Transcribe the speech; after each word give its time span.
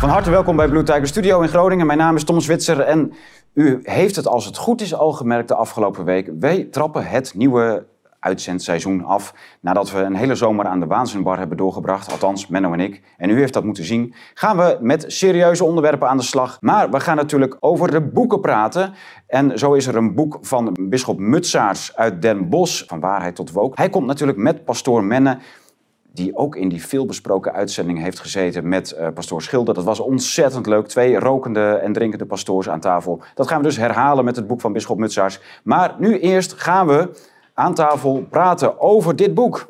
Van 0.00 0.08
harte 0.08 0.30
welkom 0.30 0.56
bij 0.56 0.68
Blue 0.68 0.82
Tiger 0.82 1.06
Studio 1.06 1.40
in 1.40 1.48
Groningen. 1.48 1.86
Mijn 1.86 1.98
naam 1.98 2.16
is 2.16 2.24
Tom 2.24 2.40
Zwitser 2.40 2.80
en 2.80 3.12
u 3.54 3.80
heeft 3.82 4.16
het 4.16 4.26
als 4.26 4.44
het 4.44 4.56
goed 4.56 4.80
is 4.80 4.94
al 4.94 5.12
gemerkt 5.12 5.48
de 5.48 5.54
afgelopen 5.54 6.04
week. 6.04 6.30
Wij 6.38 6.64
trappen 6.64 7.06
het 7.06 7.34
nieuwe 7.34 7.86
uitzendseizoen 8.20 9.04
af 9.04 9.34
nadat 9.60 9.90
we 9.90 9.98
een 9.98 10.14
hele 10.14 10.34
zomer 10.34 10.66
aan 10.66 10.80
de 10.80 10.86
Waanzinbar 10.86 11.38
hebben 11.38 11.56
doorgebracht. 11.56 12.10
Althans, 12.10 12.46
Menno 12.46 12.72
en 12.72 12.80
ik. 12.80 13.02
En 13.16 13.30
u 13.30 13.38
heeft 13.38 13.52
dat 13.52 13.64
moeten 13.64 13.84
zien. 13.84 14.14
Gaan 14.34 14.56
we 14.56 14.78
met 14.80 15.04
serieuze 15.06 15.64
onderwerpen 15.64 16.08
aan 16.08 16.16
de 16.16 16.22
slag. 16.22 16.56
Maar 16.60 16.90
we 16.90 17.00
gaan 17.00 17.16
natuurlijk 17.16 17.56
over 17.60 17.90
de 17.90 18.00
boeken 18.00 18.40
praten. 18.40 18.92
En 19.26 19.58
zo 19.58 19.72
is 19.72 19.86
er 19.86 19.96
een 19.96 20.14
boek 20.14 20.38
van 20.40 20.76
bisschop 20.80 21.18
Mutsaars 21.18 21.96
uit 21.96 22.22
Den 22.22 22.48
Bosch, 22.48 22.86
van 22.86 23.00
waarheid 23.00 23.34
tot 23.34 23.52
wook. 23.52 23.76
Hij 23.76 23.88
komt 23.88 24.06
natuurlijk 24.06 24.38
met 24.38 24.64
pastoor 24.64 25.04
Menne 25.04 25.38
die 26.20 26.36
ook 26.36 26.56
in 26.56 26.68
die 26.68 26.86
veelbesproken 26.86 27.52
uitzending 27.52 27.98
heeft 27.98 28.20
gezeten 28.20 28.68
met 28.68 28.96
uh, 28.98 29.08
pastoor 29.14 29.42
Schilder. 29.42 29.74
Dat 29.74 29.84
was 29.84 30.00
ontzettend 30.00 30.66
leuk. 30.66 30.86
Twee 30.86 31.18
rokende 31.18 31.70
en 31.70 31.92
drinkende 31.92 32.26
pastoors 32.26 32.68
aan 32.68 32.80
tafel. 32.80 33.22
Dat 33.34 33.48
gaan 33.48 33.58
we 33.58 33.64
dus 33.64 33.76
herhalen 33.76 34.24
met 34.24 34.36
het 34.36 34.46
boek 34.46 34.60
van 34.60 34.72
Bisschop 34.72 34.98
Mutsaars. 34.98 35.40
Maar 35.62 35.94
nu 35.98 36.18
eerst 36.18 36.52
gaan 36.52 36.86
we 36.86 37.10
aan 37.54 37.74
tafel 37.74 38.26
praten 38.30 38.80
over 38.80 39.16
dit 39.16 39.34
boek. 39.34 39.66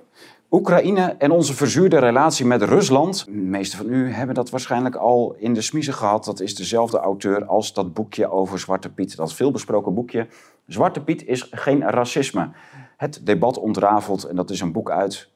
Oekraïne 0.51 1.15
en 1.19 1.31
onze 1.31 1.55
verzuurde 1.55 1.99
relatie 1.99 2.47
met 2.47 2.63
Rusland. 2.63 3.25
De 3.25 3.33
meeste 3.33 3.77
van 3.77 3.89
u 3.89 4.13
hebben 4.13 4.35
dat 4.35 4.51
waarschijnlijk 4.51 4.95
al 4.95 5.35
in 5.39 5.55
de 5.55 5.63
smiezen 5.63 5.95
gehad. 5.95 6.25
Dat 6.25 6.41
is 6.41 6.55
dezelfde 6.55 6.99
auteur 6.99 7.45
als 7.45 7.73
dat 7.73 7.95
boekje 7.95 8.31
over 8.31 8.59
Zwarte 8.59 8.89
Piet. 8.89 9.17
Dat 9.17 9.35
veelbesproken 9.35 9.95
boekje. 9.95 10.27
Zwarte 10.67 11.01
Piet 11.01 11.27
is 11.27 11.49
geen 11.51 11.83
racisme. 11.83 12.51
Het 12.97 13.21
debat 13.25 13.59
ontrafelt 13.59 14.25
en 14.25 14.37
dat 14.37 14.51
is 14.51 14.61
een 14.61 14.73
boek 14.73 14.91
uit 14.91 15.30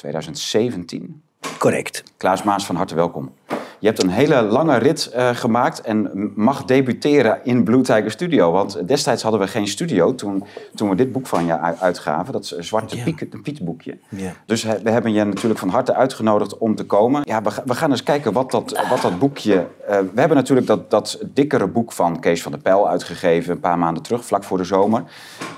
2017. 0.00 1.22
Correct. 1.58 2.02
Klaas 2.16 2.42
Maas, 2.42 2.66
van 2.66 2.76
harte 2.76 2.94
welkom. 2.94 3.32
Je 3.78 3.86
hebt 3.86 4.02
een 4.02 4.08
hele 4.08 4.42
lange 4.42 4.76
rit 4.76 5.12
uh, 5.16 5.28
gemaakt 5.34 5.80
en 5.80 6.10
mag 6.34 6.64
debuteren 6.64 7.40
in 7.44 7.64
Blue 7.64 7.80
Tiger 7.80 8.10
Studio. 8.10 8.52
Want 8.52 8.88
destijds 8.88 9.22
hadden 9.22 9.40
we 9.40 9.46
geen 9.46 9.68
studio 9.68 10.14
toen, 10.14 10.44
toen 10.74 10.88
we 10.88 10.94
dit 10.94 11.12
boek 11.12 11.26
van 11.26 11.46
je 11.46 11.58
uitgaven. 11.58 12.32
Dat 12.32 12.56
Zwarte 12.58 12.96
ja. 12.96 13.02
Piet, 13.02 13.42
Piet 13.42 13.64
boekje. 13.64 13.98
Ja. 14.08 14.32
Dus 14.46 14.62
we 14.62 14.90
hebben 14.90 15.12
je 15.12 15.24
natuurlijk 15.24 15.60
van 15.60 15.68
harte 15.68 15.94
uitgenodigd 15.94 16.58
om 16.58 16.74
te 16.74 16.84
komen. 16.84 17.22
Ja, 17.24 17.42
we, 17.42 17.50
we 17.64 17.74
gaan 17.74 17.90
eens 17.90 18.02
kijken 18.02 18.32
wat 18.32 18.50
dat, 18.50 18.86
wat 18.88 19.00
dat 19.00 19.18
boekje... 19.18 19.54
Uh, 19.54 19.98
we 20.14 20.20
hebben 20.20 20.36
natuurlijk 20.36 20.66
dat, 20.66 20.90
dat 20.90 21.18
dikkere 21.34 21.66
boek 21.66 21.92
van 21.92 22.20
Kees 22.20 22.42
van 22.42 22.52
der 22.52 22.60
Pijl 22.60 22.88
uitgegeven... 22.88 23.52
een 23.52 23.60
paar 23.60 23.78
maanden 23.78 24.02
terug, 24.02 24.24
vlak 24.24 24.44
voor 24.44 24.58
de 24.58 24.64
zomer. 24.64 25.02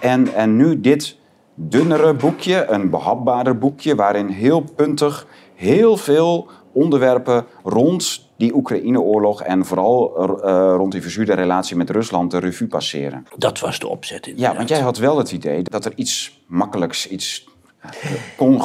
En, 0.00 0.34
en 0.34 0.56
nu 0.56 0.80
dit 0.80 1.16
dunnere 1.54 2.14
boekje, 2.14 2.66
een 2.68 2.90
behapbaarder 2.90 3.58
boekje... 3.58 3.94
waarin 3.94 4.28
heel 4.28 4.60
puntig 4.76 5.26
heel 5.54 5.96
veel 5.96 6.48
onderwerpen 6.72 7.44
rond 7.62 8.30
die 8.36 8.54
Oekraïne-oorlog 8.54 9.42
en 9.42 9.64
vooral 9.64 10.14
uh, 10.18 10.74
rond 10.76 10.92
die 10.92 11.02
verzuurde 11.02 11.34
relatie 11.34 11.76
met 11.76 11.90
Rusland 11.90 12.30
de 12.30 12.38
revue 12.38 12.68
passeren. 12.68 13.26
Dat 13.36 13.60
was 13.60 13.78
de 13.78 13.88
opzet. 13.88 14.26
Inderdaad. 14.26 14.50
Ja, 14.50 14.56
want 14.56 14.68
jij 14.68 14.80
had 14.80 14.98
wel 14.98 15.18
het 15.18 15.32
idee 15.32 15.62
dat 15.62 15.84
er 15.84 15.92
iets 15.94 16.42
makkelijks, 16.46 17.08
iets 17.08 17.50
con 18.36 18.60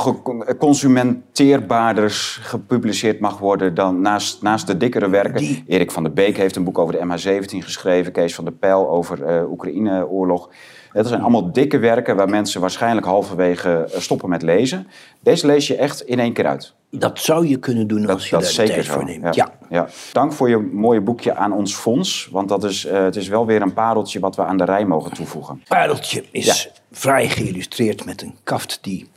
consumenteerbaarders 0.58 2.40
gepubliceerd 2.42 3.20
mag 3.20 3.38
worden 3.38 3.74
dan 3.74 4.02
naast, 4.02 4.42
naast 4.42 4.68
de 4.68 4.78
dikkere 4.78 5.10
werken. 5.10 5.40
Die... 5.40 5.64
Erik 5.68 5.92
van 5.92 6.04
der 6.04 6.14
Beek 6.14 6.38
heeft 6.38 6.56
een 6.56 6.64
boek 6.64 6.78
over 6.78 6.94
de 6.94 7.06
MH17 7.06 7.58
geschreven, 7.58 8.12
Kees 8.12 8.36
van 8.36 8.44
der 8.44 8.54
Pijl 8.54 8.90
over 8.90 9.42
uh, 9.42 9.52
Oekraïne-oorlog. 9.52 10.50
Dat 10.98 11.08
zijn 11.08 11.22
allemaal 11.22 11.52
dikke 11.52 11.78
werken 11.78 12.16
waar 12.16 12.30
mensen 12.30 12.62
waarschijnlijk 12.62 13.06
halverwege 13.06 13.90
stoppen 13.96 14.30
met 14.30 14.42
lezen. 14.42 14.88
Deze 15.20 15.46
lees 15.48 15.68
je 15.68 15.76
echt 15.76 16.02
in 16.02 16.20
één 16.20 16.34
keer 16.34 16.46
uit. 16.46 16.74
Dat 16.92 17.20
zou 17.20 17.48
je 17.48 17.58
kunnen 17.58 17.88
doen 17.88 18.10
als 18.10 18.30
je 18.30 18.38
daar 18.38 18.54
tijd 18.54 18.86
voor 18.86 19.04
neemt. 19.04 19.36
Ja. 19.36 19.52
Ja. 19.70 19.90
Dank 20.12 20.34
voor 20.34 20.50
je 20.50 20.58
mooie 20.58 21.02
boekje 21.02 21.36
aan 21.36 21.54
ons 21.54 21.76
fonds. 21.76 22.30
Want 22.32 22.50
dat 22.50 22.64
is, 22.64 22.86
uh, 22.86 23.04
het 23.04 23.16
is 23.16 23.28
wel 23.28 23.46
weer 23.46 23.62
een 23.62 23.74
pareltje 23.74 24.20
wat 24.20 24.36
we 24.36 24.44
aan 24.44 24.58
de 24.58 24.66
rij 24.66 24.86
mogen 24.86 25.14
toevoegen. 25.14 25.64
Pareltje 25.68 26.24
is 26.32 26.70
vrij 26.92 27.30
geïllustreerd 27.30 28.06
met 28.06 28.22
een 28.22 28.36
kaft 28.44 28.80
die 28.82 29.08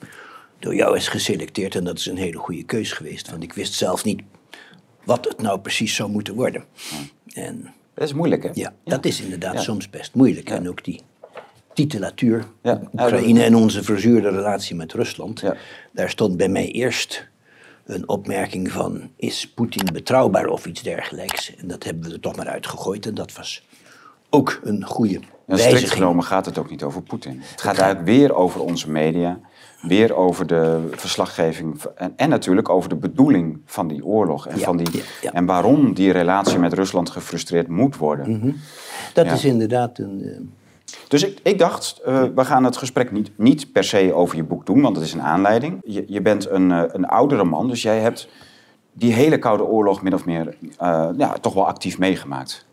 door 0.59 0.75
jou 0.75 0.97
is 0.97 1.09
geselecteerd. 1.09 1.75
En 1.75 1.85
dat 1.85 1.99
is 1.99 2.07
een 2.07 2.17
hele 2.17 2.39
goede 2.39 2.63
keus 2.63 2.93
geweest. 2.93 3.31
Want 3.31 3.43
ik 3.43 3.53
wist 3.53 3.75
zelf 3.75 4.05
niet 4.05 4.23
wat 5.05 5.25
het 5.25 5.43
nou 5.43 5.61
precies 5.61 5.95
zou 5.95 6.11
moeten 6.11 6.35
worden. 6.35 6.65
En, 7.33 7.73
dat 7.95 8.05
is 8.05 8.15
moeilijk, 8.15 8.43
hè? 8.43 8.51
Ja, 8.53 8.73
dat 8.85 9.05
is 9.05 9.21
inderdaad 9.21 9.63
soms 9.63 9.91
best 9.91 10.15
moeilijk. 10.15 10.51
En 10.51 10.69
ook 10.69 10.85
die 10.85 11.03
titulatuur, 11.75 12.45
Oekraïne 12.93 13.43
en 13.43 13.55
onze 13.55 13.83
verzuurde 13.83 14.29
relatie 14.29 14.77
met 14.77 14.93
Rusland. 14.93 15.43
Daar 15.93 16.11
stond 16.11 16.37
bij 16.37 16.49
mij 16.49 16.71
eerst 16.71 17.29
een 17.85 18.09
opmerking 18.09 18.73
van: 18.73 19.11
is 19.17 19.49
Poetin 19.49 19.89
betrouwbaar 19.93 20.47
of 20.47 20.67
iets 20.67 20.83
dergelijks? 20.83 21.55
En 21.57 21.69
dat 21.69 21.85
hebben 21.85 22.09
we 22.09 22.15
er 22.15 22.21
toch 22.21 22.37
maar 22.37 22.49
uitgegooid 22.49 23.07
en 23.07 23.15
dat 23.15 23.33
was 23.33 23.67
ook 24.31 24.61
een 24.65 24.85
goede 24.85 25.21
ja, 25.47 25.57
Strikt 25.57 25.91
genomen 25.91 26.25
gaat 26.25 26.47
het 26.47 26.59
ook 26.59 26.71
niet 26.71 26.83
over 26.83 27.03
Poetin. 27.03 27.41
Het 27.41 27.61
gaat 27.61 27.79
eigenlijk 27.79 28.11
weer 28.11 28.35
over 28.35 28.61
onze 28.61 28.91
media, 28.91 29.41
weer 29.83 30.15
over 30.15 30.47
de 30.47 30.89
verslaggeving 30.91 31.83
en, 31.95 32.13
en 32.17 32.29
natuurlijk 32.29 32.69
over 32.69 32.89
de 32.89 32.97
bedoeling 32.97 33.61
van 33.65 33.89
die 33.89 34.05
oorlog 34.05 34.47
en, 34.47 34.59
van 34.59 34.77
die, 34.77 35.03
en 35.33 35.47
waarom 35.47 35.95
die 35.95 36.13
relatie 36.13 36.59
met 36.59 36.73
Rusland 36.73 37.11
gefrustreerd 37.11 37.69
moet 37.69 37.97
worden. 37.97 38.31
Mhm. 38.31 38.53
Dat 39.15 39.27
is 39.27 39.45
inderdaad 39.45 39.99
een. 39.99 40.53
Dus 41.09 41.23
ik, 41.23 41.39
ik 41.43 41.59
dacht, 41.59 42.01
uh, 42.07 42.23
we 42.35 42.45
gaan 42.45 42.65
het 42.65 42.77
gesprek 42.77 43.13
niet, 43.13 43.31
niet 43.37 43.73
per 43.73 43.85
se 43.85 44.15
over 44.15 44.37
je 44.37 44.43
boek 44.43 44.67
doen, 44.67 44.81
want 44.81 44.97
het 44.97 45.05
is 45.05 45.13
een 45.13 45.23
aanleiding. 45.23 45.79
Je, 45.85 46.05
je 46.07 46.23
bent 46.23 46.49
een, 46.49 46.71
uh, 46.71 46.83
een 46.87 47.07
oudere 47.07 47.45
man, 47.45 47.69
dus 47.69 47.83
jij 47.83 48.01
hebt 48.01 48.29
die 48.93 49.13
hele 49.13 49.39
Koude 49.39 49.65
Oorlog 49.65 50.03
min 50.03 50.15
of 50.15 50.25
meer 50.25 50.57
uh, 50.83 51.09
ja, 51.17 51.33
toch 51.33 51.55
wel 51.55 51.67
actief 51.67 51.99
meegemaakt. 51.99 52.67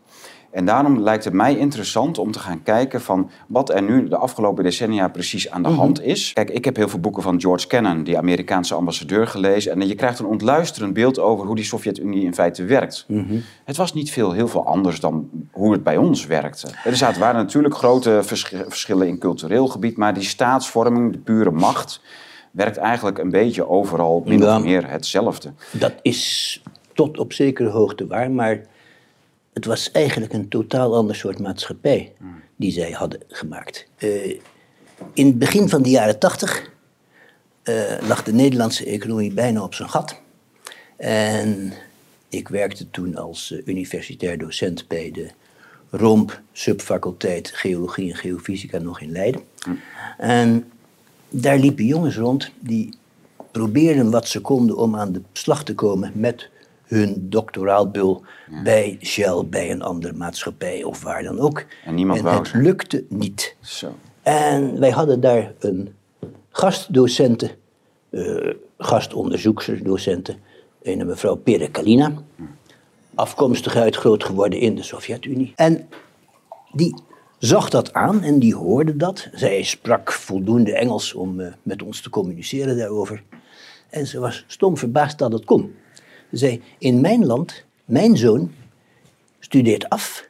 En 0.50 0.64
daarom 0.64 1.00
lijkt 1.00 1.24
het 1.24 1.32
mij 1.32 1.56
interessant 1.56 2.18
om 2.18 2.32
te 2.32 2.38
gaan 2.38 2.62
kijken 2.62 3.00
van 3.00 3.30
wat 3.46 3.70
er 3.70 3.82
nu 3.82 4.08
de 4.08 4.16
afgelopen 4.16 4.64
decennia 4.64 5.08
precies 5.08 5.50
aan 5.50 5.62
de 5.62 5.68
mhm. 5.68 5.78
hand 5.78 6.02
is. 6.02 6.32
Kijk, 6.32 6.50
ik 6.50 6.64
heb 6.64 6.76
heel 6.76 6.88
veel 6.88 6.98
boeken 6.98 7.22
van 7.22 7.40
George 7.40 7.66
Kennan, 7.66 8.04
die 8.04 8.18
Amerikaanse 8.18 8.74
ambassadeur, 8.74 9.26
gelezen. 9.26 9.72
En 9.72 9.88
je 9.88 9.94
krijgt 9.94 10.18
een 10.18 10.26
ontluisterend 10.26 10.92
beeld 10.94 11.18
over 11.18 11.46
hoe 11.46 11.56
die 11.56 11.64
Sovjet-Unie 11.64 12.24
in 12.24 12.34
feite 12.34 12.64
werkt. 12.64 13.04
Mhm. 13.08 13.38
Het 13.64 13.76
was 13.76 13.94
niet 13.94 14.10
veel, 14.10 14.32
heel 14.32 14.48
veel 14.48 14.66
anders 14.66 15.00
dan 15.00 15.28
hoe 15.50 15.72
het 15.72 15.82
bij 15.82 15.96
ons 15.96 16.26
werkte. 16.26 16.68
Er 16.84 16.96
zaten, 16.96 17.20
waren 17.20 17.40
natuurlijk 17.40 17.74
grote 17.74 18.20
verschillen 18.22 19.08
in 19.08 19.18
cultureel 19.18 19.66
gebied, 19.66 19.96
maar 19.96 20.14
die 20.14 20.22
staatsvorming, 20.22 21.12
de 21.12 21.18
pure 21.18 21.50
macht, 21.50 22.00
werkt 22.50 22.76
eigenlijk 22.76 23.18
een 23.18 23.30
beetje 23.30 23.68
overal 23.68 24.22
min 24.26 24.48
of 24.48 24.62
meer 24.62 24.90
hetzelfde. 24.90 25.52
Dat 25.72 25.94
is 26.02 26.62
tot 26.94 27.18
op 27.18 27.32
zekere 27.32 27.68
hoogte 27.68 28.06
waar, 28.06 28.30
maar 28.30 28.60
het 29.58 29.66
was 29.66 29.90
eigenlijk 29.90 30.32
een 30.32 30.48
totaal 30.48 30.96
ander 30.96 31.16
soort 31.16 31.38
maatschappij 31.38 32.12
die 32.56 32.72
zij 32.72 32.90
hadden 32.90 33.20
gemaakt. 33.28 33.86
Uh, 33.98 34.40
in 35.12 35.26
het 35.26 35.38
begin 35.38 35.68
van 35.68 35.82
de 35.82 35.90
jaren 35.90 36.18
tachtig 36.18 36.70
uh, 37.64 37.98
lag 38.08 38.22
de 38.22 38.32
Nederlandse 38.32 38.84
economie 38.84 39.32
bijna 39.32 39.62
op 39.62 39.74
zijn 39.74 39.90
gat. 39.90 40.20
En 40.96 41.72
ik 42.28 42.48
werkte 42.48 42.90
toen 42.90 43.16
als 43.16 43.50
uh, 43.50 43.60
universitair 43.64 44.38
docent 44.38 44.88
bij 44.88 45.10
de 45.10 45.30
ROMP 45.90 46.40
subfaculteit 46.52 47.50
Geologie 47.54 48.10
en 48.10 48.16
Geofysica 48.16 48.78
nog 48.78 49.00
in 49.00 49.12
Leiden. 49.12 49.40
En 50.18 50.70
daar 51.28 51.58
liepen 51.58 51.84
jongens 51.84 52.16
rond 52.16 52.50
die 52.60 52.94
probeerden 53.50 54.10
wat 54.10 54.28
ze 54.28 54.40
konden 54.40 54.76
om 54.76 54.96
aan 54.96 55.12
de 55.12 55.22
slag 55.32 55.64
te 55.64 55.74
komen 55.74 56.12
met 56.14 56.48
hun 56.88 57.26
doctoraalbul 57.28 58.24
ja. 58.50 58.62
bij 58.62 58.98
Shell, 59.02 59.44
bij 59.46 59.70
een 59.70 59.82
andere 59.82 60.12
maatschappij 60.12 60.82
of 60.82 61.02
waar 61.02 61.22
dan 61.22 61.38
ook. 61.38 61.64
En 61.84 61.94
niemand 61.94 62.18
en 62.18 62.24
wou 62.24 62.38
het 62.38 62.54
lukte 62.54 63.04
niet. 63.08 63.56
Zo. 63.60 63.94
En 64.22 64.80
wij 64.80 64.90
hadden 64.90 65.20
daar 65.20 65.52
een 65.58 65.94
gastdocenten, 66.50 67.50
uh, 68.10 68.54
gastonderzoeksdocenten, 68.78 70.36
een 70.82 71.06
mevrouw 71.06 71.34
Pere 71.34 71.70
Kalina, 71.70 72.12
afkomstig 73.14 73.76
uit 73.76 73.96
groot 73.96 74.24
geworden 74.24 74.58
in 74.58 74.74
de 74.74 74.82
Sovjet-Unie. 74.82 75.52
En 75.56 75.88
die 76.72 76.94
zag 77.38 77.70
dat 77.70 77.92
aan 77.92 78.22
en 78.22 78.38
die 78.38 78.54
hoorde 78.54 78.96
dat. 78.96 79.28
Zij 79.32 79.62
sprak 79.62 80.12
voldoende 80.12 80.76
Engels 80.76 81.14
om 81.14 81.40
uh, 81.40 81.52
met 81.62 81.82
ons 81.82 82.00
te 82.00 82.10
communiceren 82.10 82.76
daarover. 82.76 83.22
En 83.90 84.06
ze 84.06 84.20
was 84.20 84.44
stom 84.46 84.76
verbaasd 84.76 85.18
dat 85.18 85.32
het 85.32 85.44
kon 85.44 85.74
zei, 86.30 86.62
in 86.78 87.00
mijn 87.00 87.26
land, 87.26 87.64
mijn 87.84 88.16
zoon 88.16 88.52
studeert 89.40 89.88
af 89.88 90.26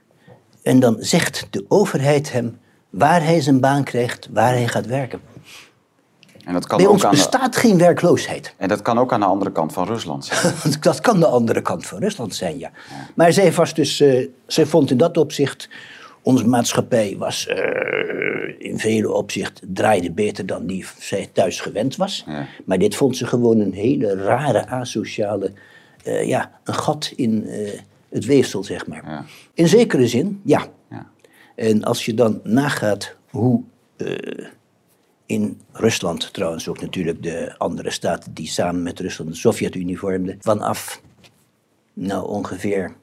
en 0.62 0.80
dan 0.80 0.96
zegt 0.98 1.46
de 1.50 1.64
overheid 1.68 2.32
hem 2.32 2.58
waar 2.90 3.24
hij 3.24 3.40
zijn 3.40 3.60
baan 3.60 3.84
krijgt, 3.84 4.28
waar 4.32 4.52
hij 4.52 4.68
gaat 4.68 4.86
werken. 4.86 5.20
En 6.44 6.54
dat 6.54 6.66
kan 6.66 6.78
Bij 6.78 6.86
ook 6.86 6.92
ons 6.92 7.08
bestaat 7.08 7.56
geen 7.56 7.78
werkloosheid. 7.78 8.54
En 8.56 8.68
dat 8.68 8.82
kan 8.82 8.98
ook 8.98 9.12
aan 9.12 9.20
de 9.20 9.26
andere 9.26 9.52
kant 9.52 9.72
van 9.72 9.86
Rusland 9.86 10.24
zijn. 10.24 10.54
dat 10.80 11.00
kan 11.00 11.20
de 11.20 11.26
andere 11.26 11.62
kant 11.62 11.86
van 11.86 11.98
Rusland 11.98 12.34
zijn, 12.34 12.58
ja. 12.58 12.70
Maar 13.14 13.32
zij, 13.32 13.52
was 13.52 13.74
dus, 13.74 14.00
uh, 14.00 14.28
zij 14.46 14.66
vond 14.66 14.90
in 14.90 14.96
dat 14.96 15.16
opzicht... 15.16 15.68
Onze 16.22 16.46
maatschappij 16.46 17.14
was 17.18 17.48
uh, 17.48 17.56
in 18.58 18.78
vele 18.78 19.12
opzichten 19.12 19.72
draaide 19.72 20.10
beter 20.10 20.46
dan 20.46 20.66
die 20.66 20.86
zij 20.98 21.28
thuis 21.32 21.60
gewend 21.60 21.96
was. 21.96 22.24
Ja. 22.26 22.46
Maar 22.64 22.78
dit 22.78 22.96
vond 22.96 23.16
ze 23.16 23.26
gewoon 23.26 23.60
een 23.60 23.72
hele 23.72 24.14
rare, 24.14 24.66
asociale 24.66 25.52
eh, 26.08 26.26
ja, 26.26 26.60
een 26.64 26.74
gat 26.74 27.12
in 27.16 27.46
eh, 27.46 27.80
het 28.08 28.24
weefsel, 28.24 28.64
zeg 28.64 28.86
maar. 28.86 29.02
Ja. 29.06 29.24
In 29.54 29.68
zekere 29.68 30.06
zin, 30.06 30.40
ja. 30.44 30.66
ja. 30.90 31.10
En 31.54 31.84
als 31.84 32.04
je 32.04 32.14
dan 32.14 32.40
nagaat 32.44 33.16
hoe 33.30 33.62
in 35.26 35.60
Rusland, 35.72 36.32
trouwens 36.32 36.68
ook 36.68 36.80
natuurlijk 36.80 37.22
de 37.22 37.54
andere 37.58 37.90
staten 37.90 38.34
die 38.34 38.46
samen 38.46 38.82
met 38.82 39.00
Rusland 39.00 39.30
de 39.30 39.36
Sovjet-Unie 39.36 39.98
vormden, 39.98 40.36
vanaf 40.40 41.02
nou 41.92 42.28
ongeveer, 42.28 42.94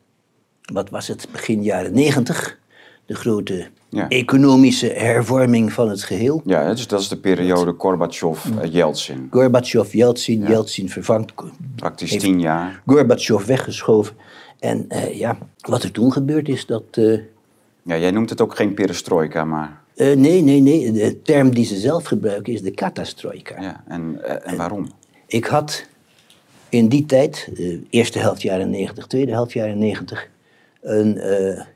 wat 0.61 0.89
was 0.89 1.07
het, 1.07 1.27
begin 1.31 1.63
jaren 1.63 1.93
negentig, 1.93 2.59
de 3.05 3.15
grote 3.15 3.67
economische 4.09 4.87
hervorming 4.87 5.73
van 5.73 5.89
het 5.89 6.03
geheel. 6.03 6.41
Ja, 6.45 6.73
dus 6.73 6.87
dat 6.87 6.99
is 6.99 7.07
de 7.07 7.17
periode 7.17 7.75
Gorbachev-Yeltsin. 7.77 9.17
Mm. 9.17 9.27
Gorbachev-Yeltsin, 9.29 10.41
ja. 10.41 10.47
Yeltsin 10.47 10.89
vervangt. 10.89 11.33
Praktisch 11.75 12.17
tien 12.17 12.39
jaar. 12.39 12.81
Gorbachev 12.85 13.45
weggeschoven. 13.45 14.15
En 14.59 14.85
uh, 14.89 15.13
ja, 15.13 15.37
wat 15.59 15.83
er 15.83 15.91
toen 15.91 16.11
gebeurd 16.11 16.49
is, 16.49 16.65
dat... 16.65 16.83
Uh, 16.91 17.19
ja, 17.83 17.97
jij 17.97 18.11
noemt 18.11 18.29
het 18.29 18.41
ook 18.41 18.55
geen 18.55 18.73
perestroika, 18.73 19.45
maar... 19.45 19.83
Uh, 19.95 20.15
nee, 20.15 20.41
nee, 20.41 20.59
nee. 20.59 20.91
De 20.91 21.21
term 21.21 21.53
die 21.53 21.65
ze 21.65 21.75
zelf 21.75 22.05
gebruiken 22.05 22.53
is 22.53 22.61
de 22.61 22.71
katastroika. 22.71 23.61
Ja, 23.61 23.83
en, 23.87 24.19
en 24.43 24.57
waarom? 24.57 24.91
Ik 25.27 25.45
had 25.45 25.85
in 26.69 26.87
die 26.87 27.05
tijd, 27.05 27.49
eerste 27.89 28.19
helft 28.19 28.41
jaren 28.41 28.69
90, 28.69 29.07
tweede 29.07 29.31
helft 29.31 29.53
jaren 29.53 29.77
90, 29.77 30.27
een, 30.81 31.19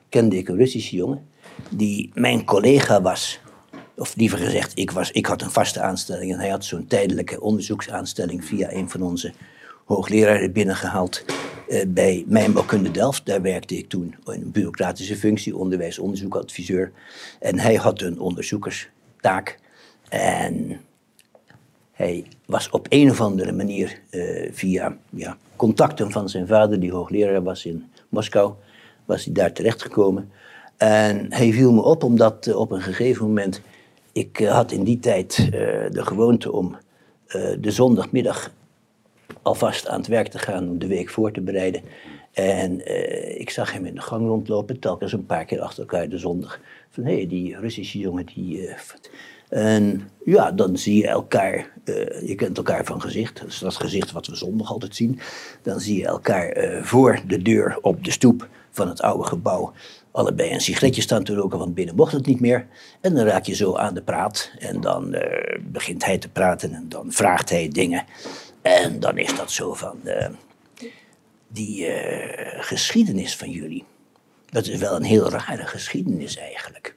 kende 0.10 0.38
ik 0.38 0.50
een 0.50 0.58
Russische 0.58 0.96
jongen 0.96 1.28
die 1.70 2.12
mijn 2.14 2.46
collega 2.46 3.02
was. 3.02 3.40
Of 3.96 4.16
liever 4.16 4.38
gezegd, 4.38 4.72
ik, 4.78 4.92
was, 4.92 5.12
ik 5.12 5.26
had 5.26 5.42
een 5.42 5.52
vaste 5.52 5.82
aanstelling 5.82 6.34
en 6.34 6.40
hij 6.40 6.50
had 6.50 6.66
zo'n 6.66 6.88
tijdelijke 6.88 7.42
onderzoeksaanstelling 7.42 8.46
via 8.46 8.72
een 8.72 8.90
van 8.90 9.02
onze 9.02 9.34
hoogleraren 9.86 10.52
binnengehaald 10.52 11.26
uh, 11.68 11.82
bij 11.88 12.24
Mijnbouwkunde 12.28 12.92
Delft. 12.92 13.26
Daar 13.26 13.42
werkte 13.42 13.78
ik 13.78 13.90
toen 13.90 14.16
in 14.26 14.42
een 14.42 14.52
bureaucratische 14.52 15.16
functie, 15.16 15.58
onderwijs-onderzoekadviseur. 15.58 16.92
En 17.40 17.60
hij 17.60 17.76
had 17.76 18.02
een 18.02 18.20
onderzoekerstaak. 18.20 19.60
En 20.10 20.82
hij 21.92 22.26
was 22.46 22.70
op 22.70 22.86
een 22.90 23.10
of 23.10 23.22
andere 23.22 23.52
manier 23.52 24.00
uh, 24.12 24.50
via 24.52 24.98
ja, 25.10 25.38
contacten 25.56 26.12
van 26.12 26.30
zijn 26.30 26.48
vader, 26.48 26.80
die 26.80 26.92
hoogleraar 26.92 27.44
was 27.44 27.66
in 27.66 27.92
Moskou, 28.10 28.54
was 29.10 29.26
hij 29.26 29.34
daar 29.34 29.54
terechtgekomen. 29.54 30.32
En 30.78 31.34
hij 31.34 31.52
viel 31.52 31.74
me 31.74 31.82
op 31.82 32.04
omdat 32.04 32.48
uh, 32.48 32.60
op 32.60 32.72
een 32.72 32.82
gegeven 32.82 33.26
moment, 33.26 33.62
ik 34.12 34.40
uh, 34.40 34.52
had 34.52 34.72
in 34.72 34.84
die 34.84 35.00
tijd 35.00 35.40
uh, 35.40 35.52
de 35.90 36.06
gewoonte 36.06 36.52
om 36.52 36.78
de 37.60 37.72
zondagmiddag 37.72 38.52
alvast 39.42 39.88
aan 39.88 40.00
het 40.00 40.08
werk 40.08 40.28
te 40.28 40.40
gaan 40.40 40.70
om 40.70 40.80
de 40.80 40.88
week 40.88 41.10
voor 41.10 41.32
te 41.32 41.42
bereiden. 41.42 41.82
En 42.32 42.88
ik 43.40 43.50
zag 43.50 43.74
hem 43.74 43.86
in 43.86 43.96
de 43.96 44.02
gang 44.02 44.28
rondlopen, 44.28 44.80
telkens 44.80 45.14
een 45.14 45.26
paar 45.26 45.46
keer 45.46 45.62
achter 45.62 45.80
elkaar 45.80 46.10
de 46.10 46.18
zondag. 46.18 46.60
Van 46.90 47.04
hé, 47.04 47.16
hey, 47.16 47.28
die 47.28 47.60
Russische 47.60 48.00
jongen 48.00 48.26
die. 48.26 48.70
en 49.50 50.10
ja, 50.26 50.52
dan 50.52 50.78
zie 50.78 50.98
je 50.98 51.08
elkaar, 51.08 51.72
je 52.26 52.36
kent 52.36 52.58
elkaar 52.58 52.86
van 52.86 53.02
gezicht, 53.02 53.40
dat 53.40 53.48
is 53.48 53.60
dat 53.60 53.76
gezicht 53.76 54.12
wat 54.12 54.28
we 54.28 54.36
zondag 54.36 54.72
altijd 54.72 54.96
zien. 54.96 55.20
Dan 55.62 55.80
zie 55.80 55.98
je 55.98 56.06
elkaar 56.06 56.80
voor 56.84 57.20
de 57.28 57.42
deur 57.42 57.78
op 57.82 58.04
de 58.04 58.12
stoep 58.12 58.48
van 58.72 58.88
het 58.88 59.02
oude 59.02 59.24
gebouw 59.24 59.74
allebei 60.12 60.52
een 60.54 60.62
sigaretje 60.62 61.02
staan 61.02 61.24
te 61.24 61.34
roken, 61.34 61.58
want 61.58 61.74
binnen 61.74 61.96
mocht 61.96 62.12
het 62.12 62.26
niet 62.26 62.40
meer. 62.40 62.68
En 63.02 63.16
dan 63.16 63.26
raak 63.26 63.46
je 63.46 63.56
zo 63.56 63.76
aan 63.76 63.94
de 63.94 64.02
praat. 64.02 64.52
En 64.60 64.82
dan 64.82 65.16
uh, 65.16 65.22
begint 65.62 66.06
hij 66.06 66.18
te 66.18 66.30
praten 66.30 66.74
en 66.74 66.86
dan 66.90 67.12
vraagt 67.12 67.50
hij 67.50 67.68
dingen. 67.68 68.06
En 68.62 69.00
dan 69.00 69.18
is 69.18 69.36
dat 69.36 69.52
zo 69.52 69.74
van, 69.74 69.98
uh, 70.04 70.28
die 71.48 71.88
uh, 71.88 72.64
geschiedenis 72.64 73.36
van 73.36 73.50
jullie. 73.50 73.84
Dat 74.50 74.68
is 74.68 74.78
wel 74.78 74.96
een 74.96 75.04
heel 75.04 75.30
rare 75.30 75.66
geschiedenis 75.66 76.38
eigenlijk. 76.38 76.96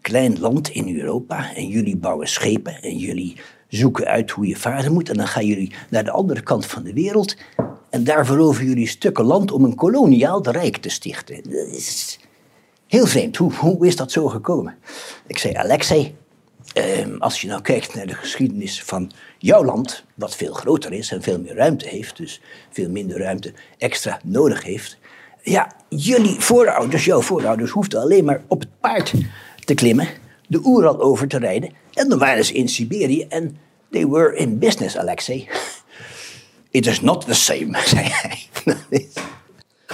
klein 0.00 0.40
land 0.40 0.68
in 0.68 0.98
Europa 0.98 1.54
en 1.54 1.68
jullie 1.68 1.96
bouwen 1.96 2.28
schepen 2.28 2.82
en 2.82 2.96
jullie 2.96 3.36
zoeken 3.68 4.06
uit 4.06 4.30
hoe 4.30 4.46
je 4.46 4.56
varen 4.56 4.92
moet. 4.92 5.08
En 5.08 5.16
dan 5.16 5.26
gaan 5.26 5.46
jullie 5.46 5.72
naar 5.90 6.04
de 6.04 6.10
andere 6.10 6.40
kant 6.40 6.66
van 6.66 6.82
de 6.82 6.92
wereld 6.92 7.36
en 7.90 8.04
daar 8.04 8.26
veroveren 8.26 8.68
jullie 8.68 8.88
stukken 8.88 9.24
land 9.24 9.52
om 9.52 9.64
een 9.64 9.74
koloniaal 9.74 10.50
rijk 10.50 10.76
te 10.76 10.88
stichten. 10.88 11.40
Heel 12.86 13.06
vreemd. 13.06 13.36
Hoe, 13.36 13.54
hoe 13.54 13.86
is 13.86 13.96
dat 13.96 14.12
zo 14.12 14.28
gekomen? 14.28 14.76
Ik 15.26 15.38
zei, 15.38 15.54
Alexei, 15.54 16.16
ehm, 16.72 17.16
als 17.16 17.40
je 17.40 17.48
nou 17.48 17.62
kijkt 17.62 17.94
naar 17.94 18.06
de 18.06 18.14
geschiedenis 18.14 18.82
van 18.82 19.10
jouw 19.38 19.64
land, 19.64 20.04
wat 20.14 20.36
veel 20.36 20.52
groter 20.52 20.92
is 20.92 21.12
en 21.12 21.22
veel 21.22 21.40
meer 21.40 21.54
ruimte 21.54 21.88
heeft, 21.88 22.16
dus 22.16 22.40
veel 22.70 22.90
minder 22.90 23.18
ruimte 23.18 23.52
extra 23.78 24.20
nodig 24.24 24.62
heeft. 24.62 24.98
Ja, 25.42 25.72
jullie 25.88 26.40
voorouders, 26.40 27.04
jouw 27.04 27.20
voorouders, 27.20 27.70
hoefden 27.70 28.00
alleen 28.00 28.24
maar 28.24 28.42
op 28.46 28.60
het 28.60 28.80
paard 28.80 29.14
te 29.64 29.74
klimmen, 29.74 30.08
de 30.46 30.60
Oeral 30.64 31.00
over 31.00 31.28
te 31.28 31.38
rijden. 31.38 31.70
En 31.92 32.08
dan 32.08 32.18
waren 32.18 32.44
ze 32.44 32.52
in 32.52 32.68
Siberië 32.68 33.22
en 33.22 33.56
they 33.90 34.06
were 34.06 34.36
in 34.36 34.58
business, 34.58 34.96
Alexei. 34.96 35.48
It 36.70 36.86
is 36.86 37.00
not 37.00 37.26
the 37.26 37.34
same, 37.34 37.78
zei 37.94 38.08
hij. 38.10 38.48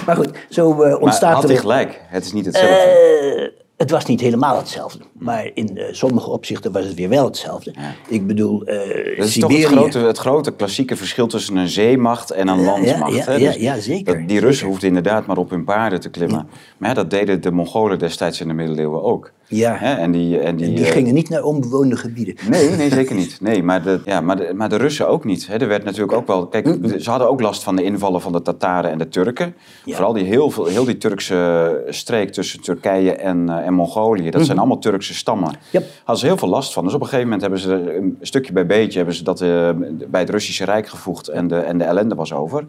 maar 0.05 0.15
goed, 0.15 0.31
zo 0.49 0.83
uh, 0.83 1.01
ontstaat 1.01 1.21
maar 1.31 1.41
had 1.41 1.49
hij 1.49 1.57
gelijk? 1.57 2.01
Het 2.07 2.25
is 2.25 2.33
niet 2.33 2.45
hetzelfde? 2.45 3.53
Uh, 3.55 3.63
het 3.77 3.89
was 3.89 4.05
niet 4.05 4.21
helemaal 4.21 4.57
hetzelfde. 4.57 4.99
Maar 5.19 5.51
in 5.53 5.69
uh, 5.73 5.83
sommige 5.91 6.29
opzichten 6.29 6.71
was 6.71 6.85
het 6.85 6.93
weer 6.93 7.09
wel 7.09 7.25
hetzelfde. 7.25 7.73
Ik 8.07 8.27
bedoel, 8.27 8.69
uh, 8.69 9.17
Dat 9.17 9.27
is 9.27 9.39
toch 9.39 9.51
het 9.51 9.63
grote, 9.63 9.99
het 9.99 10.17
grote 10.17 10.51
klassieke 10.51 10.95
verschil 10.95 11.27
tussen 11.27 11.55
een 11.55 11.67
zeemacht 11.67 12.31
en 12.31 12.47
een 12.47 12.63
landsmacht. 12.63 13.15
Ja, 13.15 13.31
hè? 13.31 13.39
Dus 13.39 13.55
ja, 13.55 13.79
zeker. 13.79 14.17
Dat, 14.17 14.27
die 14.27 14.39
Russen 14.39 14.67
hoefden 14.67 14.87
inderdaad 14.87 15.25
maar 15.25 15.37
op 15.37 15.49
hun 15.49 15.63
paarden 15.63 15.99
te 15.99 16.09
klimmen. 16.09 16.47
Maar 16.77 16.89
ja, 16.89 16.95
dat 16.95 17.09
deden 17.09 17.41
de 17.41 17.51
Mongolen 17.51 17.99
destijds 17.99 18.41
in 18.41 18.47
de 18.47 18.53
middeleeuwen 18.53 19.03
ook. 19.03 19.31
Ja, 19.47 19.75
Hè? 19.75 19.93
En 19.93 20.11
die, 20.11 20.39
en 20.39 20.55
die, 20.55 20.65
en 20.65 20.75
die 20.75 20.85
eh, 20.85 20.91
gingen 20.91 21.13
niet 21.13 21.29
naar 21.29 21.43
onbewoonde 21.43 21.97
gebieden. 21.97 22.35
Nee, 22.49 22.69
nee, 22.69 22.89
zeker 22.89 23.15
niet. 23.21 23.37
Nee, 23.41 23.63
maar 23.63 23.83
de, 23.83 24.01
ja, 24.05 24.21
maar 24.21 24.35
de, 24.37 24.53
maar 24.55 24.69
de 24.69 24.75
Russen 24.75 25.07
ook 25.07 25.23
niet. 25.23 25.47
Hè. 25.47 25.57
Er 25.57 25.67
werd 25.67 25.83
natuurlijk 25.83 26.11
ook 26.13 26.27
wel... 26.27 26.47
Kijk, 26.47 26.77
ze 26.99 27.09
hadden 27.09 27.29
ook 27.29 27.41
last 27.41 27.63
van 27.63 27.75
de 27.75 27.83
invallen 27.83 28.21
van 28.21 28.31
de 28.31 28.41
Tataren 28.41 28.91
en 28.91 28.97
de 28.97 29.07
Turken. 29.07 29.55
Ja. 29.85 29.95
Vooral 29.95 30.13
die 30.13 30.23
heel, 30.23 30.51
veel, 30.51 30.65
heel 30.65 30.85
die 30.85 30.97
Turkse 30.97 31.83
streek 31.89 32.31
tussen 32.31 32.61
Turkije 32.61 33.11
en, 33.11 33.49
eh, 33.49 33.65
en 33.65 33.73
Mongolië. 33.73 34.29
Dat 34.29 34.45
zijn 34.45 34.57
allemaal 34.57 34.79
Turkse 34.79 35.04
stammen. 35.13 35.55
Yep. 35.71 35.85
Hadden 35.97 36.17
ze 36.17 36.25
heel 36.25 36.37
veel 36.37 36.47
last 36.47 36.73
van. 36.73 36.83
Dus 36.83 36.93
op 36.93 37.01
een 37.01 37.07
gegeven 37.07 37.29
moment 37.29 37.41
hebben 37.41 37.59
ze 37.59 37.95
een 37.95 38.17
stukje 38.21 38.53
bij 38.53 38.65
beetje... 38.65 38.97
hebben 38.97 39.15
ze 39.15 39.23
dat 39.23 39.41
eh, 39.41 39.69
bij 40.07 40.21
het 40.21 40.29
Russische 40.29 40.65
Rijk 40.65 40.87
gevoegd 40.87 41.27
en 41.27 41.47
de, 41.47 41.57
en 41.57 41.77
de 41.77 41.83
ellende 41.83 42.15
was 42.15 42.33
over. 42.33 42.67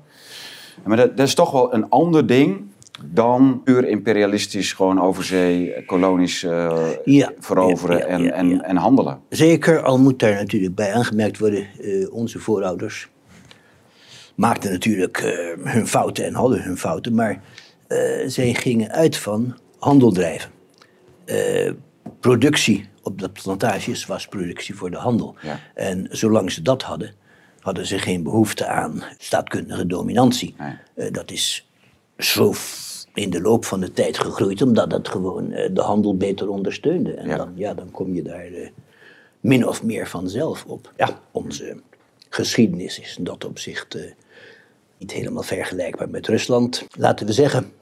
Maar 0.85 0.97
dat, 0.97 1.17
dat 1.17 1.27
is 1.27 1.35
toch 1.35 1.51
wel 1.51 1.75
een 1.75 1.89
ander 1.89 2.27
ding 2.27 2.65
dan 3.05 3.61
puur 3.65 3.89
imperialistisch 3.89 4.73
gewoon 4.73 5.01
overzee 5.01 5.85
kolonies 5.87 6.43
uh, 6.43 6.77
Ja, 7.05 7.33
veroveren 7.39 7.99
ja, 7.99 8.07
ja, 8.07 8.13
en, 8.15 8.33
en, 8.33 8.65
en 8.65 8.77
handelen. 8.77 9.21
Zeker, 9.29 9.83
al 9.83 9.99
moet 9.99 10.19
daar 10.19 10.35
natuurlijk 10.35 10.75
bij 10.75 10.93
aangemerkt 10.93 11.39
worden, 11.39 11.67
eh, 11.81 12.13
onze 12.13 12.39
voorouders 12.39 13.09
maakten 14.35 14.71
natuurlijk 14.71 15.19
eh, 15.19 15.73
hun 15.73 15.87
fouten 15.87 16.25
en 16.25 16.35
hadden 16.35 16.63
hun 16.63 16.79
fouten, 16.79 17.15
maar 17.15 17.43
eh, 17.87 17.99
zij 18.27 18.55
gingen 18.55 18.91
uit 18.91 19.17
van 19.17 19.57
handel 19.79 20.13
drijven. 20.13 20.51
Productie 22.21 22.89
op 23.03 23.19
de 23.21 23.31
plantages 23.31 24.07
was 24.07 24.27
productie 24.27 24.75
voor 24.75 24.91
de 24.91 24.97
handel. 24.97 25.35
Ja. 25.43 25.61
En 25.75 26.07
zolang 26.11 26.53
ze 26.53 26.63
dat 26.63 26.83
hadden, 26.83 27.13
hadden 27.61 27.87
ze 27.87 27.99
geen 27.99 28.23
behoefte 28.23 28.67
aan 28.67 29.03
staatkundige 29.19 29.87
dominantie. 29.87 30.55
Nee. 30.59 30.75
Eh, 30.95 31.13
dat 31.13 31.31
is 31.31 31.71
zo 32.19 32.55
in 33.15 33.31
de 33.31 33.41
loop 33.41 33.65
van 33.65 33.81
de 33.81 33.93
tijd 33.93 34.19
gegroeid, 34.19 34.63
omdat 34.63 34.91
dat 34.91 35.09
gewoon 35.09 35.53
eh, 35.53 35.75
de 35.75 35.81
handel 35.81 36.17
beter 36.17 36.49
ondersteunde. 36.49 37.15
En 37.15 37.29
Ja. 37.29 37.37
Dan, 37.37 37.53
ja, 37.55 37.75
dan 37.75 37.91
kom 37.91 38.15
je 38.15 38.23
daar 38.23 38.47
eh, 38.47 38.69
min 39.41 39.69
of 39.69 39.83
meer 39.83 40.09
vanzelf 40.09 40.65
op. 40.65 40.93
Ja, 40.97 41.21
onze 41.31 41.81
geschiedenis 42.29 43.01
is 43.01 43.17
in 43.19 43.25
dat 43.25 43.45
opzicht 43.45 43.99
niet 44.99 45.13
helemaal 45.13 45.43
vergelijkbaar 45.43 46.11
met 46.11 46.27
Rusland. 46.27 46.87
Laten 46.91 47.27
we 47.27 47.33
zeggen, 47.33 47.73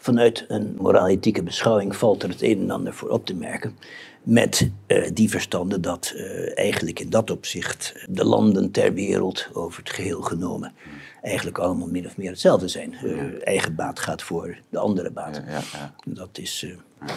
vanuit 0.00 0.44
een 0.48 0.76
moraal-ethieke 0.78 1.42
beschouwing 1.42 1.96
valt 1.96 2.22
er 2.22 2.28
het 2.28 2.42
een 2.42 2.60
en 2.60 2.70
ander 2.70 2.94
voor 2.94 3.08
op 3.08 3.26
te 3.26 3.34
merken. 3.34 3.76
Met 4.22 4.70
eh, 4.86 5.10
die 5.14 5.30
verstanden 5.30 5.80
dat 5.82 6.12
eh, 6.16 6.58
eigenlijk 6.58 7.00
in 7.00 7.10
dat 7.10 7.30
opzicht 7.30 7.94
de 8.08 8.24
landen 8.24 8.70
ter 8.70 8.92
wereld 8.92 9.48
over 9.52 9.78
het 9.82 9.90
geheel 9.92 10.20
genomen 10.22 10.72
eigenlijk 11.22 11.58
allemaal 11.58 11.88
min 11.88 12.06
of 12.06 12.16
meer 12.16 12.30
hetzelfde 12.30 12.68
zijn. 12.68 12.94
Eh, 12.94 13.46
eigen 13.46 13.74
baat 13.74 13.98
gaat 13.98 14.22
voor 14.22 14.56
de 14.68 14.78
andere 14.78 15.10
baat. 15.10 15.36
Ja, 15.36 15.52
ja, 15.52 15.60
ja. 15.72 15.94
Dat 16.04 16.28
is. 16.32 16.62
eh, 16.64 17.08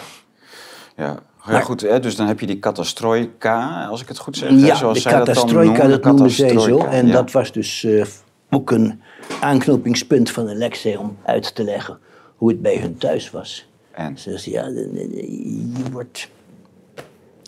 Ja, 0.96 1.04
ja 1.46 1.52
Maar- 1.52 1.62
goed, 1.62 1.80
hè, 1.80 2.00
dus 2.00 2.16
dan 2.16 2.26
heb 2.26 2.40
je 2.40 2.46
die 2.46 2.58
katastroika, 2.58 3.86
als 3.86 4.02
ik 4.02 4.08
het 4.08 4.18
goed 4.18 4.36
zeg. 4.36 4.48
hè, 4.48 4.54
Ja, 4.54 4.66
de 4.72 4.76
zoals 4.76 5.02
zij 5.02 5.24
dat 5.24 5.46
noemen, 5.52 5.88
dat 5.90 6.04
noemen 6.04 6.30
zij 6.30 6.58
zo. 6.58 6.78
En 6.78 7.06
ja. 7.06 7.12
dat 7.12 7.30
was 7.30 7.52
dus 7.52 7.84
eh, 7.84 8.04
ook 8.50 8.70
een 8.70 9.00
aanknopingspunt 9.40 10.30
van 10.30 10.48
Alexei 10.48 10.96
om 10.96 11.16
uit 11.24 11.54
te 11.54 11.64
leggen 11.64 11.98
hoe 12.42 12.50
het 12.50 12.62
bij 12.62 12.76
hun 12.76 12.96
thuis 12.96 13.30
was. 13.30 13.68
En? 13.90 14.18
Ze 14.18 14.38
zei, 14.38 14.54
ja, 14.54 14.66
je 14.66 15.90
wordt 15.92 16.28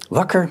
wakker 0.08 0.50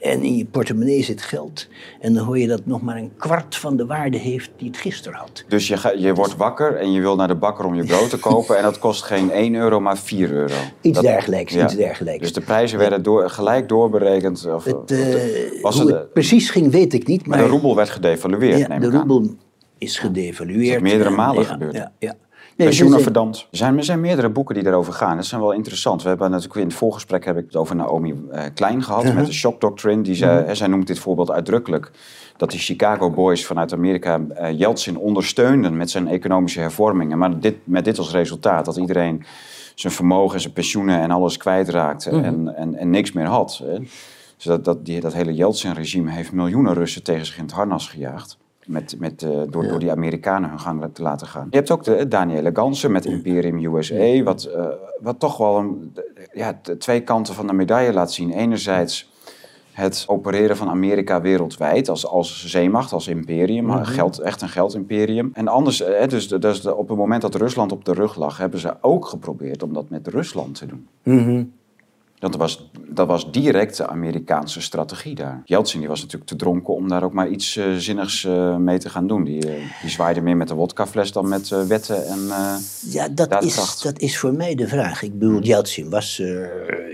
En 0.00 0.22
in 0.22 0.36
je 0.36 0.44
portemonnee 0.44 1.02
zit 1.02 1.22
geld. 1.22 1.68
En 2.00 2.14
dan 2.14 2.24
hoor 2.24 2.38
je 2.38 2.46
dat 2.46 2.66
nog 2.66 2.82
maar 2.82 2.96
een 2.96 3.10
kwart 3.16 3.56
van 3.56 3.76
de 3.76 3.86
waarde 3.86 4.16
heeft 4.16 4.50
die 4.56 4.68
het 4.68 4.76
gisteren 4.76 5.18
had. 5.18 5.44
Dus 5.48 5.68
je, 5.68 5.76
ga, 5.76 5.90
je 5.90 6.14
wordt 6.14 6.36
wakker 6.36 6.76
en 6.76 6.92
je 6.92 7.00
wil 7.00 7.16
naar 7.16 7.28
de 7.28 7.34
bakker 7.34 7.64
om 7.64 7.74
je 7.74 7.84
brood 7.84 8.10
te 8.10 8.18
kopen. 8.18 8.56
en 8.56 8.62
dat 8.62 8.78
kost 8.78 9.02
geen 9.02 9.30
1 9.30 9.54
euro, 9.54 9.80
maar 9.80 9.98
4 9.98 10.32
euro. 10.32 10.54
Iets 10.80 10.94
Dat- 10.94 11.04
dergelijks, 11.04 11.52
ja. 11.54 11.64
iets 11.64 11.76
dergelijks. 11.76 12.20
Dus 12.20 12.32
de 12.32 12.40
prijzen 12.40 12.78
werden 12.78 13.02
door, 13.02 13.30
gelijk 13.30 13.68
doorberekend. 13.68 14.46
Of, 14.46 14.64
Het, 14.64 14.90
eh, 14.90 15.62
was 15.62 15.78
het, 15.78 15.88
het 15.88 16.12
precies 16.12 16.50
ging, 16.50 16.70
weet 16.70 16.92
ik 16.92 17.06
niet. 17.06 17.26
Maar 17.26 17.38
maar 17.38 17.46
de 17.46 17.52
roebel 17.52 17.76
werd 17.76 17.90
gedevalueerd, 17.90 18.58
ja, 18.58 18.68
neem 18.68 18.80
de 18.80 18.86
ik 18.86 18.92
aan. 18.92 18.98
roebel 19.08 19.34
is 19.78 19.98
gedevalueerd. 19.98 20.66
Dat 20.74 20.76
is 20.76 20.88
meerdere 20.90 21.08
En, 21.10 21.14
malen 21.16 21.42
ja, 21.42 21.48
gebeurd. 21.48 21.74
Ja, 21.74 21.92
ja. 21.98 22.14
Nee, 22.56 22.66
Pensioenen 22.66 22.96
dus, 22.96 23.04
verdampt. 23.04 23.46
Er 23.50 23.56
zijn, 23.56 23.76
er 23.76 23.84
zijn 23.84 24.00
meerdere 24.00 24.30
boeken 24.30 24.54
die 24.54 24.64
daarover 24.64 24.92
gaan. 24.92 25.16
Dat 25.16 25.26
zijn 25.26 25.40
wel 25.40 25.52
interessant. 25.52 26.02
We 26.02 26.08
hebben 26.08 26.30
natuurlijk 26.30 26.60
in 26.60 26.66
het 26.66 26.74
voorgesprek 26.74 27.24
heb 27.24 27.36
ik 27.36 27.44
het 27.44 27.56
over 27.56 27.76
Naomi 27.76 28.24
eh, 28.30 28.42
Klein 28.54 28.82
gehad 28.82 29.14
met 29.14 29.26
de 29.26 29.32
shock 29.32 29.60
doctrine. 29.60 30.02
Die 30.02 30.14
zij 30.54 30.66
noemt 30.66 30.86
dit 30.86 30.98
voorbeeld 30.98 31.30
uitdrukkelijk. 31.30 31.90
Dat 32.36 32.50
die 32.50 32.60
Chicago 32.60 33.10
Boys 33.10 33.46
vanuit 33.46 33.72
Amerika 33.72 34.20
eh, 34.34 34.58
Yeltsin 34.58 34.98
ondersteunden 34.98 35.76
met 35.76 35.90
zijn 35.90 36.08
economische 36.08 36.60
hervormingen. 36.60 37.18
Maar 37.18 37.40
dit, 37.40 37.56
met 37.64 37.84
dit 37.84 37.98
als 37.98 38.10
resultaat 38.10 38.64
dat 38.64 38.76
iedereen 38.76 39.24
zijn 39.74 39.92
vermogen, 39.92 40.40
zijn 40.40 40.52
pensioenen 40.52 41.00
en 41.00 41.10
alles 41.10 41.36
kwijtraakte 41.36 42.10
en, 42.10 42.56
en, 42.56 42.74
en 42.74 42.90
niks 42.90 43.12
meer 43.12 43.26
had. 43.26 43.62
Dus 44.36 44.44
dat, 44.44 44.64
dat, 44.64 44.84
die, 44.84 45.00
dat 45.00 45.12
hele 45.12 45.34
Yeltsin-regime 45.34 46.10
heeft 46.10 46.32
miljoenen 46.32 46.74
Russen 46.74 47.02
tegen 47.02 47.26
zich 47.26 47.36
in 47.36 47.44
het 47.44 47.52
harnas 47.52 47.88
gejaagd. 47.88 48.38
Met, 48.66 48.96
met, 48.98 49.22
eh, 49.22 49.30
door, 49.50 49.68
door 49.68 49.78
die 49.78 49.90
Amerikanen 49.90 50.48
hun 50.48 50.60
gang 50.60 50.88
te 50.92 51.02
laten 51.02 51.26
gaan. 51.26 51.46
Je 51.50 51.56
hebt 51.56 51.70
ook 51.70 51.84
de 51.84 52.08
Danielle 52.08 52.50
Gansen 52.52 52.92
met 52.92 53.04
Imperium 53.04 53.74
USA, 53.74 54.22
wat, 54.22 54.44
eh, 54.44 54.66
wat 55.00 55.18
toch 55.18 55.36
wel 55.36 55.58
een, 55.58 55.94
ja, 56.32 56.58
de 56.62 56.76
twee 56.76 57.00
kanten 57.00 57.34
van 57.34 57.46
de 57.46 57.52
medaille 57.52 57.92
laat 57.92 58.12
zien. 58.12 58.30
Enerzijds 58.30 59.12
het 59.74 60.04
opereren 60.06 60.56
van 60.56 60.68
Amerika 60.68 61.20
wereldwijd 61.20 61.88
als, 61.88 62.06
als 62.06 62.46
zeemacht, 62.46 62.92
als 62.92 63.08
imperium, 63.08 63.84
geld, 63.84 64.18
echt 64.18 64.42
een 64.42 64.48
geldimperium. 64.48 65.30
En 65.32 65.48
anders, 65.48 65.80
eh, 65.80 66.08
dus, 66.08 66.28
dus 66.28 66.66
op 66.66 66.88
het 66.88 66.98
moment 66.98 67.22
dat 67.22 67.34
Rusland 67.34 67.72
op 67.72 67.84
de 67.84 67.92
rug 67.92 68.16
lag, 68.16 68.38
hebben 68.38 68.60
ze 68.60 68.74
ook 68.80 69.06
geprobeerd 69.06 69.62
om 69.62 69.72
dat 69.72 69.88
met 69.88 70.06
Rusland 70.06 70.54
te 70.54 70.66
doen. 70.66 70.88
Mhm. 71.02 71.44
Dat 72.24 72.36
was, 72.36 72.70
dat 72.88 73.06
was 73.06 73.30
direct 73.32 73.76
de 73.76 73.86
Amerikaanse 73.86 74.60
strategie 74.60 75.14
daar. 75.14 75.42
Yeltsin 75.44 75.78
die 75.80 75.88
was 75.88 76.00
natuurlijk 76.00 76.30
te 76.30 76.36
dronken 76.36 76.74
om 76.74 76.88
daar 76.88 77.02
ook 77.04 77.12
maar 77.12 77.28
iets 77.28 77.56
eh, 77.56 77.74
zinnigs 77.76 78.24
eh, 78.24 78.56
mee 78.56 78.78
te 78.78 78.88
gaan 78.90 79.06
doen. 79.06 79.24
Die, 79.24 79.48
eh, 79.54 79.62
die 79.80 79.90
zwaaide 79.90 80.20
meer 80.20 80.36
met 80.36 80.48
de 80.48 80.54
wodkafles 80.54 81.12
dan 81.12 81.28
met 81.28 81.48
wetten 81.48 82.06
en... 82.06 82.20
Ja, 82.88 83.08
dat 83.08 83.44
is, 83.44 83.80
dat 83.82 83.98
is 83.98 84.18
voor 84.18 84.32
mij 84.34 84.54
de 84.54 84.68
vraag. 84.68 85.02
Ik 85.02 85.18
bedoel, 85.18 85.40
Yeltsin 85.42 85.90
was 85.90 86.22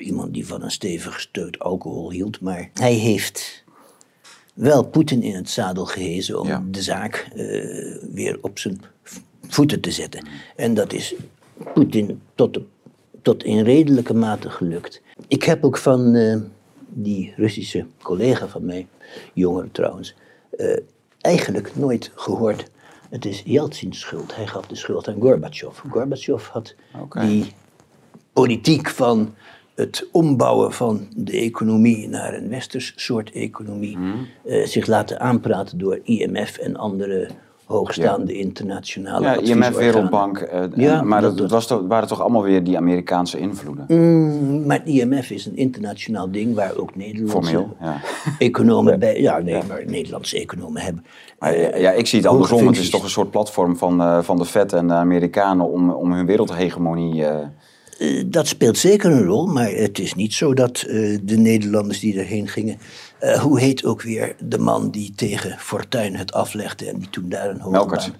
iemand 0.00 0.34
die 0.34 0.46
van 0.46 0.62
een 0.62 0.70
stevig 0.70 1.20
steut 1.20 1.58
alcohol 1.58 2.10
hield, 2.10 2.40
maar 2.40 2.70
hij 2.74 2.92
heeft 2.94 3.64
wel 4.54 4.82
Poetin 4.84 5.22
in 5.22 5.34
het 5.34 5.50
zadel 5.50 5.84
gehezen 5.84 6.40
om 6.40 6.46
Ja. 6.46 6.62
de 6.70 6.82
zaak 6.82 7.28
weer 8.12 8.38
op 8.40 8.58
zijn 8.58 8.80
voeten 9.48 9.80
te 9.80 9.90
zetten. 9.90 10.26
En 10.56 10.74
dat 10.74 10.92
is 10.92 11.14
Poetin 11.74 12.20
tot, 12.34 12.54
de- 12.54 12.64
tot 13.22 13.44
in 13.44 13.62
redelijke 13.64 14.14
mate 14.14 14.50
gelukt. 14.50 15.02
Ik 15.28 15.42
heb 15.42 15.64
ook 15.64 15.76
van 15.78 16.14
eh, 16.14 16.36
die 16.88 17.32
Russische 17.36 17.86
collega 18.02 18.46
van 18.48 18.64
mij, 18.64 18.86
jonger 19.34 19.70
trouwens, 19.70 20.14
eh, 20.56 20.76
eigenlijk 21.20 21.76
nooit 21.76 22.12
gehoord. 22.14 22.70
Het 23.10 23.24
is 23.24 23.42
Yeltsins 23.44 24.00
schuld. 24.00 24.36
Hij 24.36 24.46
gaf 24.46 24.66
de 24.66 24.74
schuld 24.74 25.08
aan 25.08 25.20
Gorbachev. 25.20 25.78
Gorbachev 25.90 26.46
had 26.48 26.74
die 27.22 27.52
politiek 28.32 28.88
van 28.88 29.34
het 29.74 30.08
ombouwen 30.12 30.72
van 30.72 31.08
de 31.16 31.32
economie 31.32 32.08
naar 32.08 32.34
een 32.34 32.48
westers 32.48 32.92
soort 32.96 33.30
economie 33.32 33.96
Mhm. 33.98 34.16
eh, 34.44 34.66
zich 34.66 34.86
laten 34.86 35.20
aanpraten 35.20 35.78
door 35.78 36.00
IMF 36.02 36.56
en 36.58 36.76
andere 36.76 37.28
hoogstaande 37.70 38.32
internationale 38.32 39.24
ja, 39.24 39.36
IMF. 39.36 39.76
Wereldbank. 39.76 40.38
eh, 40.38 40.62
Ja, 40.74 41.02
maar 41.02 41.20
dat- 41.20 41.50
was 41.50 41.66
toch, 41.66 41.82
waren 41.88 42.08
toch 42.08 42.20
allemaal 42.20 42.42
weer 42.42 42.64
die 42.64 42.76
Amerikaanse 42.76 43.38
invloeden? 43.38 43.84
Mm, 43.88 44.66
maar 44.66 44.78
het 44.78 44.86
IMF 44.88 45.30
is 45.30 45.46
een 45.46 45.56
internationaal 45.56 46.30
ding 46.30 46.54
waar 46.54 46.76
ook 46.76 46.96
Nederlandse 46.96 47.50
Formeel, 47.52 47.76
ja. 47.80 48.00
economen 48.38 48.98
bij... 48.98 49.20
Ja, 49.20 49.38
nee, 49.38 49.62
maar 49.68 49.82
Nederlandse 49.86 50.40
economen 50.40 50.82
hebben... 50.82 51.04
Maar, 51.38 51.52
eh, 51.52 51.80
ja, 51.80 51.90
ik 51.90 52.06
zie 52.06 52.18
het 52.18 52.28
andersom. 52.28 52.66
Het 52.66 52.76
is 52.78 52.90
toch 52.90 53.02
een 53.02 53.10
soort 53.10 53.30
platform 53.30 53.76
van, 53.76 54.00
eh, 54.00 54.18
van 54.22 54.36
de 54.36 54.44
Fed 54.44 54.72
en 54.72 54.86
de 54.86 54.94
Amerikanen 54.94 55.70
om, 55.70 55.90
om 55.90 56.12
hun 56.12 56.26
wereldhegemonie... 56.26 57.24
eh, 58.00 58.24
dat 58.26 58.46
speelt 58.46 58.78
zeker 58.78 59.10
een 59.10 59.24
rol, 59.24 59.46
maar 59.46 59.70
het 59.70 59.98
is 59.98 60.14
niet 60.14 60.34
zo 60.34 60.54
dat 60.54 60.80
eh, 60.80 61.18
de 61.22 61.36
Nederlanders 61.36 62.00
die 62.00 62.18
erheen 62.18 62.48
gingen. 62.48 62.78
eh, 63.18 63.40
hoe 63.40 63.60
heet 63.60 63.84
ook 63.84 64.02
weer 64.02 64.36
de 64.44 64.58
man 64.58 64.90
die 64.90 65.12
tegen 65.14 65.58
Fortuyn 65.58 66.16
het 66.16 66.32
aflegde 66.32 66.86
en 66.88 66.98
die 66.98 67.10
toen 67.10 67.28
daar 67.28 67.48
een 67.50 67.60
hoge 67.60 67.70
Melkert. 67.76 68.12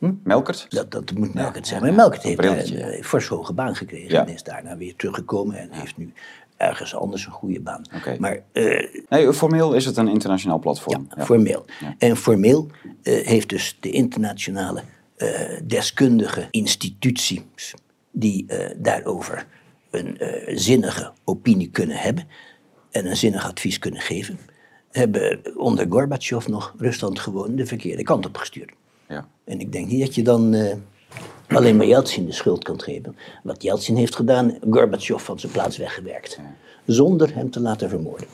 baan. 0.00 0.20
Melkert? 0.24 0.66
Dat, 0.68 0.90
dat 0.90 1.12
moet 1.14 1.34
Melkert 1.34 1.66
zijn. 1.66 1.82
Maar 1.82 1.94
Melkert 1.94 2.22
heeft 2.22 2.40
een 2.70 3.04
fors 3.04 3.26
hoge 3.26 3.52
baan 3.52 3.76
gekregen 3.76 4.10
Ja. 4.10 4.26
en 4.26 4.32
is 4.34 4.42
daarna 4.42 4.76
weer 4.76 4.96
teruggekomen 4.96 5.58
en 5.58 5.68
heeft 5.70 5.96
nu 5.96 6.12
ergens 6.56 6.94
anders 6.94 7.26
een 7.26 7.32
goede 7.32 7.60
baan. 7.60 7.82
Oké. 7.96 8.16
Maar 8.18 8.40
Nee, 9.08 9.32
formeel 9.32 9.72
is 9.74 9.84
het 9.84 9.96
een 9.96 10.08
internationaal 10.08 10.58
platform. 10.58 11.06
ja, 11.16 11.24
formeel. 11.24 11.64
En 11.98 12.16
formeel 12.16 12.70
heeft 13.02 13.48
dus 13.48 13.76
de 13.80 13.90
internationale 13.90 14.82
deskundige 15.64 16.48
instituties 16.50 17.42
die 18.18 18.44
eh, 18.46 18.74
daarover 18.76 19.46
een 19.90 20.18
eh, 20.18 20.56
zinnige 20.56 21.12
opinie 21.24 21.70
kunnen 21.70 21.96
hebben 21.96 22.24
en 22.90 23.06
een 23.06 23.16
zinnig 23.16 23.44
advies 23.44 23.78
kunnen 23.78 24.00
geven, 24.00 24.38
hebben 24.90 25.40
onder 25.56 25.86
Gorbachev 25.88 26.46
nog 26.46 26.74
Rusland 26.78 27.20
gewoon 27.20 27.56
de 27.56 27.66
verkeerde 27.66 28.02
kant 28.02 28.26
op 28.26 28.36
gestuurd. 28.36 28.72
Ja. 29.08 29.28
En 29.44 29.60
ik 29.60 29.72
denk 29.72 29.86
niet 29.86 30.00
dat 30.00 30.14
je 30.14 30.22
dan 30.22 30.54
eh, 30.54 30.76
alleen 31.46 31.76
maar 31.76 31.86
Yeltsin 31.86 32.26
de 32.26 32.32
schuld 32.32 32.64
kan 32.64 32.80
geven. 32.80 33.16
Wat 33.42 33.62
Yeltsin 33.62 33.96
heeft 33.96 34.16
gedaan, 34.16 34.58
Gorbachev 34.70 35.22
van 35.22 35.38
zijn 35.38 35.52
plaats 35.52 35.76
weggewerkt. 35.76 36.38
Zonder 36.84 37.34
hem 37.34 37.50
te 37.50 37.60
laten 37.60 37.88
vermoorden. 37.88 38.26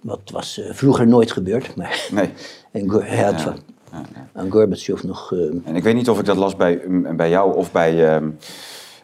Wat 0.00 0.30
was 0.32 0.60
vroeger 0.70 1.06
nooit 1.06 1.32
gebeurd, 1.32 1.76
maar 1.76 2.08
Nee. 2.10 2.30
en 2.72 2.90
hij 2.90 3.22
had 3.24 3.40
van, 3.40 3.58
aan 4.32 4.50
Gorbachev 4.50 5.02
nog... 5.02 5.32
En 5.64 5.76
ik 5.76 5.82
weet 5.82 5.94
niet 5.94 6.08
of 6.08 6.18
ik 6.18 6.24
dat 6.24 6.36
las 6.36 6.56
bij, 6.56 6.82
bij 7.16 7.30
jou 7.30 7.56
of 7.56 7.72
bij... 7.72 8.22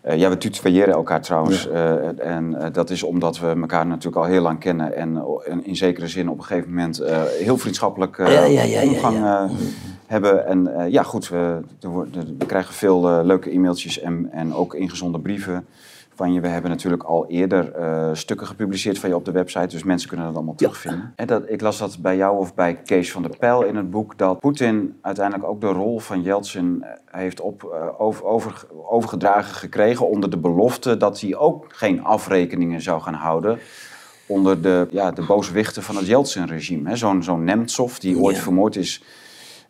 eh, 0.00 0.18
ja, 0.18 0.28
we 0.28 0.36
tutoyeren 0.36 0.94
elkaar 0.94 1.20
trouwens. 1.20 1.68
eh, 1.68 2.26
en 2.26 2.54
eh, 2.54 2.72
dat 2.72 2.90
is 2.90 3.02
omdat 3.02 3.38
we 3.38 3.46
elkaar 3.46 3.86
natuurlijk 3.86 4.16
al 4.16 4.24
heel 4.24 4.42
lang 4.42 4.58
kennen. 4.58 4.96
En, 4.96 5.22
en 5.44 5.66
in 5.66 5.76
zekere 5.76 6.08
zin 6.08 6.28
op 6.30 6.38
een 6.38 6.44
gegeven 6.44 6.68
moment 6.68 7.02
heel 7.38 7.58
vriendschappelijk 7.58 8.16
Ja, 8.16 8.44
ja, 8.44 8.82
omgang 8.82 9.16
eh, 9.16 9.44
hebben. 10.06 10.46
En 10.46 10.90
ja, 10.90 11.02
goed, 11.02 11.28
we, 11.28 11.60
krijgen 12.46 12.74
veel 12.74 13.24
leuke 13.24 13.50
e-mailtjes 13.50 14.00
en, 14.00 14.28
en 14.32 14.54
ook 14.54 14.74
ingezonden 14.74 15.22
brieven 15.22 15.66
van 16.20 16.32
je. 16.32 16.40
We 16.40 16.48
hebben 16.48 16.70
natuurlijk 16.70 17.02
al 17.02 17.26
eerder 17.28 17.72
eh, 17.72 18.10
stukken 18.12 18.46
gepubliceerd 18.46 18.98
van 18.98 19.08
je 19.08 19.14
op 19.16 19.24
de 19.24 19.30
website. 19.30 19.66
Dus 19.66 19.82
mensen 19.82 20.08
kunnen 20.08 20.26
dat 20.26 20.34
allemaal 20.34 20.54
terugvinden. 20.54 21.12
En 21.16 21.26
dat, 21.26 21.42
ik 21.46 21.60
las 21.60 21.78
dat 21.78 21.98
bij 21.98 22.16
jou 22.16 22.38
of 22.38 22.54
bij 22.54 22.74
Kees 22.74 23.12
van 23.12 23.22
der 23.22 23.36
Pijl 23.38 23.62
in 23.62 23.76
het 23.76 23.90
boek... 23.90 24.18
dat 24.18 24.38
Poetin 24.40 24.98
uiteindelijk 25.02 25.48
ook 25.48 25.60
de 25.60 25.66
rol 25.66 25.98
van 25.98 26.22
Yeltsin 26.22 26.82
eh, 26.82 27.20
heeft 27.20 27.40
op, 27.40 27.64
eh, 27.64 28.00
over, 28.00 28.24
over, 28.24 28.64
overgedragen 28.88 29.54
gekregen... 29.54 30.08
onder 30.08 30.30
de 30.30 30.38
belofte 30.38 30.96
dat 30.96 31.20
hij 31.20 31.36
ook 31.36 31.66
geen 31.68 32.04
afrekeningen 32.04 32.80
zou 32.80 33.00
gaan 33.00 33.14
houden... 33.14 33.58
onder 34.26 34.62
de, 34.62 34.86
ja, 34.90 35.10
de 35.10 35.22
booswichten 35.22 35.82
van 35.82 35.96
het 35.96 36.06
Yeltsin-regime. 36.06 36.96
Zo'n 36.96 37.22
zo'n 37.22 37.44
Nemtsov, 37.44 37.98
die 37.98 38.18
ooit 38.18 38.36
Ja. 38.36 38.42
vermoord 38.42 38.76
is 38.76 39.02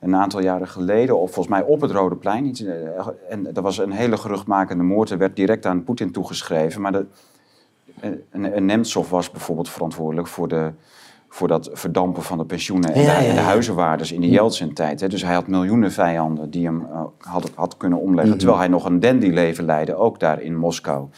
een 0.01 0.15
aantal 0.17 0.41
jaren 0.41 0.69
geleden, 0.69 1.19
of 1.19 1.33
volgens 1.33 1.55
mij 1.55 1.65
op 1.65 1.81
het 1.81 1.91
Rode 1.91 2.17
Plein. 2.17 2.45
Iets, 2.47 2.65
eh, 2.65 2.75
En 3.29 3.43
dat 3.53 3.63
was 3.63 3.79
een 3.79 3.91
hele 3.93 4.17
geruchtmakende 4.17 4.83
moord. 4.83 5.11
Er 5.11 5.19
werd 5.19 5.37
direct 5.37 5.67
aan 5.67 5.85
Poetin 5.85 6.11
toegeschreven. 6.13 6.81
Maar 6.81 6.93
de, 6.93 7.07
een, 8.01 8.57
een 8.57 8.65
Nemtsov 8.65 9.11
was 9.11 9.31
bijvoorbeeld 9.31 9.69
verantwoordelijk 9.69 10.29
voor, 10.29 10.49
de, 10.49 10.71
voor 11.29 11.49
dat 11.49 11.71
verdampen 11.73 12.23
van 12.23 12.39
de 12.39 12.45
pensioenen 12.45 12.93
en, 12.93 13.03
Ja, 13.03 13.19
de, 13.19 13.25
ja, 13.25 13.35
huizenwaarders 13.35 14.13
in 14.13 14.21
de 14.21 14.29
Yeltsin-tijd. 14.29 15.01
hè. 15.01 15.09
Dus 15.09 15.23
hij 15.23 15.35
had 15.35 15.47
miljoenen 15.47 15.93
vijanden 15.93 16.51
die 16.51 16.65
hem 16.65 16.87
eh, 16.93 17.03
had, 17.19 17.51
had 17.55 17.77
kunnen 17.77 17.99
omleggen. 17.99 18.39
Terwijl 18.39 18.59
hij 18.59 18.69
nog 18.69 18.85
een 18.85 19.01
dandy-leven 19.01 19.65
leidde, 19.65 19.95
ook 19.95 20.21
daar 20.21 20.41
in 20.43 20.57
Moskou. 20.57 21.09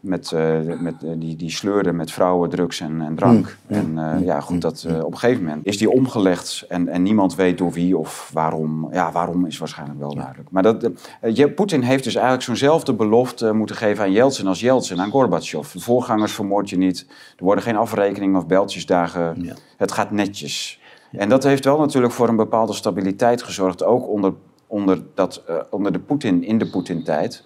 Met, 0.00 0.32
eh, 0.32 0.58
met, 0.80 0.94
eh, 1.02 1.10
die, 1.16 1.36
die 1.36 1.50
sleurde 1.50 1.92
met 1.92 2.10
vrouwen, 2.12 2.48
drugs 2.50 2.80
en, 2.80 3.00
en 3.00 3.14
drank. 3.14 3.56
En 3.66 3.98
eh, 3.98 4.24
ja, 4.24 4.40
goed, 4.40 4.60
dat, 4.60 4.84
eh, 4.88 5.04
op 5.04 5.12
een 5.12 5.18
gegeven 5.18 5.44
moment 5.44 5.66
is 5.66 5.78
die 5.78 5.90
omgelegd 5.90 6.64
en, 6.68 6.88
en 6.88 7.02
niemand 7.02 7.34
weet 7.34 7.58
door 7.58 7.72
wie 7.72 7.96
of 7.96 8.30
waarom. 8.32 8.88
Ja, 8.92 9.12
waarom 9.12 9.46
is 9.46 9.58
waarschijnlijk 9.58 9.98
wel 9.98 10.14
duidelijk. 10.14 10.50
Maar 10.50 10.62
dat, 10.62 10.90
je- 11.32 11.50
Poetin 11.50 11.82
heeft 11.82 12.04
dus 12.04 12.14
eigenlijk 12.14 12.44
zo'nzelfde 12.44 12.94
belofte 12.94 13.52
moeten 13.52 13.76
geven 13.76 14.04
aan 14.04 14.12
Yeltsin 14.12 14.46
als 14.46 14.60
Yeltsin 14.60 15.00
aan 15.00 15.10
Gorbachev. 15.10 15.72
De 15.72 15.80
voorgangers 15.80 16.32
vermoord 16.32 16.70
je 16.70 16.78
niet. 16.78 17.06
Er 17.36 17.44
worden 17.44 17.64
geen 17.64 17.76
afrekeningen 17.76 18.36
of 18.36 18.46
beltjesdagen. 18.46 19.42
Ja. 19.42 19.54
Het 19.76 19.92
gaat 19.92 20.10
netjes. 20.10 20.80
En 21.12 21.28
dat 21.28 21.42
heeft 21.44 21.64
wel 21.64 21.78
natuurlijk 21.78 22.12
voor 22.12 22.28
een 22.28 22.36
bepaalde 22.36 22.72
stabiliteit 22.72 23.42
gezorgd, 23.42 23.84
ook 23.84 24.08
onder, 24.08 24.32
onder, 24.66 25.02
dat, 25.14 25.42
onder 25.70 25.92
de 25.92 25.98
Poetin, 25.98 26.44
in 26.44 26.58
de 26.58 26.70
Poetin-tijd. 26.70 27.44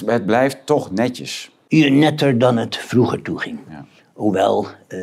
Het, 0.00 0.10
het 0.10 0.26
blijft 0.26 0.58
toch 0.64 0.90
netjes. 0.90 1.50
Hier 1.68 1.90
netter 1.90 2.38
dan 2.38 2.56
het 2.56 2.76
vroeger 2.76 3.22
toeging. 3.22 3.58
Ja. 3.70 3.84
Hoewel, 4.12 4.66
uh, 4.88 4.98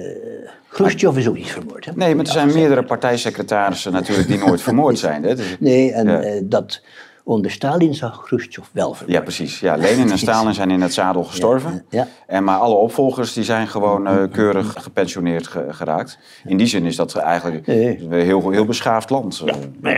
Khrushchev 0.67 1.17
is 1.17 1.27
ook 1.27 1.35
niet 1.35 1.51
vermoord. 1.51 1.85
Hè? 1.85 1.91
Nee, 1.95 2.15
maar 2.15 2.25
er 2.25 2.31
zijn 2.31 2.53
meerdere 2.53 2.83
partijsecretarissen 2.83 3.91
natuurlijk 3.91 4.27
die 4.27 4.37
nooit 4.37 4.61
vermoord 4.61 4.99
zijn. 5.07 5.23
Hè? 5.23 5.35
Dus, 5.35 5.55
nee, 5.59 5.91
en 5.91 6.07
ja. 6.07 6.41
dat 6.43 6.81
Onder 7.29 7.51
Stalin 7.51 7.93
zag 7.93 8.23
Khrushchev 8.23 8.67
wel 8.71 8.93
vermoord. 8.93 9.17
Ja, 9.17 9.21
precies. 9.21 9.59
Ja, 9.59 9.75
Lenin 9.75 10.11
en 10.11 10.17
Stalin 10.27 10.53
zijn 10.53 10.71
in 10.71 10.81
het 10.81 10.93
zadel 10.93 11.23
gestorven. 11.23 11.85
Ja, 11.89 12.07
En 12.27 12.43
maar 12.43 12.57
alle 12.57 12.75
opvolgers 12.75 13.33
die 13.33 13.43
zijn 13.43 13.67
gewoon 13.67 14.07
uh, 14.07 14.23
keurig 14.31 14.75
gepensioneerd 14.77 15.47
geraakt. 15.69 16.19
In 16.45 16.57
die 16.57 16.67
zin 16.67 16.85
is 16.85 16.95
dat 16.95 17.15
eigenlijk 17.15 17.67
een 17.67 18.11
heel, 18.11 18.49
heel 18.49 18.65
beschaafd 18.65 19.09
land. 19.09 19.43
Uh, 19.83 19.95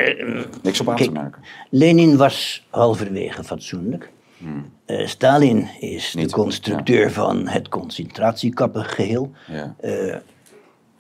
niks 0.62 0.80
op 0.80 0.90
aan 0.90 0.96
te 0.96 1.12
merken. 1.12 1.42
Lenin 1.70 2.18
was 2.18 2.68
halverwege 2.70 3.44
fatsoenlijk. 3.44 4.12
Hmm. 4.42 4.72
Uh, 4.88 5.08
Stalin 5.08 5.68
is 5.80 6.14
Niet, 6.14 6.30
de 6.30 6.36
constructeur 6.36 7.12
van 7.12 7.48
het 7.48 7.70
concentratiekappengeheel. 7.70 9.32
Ja. 9.48 9.76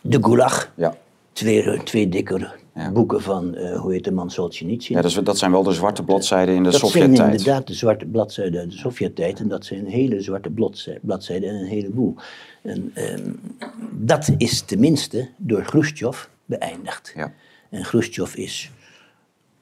de 0.02 0.24
Gulag. 0.24 0.72
Ja. 0.76 0.96
Twee, 1.34 1.84
twee 1.84 2.10
dikke 2.10 2.50
boeken 2.94 3.22
van, 3.22 3.56
uh, 3.58 3.80
hoe 3.80 3.94
heet 3.94 4.04
de 4.04 4.12
man, 4.12 4.32
Solzhenitsyn. 4.32 4.96
Ja, 4.96 5.02
dat, 5.02 5.26
dat 5.26 5.38
zijn 5.38 5.52
wel 5.52 5.64
de 5.64 5.74
zwarte 5.74 6.04
bladzijden 6.04 6.56
in 6.56 6.64
de 6.64 6.72
Sovjet-tijd. 6.72 7.08
Dat 7.08 7.18
zijn 7.18 7.32
inderdaad 7.32 7.68
de 7.68 7.74
zwarte 7.74 8.06
bladzijden 8.06 8.60
uit 8.60 8.72
de 8.72 8.78
Sovjet-tijd. 8.78 9.40
En 9.40 9.48
dat 9.48 9.66
zijn 9.66 9.86
hele 9.86 10.22
zwarte 10.22 10.50
bladzijden 11.02 11.50
en 11.50 11.56
een 11.56 11.66
heleboel. 11.66 12.16
En 12.62 12.92
um, 12.96 13.40
dat 13.92 14.32
is 14.38 14.62
tenminste 14.62 15.30
door 15.38 15.62
Khrushchev 15.62 16.26
beëindigd. 16.46 17.14
Ja. 17.16 17.34
En 17.70 17.82
Khrushchev 17.82 18.36
is 18.36 18.72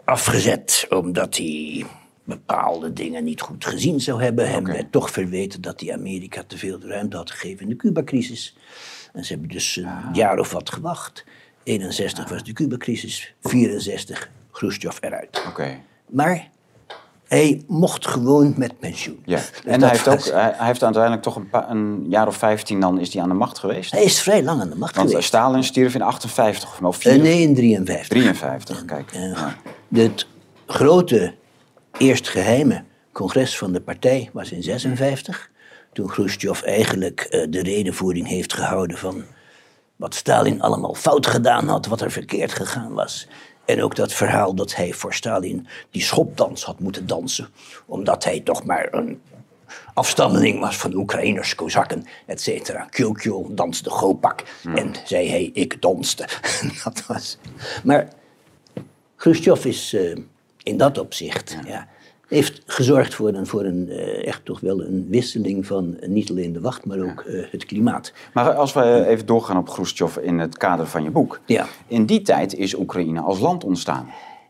afgezet 0.03 0.87
omdat 0.89 1.37
hij 1.37 1.85
bepaalde 2.29 2.93
dingen 2.93 3.23
niet 3.23 3.41
goed 3.41 3.65
gezien 3.65 4.01
zou 4.01 4.23
hebben. 4.23 4.43
Okay. 4.43 4.55
Hem 4.55 4.65
werd 4.65 4.91
toch 4.91 5.11
verweten 5.11 5.61
dat 5.61 5.79
hij 5.79 5.93
Amerika 5.93 6.43
te 6.47 6.57
veel 6.57 6.79
ruimte 6.81 7.17
had 7.17 7.31
gegeven 7.31 7.63
in 7.63 7.69
de 7.69 7.75
Cuba-crisis. 7.75 8.57
En 9.13 9.25
ze 9.25 9.31
hebben 9.33 9.49
dus 9.49 9.75
een 9.75 9.85
ah. 9.85 10.09
jaar 10.13 10.39
of 10.39 10.51
wat 10.51 10.69
gewacht. 10.69 11.25
61 11.63 12.29
was 12.29 12.43
de 12.43 12.53
Cuba-crisis, 12.53 13.33
64 13.41 14.29
Khrushchev 14.51 14.97
eruit. 15.01 15.43
Oké. 15.47 15.79
Maar 16.09 16.49
hij 17.29 17.63
mocht 17.67 18.07
gewoon 18.07 18.53
met 18.57 18.79
pensioen. 18.79 19.19
Ja. 19.25 19.39
En 19.65 19.81
hij 19.81 19.89
heeft, 19.89 20.07
ook, 20.07 20.25
hij, 20.25 20.53
heeft 20.57 20.83
uiteindelijk 20.83 21.23
toch 21.23 21.35
een, 21.35 21.47
een, 21.51 22.05
jaar 22.09 22.27
of 22.27 22.35
15 22.35 22.79
dan 22.79 22.99
is 22.99 23.13
hij 23.13 23.21
aan 23.23 23.29
de 23.29 23.35
macht 23.35 23.59
geweest. 23.59 23.91
Hij 23.91 24.03
is 24.03 24.21
vrij 24.21 24.43
lang 24.43 24.61
aan 24.61 24.69
de 24.69 24.75
macht 24.75 24.95
Want 24.95 25.09
geweest. 25.09 25.27
Stalin 25.27 25.63
stierf 25.63 25.95
in 25.95 26.01
58 26.01 26.81
of 26.81 26.97
4. 26.97 27.15
Uh, 27.15 27.21
nee, 27.21 27.41
in 27.41 27.55
53. 27.55 28.07
53, 28.07 28.85
kijk. 28.85 29.11
Ja. 29.13 29.55
Het 29.93 30.27
grote, 30.65 31.33
eerst 31.97 32.29
geheime 32.29 32.83
congres 33.11 33.57
van 33.57 33.71
de 33.71 33.81
partij 33.81 34.29
was 34.33 34.51
in 34.51 34.63
56. 34.63 35.51
Toen 35.93 36.07
Khrushchev 36.07 36.61
eigenlijk 36.61 37.27
uh, 37.29 37.45
de 37.49 37.61
redenvoering 37.61 38.27
heeft 38.27 38.53
gehouden 38.53 38.97
van 38.97 39.23
wat 39.95 40.15
Stalin 40.15 40.61
allemaal 40.61 40.93
fout 40.93 41.27
gedaan 41.27 41.67
had, 41.67 41.85
wat 41.85 42.01
er 42.01 42.11
verkeerd 42.11 42.53
gegaan 42.53 42.93
was. 42.93 43.27
En 43.65 43.83
ook 43.83 43.95
dat 43.95 44.13
verhaal 44.13 44.53
dat 44.53 44.75
hij 44.75 44.93
voor 44.93 45.13
Stalin 45.13 45.67
die 45.91 46.01
schopdans 46.01 46.63
had 46.63 46.79
moeten 46.79 47.07
dansen, 47.07 47.47
omdat 47.85 48.23
hij 48.23 48.39
toch 48.39 48.63
maar 48.63 48.87
een 48.93 49.21
afstammeling 49.93 50.59
was 50.59 50.77
van 50.77 50.93
Oekraïners, 50.93 51.55
Kozakken, 51.55 52.05
et 52.25 52.41
cetera. 52.41 52.85
Kyokyo 52.89 53.47
danste 53.51 53.89
Gopak 53.89 54.43
en 54.75 54.93
zei 55.05 55.29
hij, 55.29 55.49
ik 55.53 55.81
danste. 55.81 56.27
dat 56.83 57.05
was... 57.07 57.37
Maar 57.83 58.07
Khrushchev 59.15 59.65
is 59.65 59.93
uh, 59.93 60.17
in 60.63 60.77
dat 60.77 60.97
opzicht 60.97 61.57
ja 61.67 61.87
heeft 62.29 62.61
gezorgd 62.65 63.13
voor 63.13 63.33
een, 63.33 63.47
voor 63.47 63.63
een 63.63 63.85
uh, 63.89 64.27
echt 64.27 64.45
toch 64.45 64.59
wel 64.59 64.81
een 64.81 65.07
wisseling 65.09 65.65
van 65.65 65.97
uh, 65.99 66.09
niet 66.09 66.29
alleen 66.29 66.53
de 66.53 66.59
wacht, 66.59 66.85
maar 66.85 66.99
ook 66.99 67.23
uh, 67.27 67.45
het 67.51 67.65
klimaat. 67.65 68.13
Maar 68.33 68.53
als 68.53 68.73
we 68.73 69.05
even 69.07 69.25
doorgaan 69.25 69.57
op 69.57 69.69
Khrushchev 69.69 70.17
in 70.17 70.39
het 70.39 70.57
kader 70.57 70.87
van 70.87 71.03
je 71.03 71.11
boek. 71.11 71.39
Ja. 71.45 71.67
In 71.87 72.05
die 72.05 72.21
tijd 72.21 72.55
is 72.55 72.75
Oekraïne 72.75 73.21
als 73.21 73.39
land 73.39 73.63
ontstaan. 73.63 74.07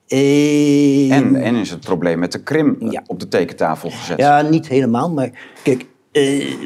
En, 0.07 1.35
en 1.35 1.55
is 1.55 1.69
het 1.69 1.79
probleem 1.79 2.19
met 2.19 2.31
de 2.31 2.43
Krim 2.43 2.75
ja. 2.79 3.03
op 3.07 3.19
de 3.19 3.27
tekentafel 3.27 3.89
gezet. 3.89 4.17
Ja, 4.17 4.41
niet 4.41 4.67
helemaal, 4.67 5.09
maar 5.11 5.31
kijk, 5.63 5.85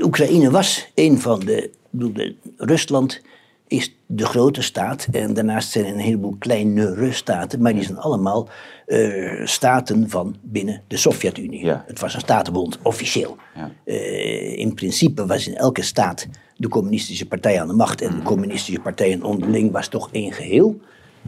Oekraïne 0.01 0.51
was 0.51 0.91
een 0.95 1.19
van 1.19 1.39
de, 1.39 1.69
bedoel, 1.89 2.13
de 2.13 2.35
Rusland 2.57 3.21
is 3.67 3.95
de 4.05 4.25
grote 4.25 4.61
staat. 4.61 5.07
En 5.11 5.33
daarnaast 5.33 5.71
zijn 5.71 5.85
er 5.85 5.91
een 5.91 5.99
heleboel 5.99 6.35
kleine 6.39 6.93
ruststaten. 6.93 7.61
Maar 7.61 7.73
die 7.73 7.83
zijn 7.83 7.97
allemaal 7.97 8.49
uh, 8.93 9.45
staten 9.45 10.09
van 10.09 10.35
binnen 10.41 10.81
de 10.87 10.97
Sovjet-Unie. 10.97 11.67
Het 11.67 11.99
was 11.99 12.13
een 12.13 12.19
statenbond, 12.19 12.79
officieel. 12.81 13.37
Ja. 13.55 13.71
Uh, 13.85 14.57
in 14.57 14.73
principe 14.73 15.25
was 15.25 15.47
in 15.47 15.55
elke 15.55 15.81
staat 15.81 16.27
de 16.57 16.67
communistische 16.67 17.27
partij 17.27 17.61
aan 17.61 17.67
de 17.67 17.73
macht. 17.73 18.01
En 18.01 18.09
de 18.09 18.15
mm. 18.15 18.23
communistische 18.23 18.81
partijen 18.81 19.23
onderling 19.23 19.71
was 19.71 19.87
toch 19.87 20.09
één 20.11 20.31
geheel. 20.31 20.79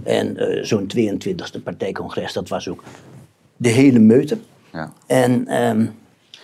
En 0.03 0.35
uh, 0.37 0.63
zo'n 0.63 0.91
22e 0.97 1.63
partijcongres, 1.63 2.33
dat 2.33 2.49
was 2.49 2.69
ook 2.69 2.83
de 3.57 3.69
hele 3.69 3.99
meute. 3.99 4.37
Ja. 4.71 4.93
En... 5.07 5.63
Um, 5.63 5.91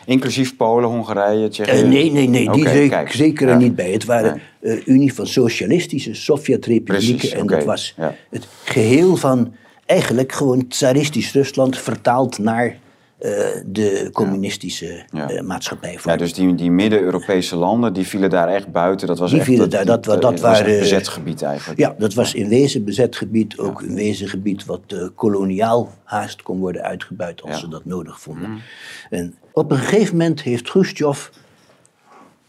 Inclusief 0.06 0.56
Polen, 0.56 0.90
Hongarije, 0.90 1.48
Tsjechië? 1.48 1.82
Uh, 1.82 1.88
nee, 1.88 2.12
nee, 2.12 2.28
nee, 2.28 2.52
die 2.52 2.68
zeker 3.08 3.48
er 3.48 3.58
niet 3.58 3.76
bij. 3.76 3.92
Het 3.92 4.06
waren 4.06 4.42
nee. 4.62 4.78
uh, 4.78 4.88
Unie 4.88 5.14
van 5.14 5.28
Socialistische 5.28 6.14
Sovjet-Republieken. 6.14 7.32
En 7.32 7.42
okay. 7.42 7.58
dat 7.58 7.66
was 7.66 7.94
ja. 7.98 8.16
het 8.30 8.48
geheel 8.64 9.16
van 9.16 9.54
eigenlijk 9.92 10.32
gewoon 10.32 10.68
tsaristisch 10.68 11.32
Rusland 11.32 11.78
vertaald 11.78 12.38
naar 12.38 12.68
uh, 12.68 13.38
de 13.66 14.10
communistische 14.14 15.06
ja. 15.12 15.42
maatschappij. 15.42 16.00
Ja, 16.04 16.16
dus 16.16 16.34
die, 16.34 16.56
die 16.56 16.72
Midden-Europese 16.72 17.56
landen, 17.56 17.94
die 17.94 18.08
vielen 18.08 18.30
daar 18.30 18.48
echt 18.48 18.72
buiten. 18.72 19.08
Dat 19.08 19.20
was 19.20 19.30
die 19.30 19.40
echt 19.40 19.48
vielen 19.48 19.70
daar, 19.70 19.86
dat, 19.86 20.04
dat, 20.04 20.22
dat 20.22 20.40
waren, 20.40 20.80
bezet 20.80 21.08
gebied 21.08 21.42
eigenlijk. 21.42 21.80
Ja, 21.80 21.96
dat 21.98 22.14
was 22.14 22.34
in 22.34 22.50
wezen 22.50 22.86
bezet 22.86 23.16
gebied. 23.16 23.58
Ook 23.58 23.82
in 23.82 23.94
wezen 23.94 24.28
gebied 24.28 24.66
wat 24.66 25.12
koloniaal 25.16 25.92
haast 26.04 26.42
kon 26.42 26.60
worden 26.60 26.82
uitgebuit 26.82 27.42
als 27.42 27.60
ze 27.60 27.68
dat 27.68 27.86
nodig 27.86 28.20
vonden. 28.20 28.50
Mm. 28.50 28.62
En 29.10 29.36
op 29.54 29.72
een 29.72 29.78
gegeven 29.78 30.18
moment 30.18 30.42
heeft 30.42 30.70
Khrushchev 30.70 31.28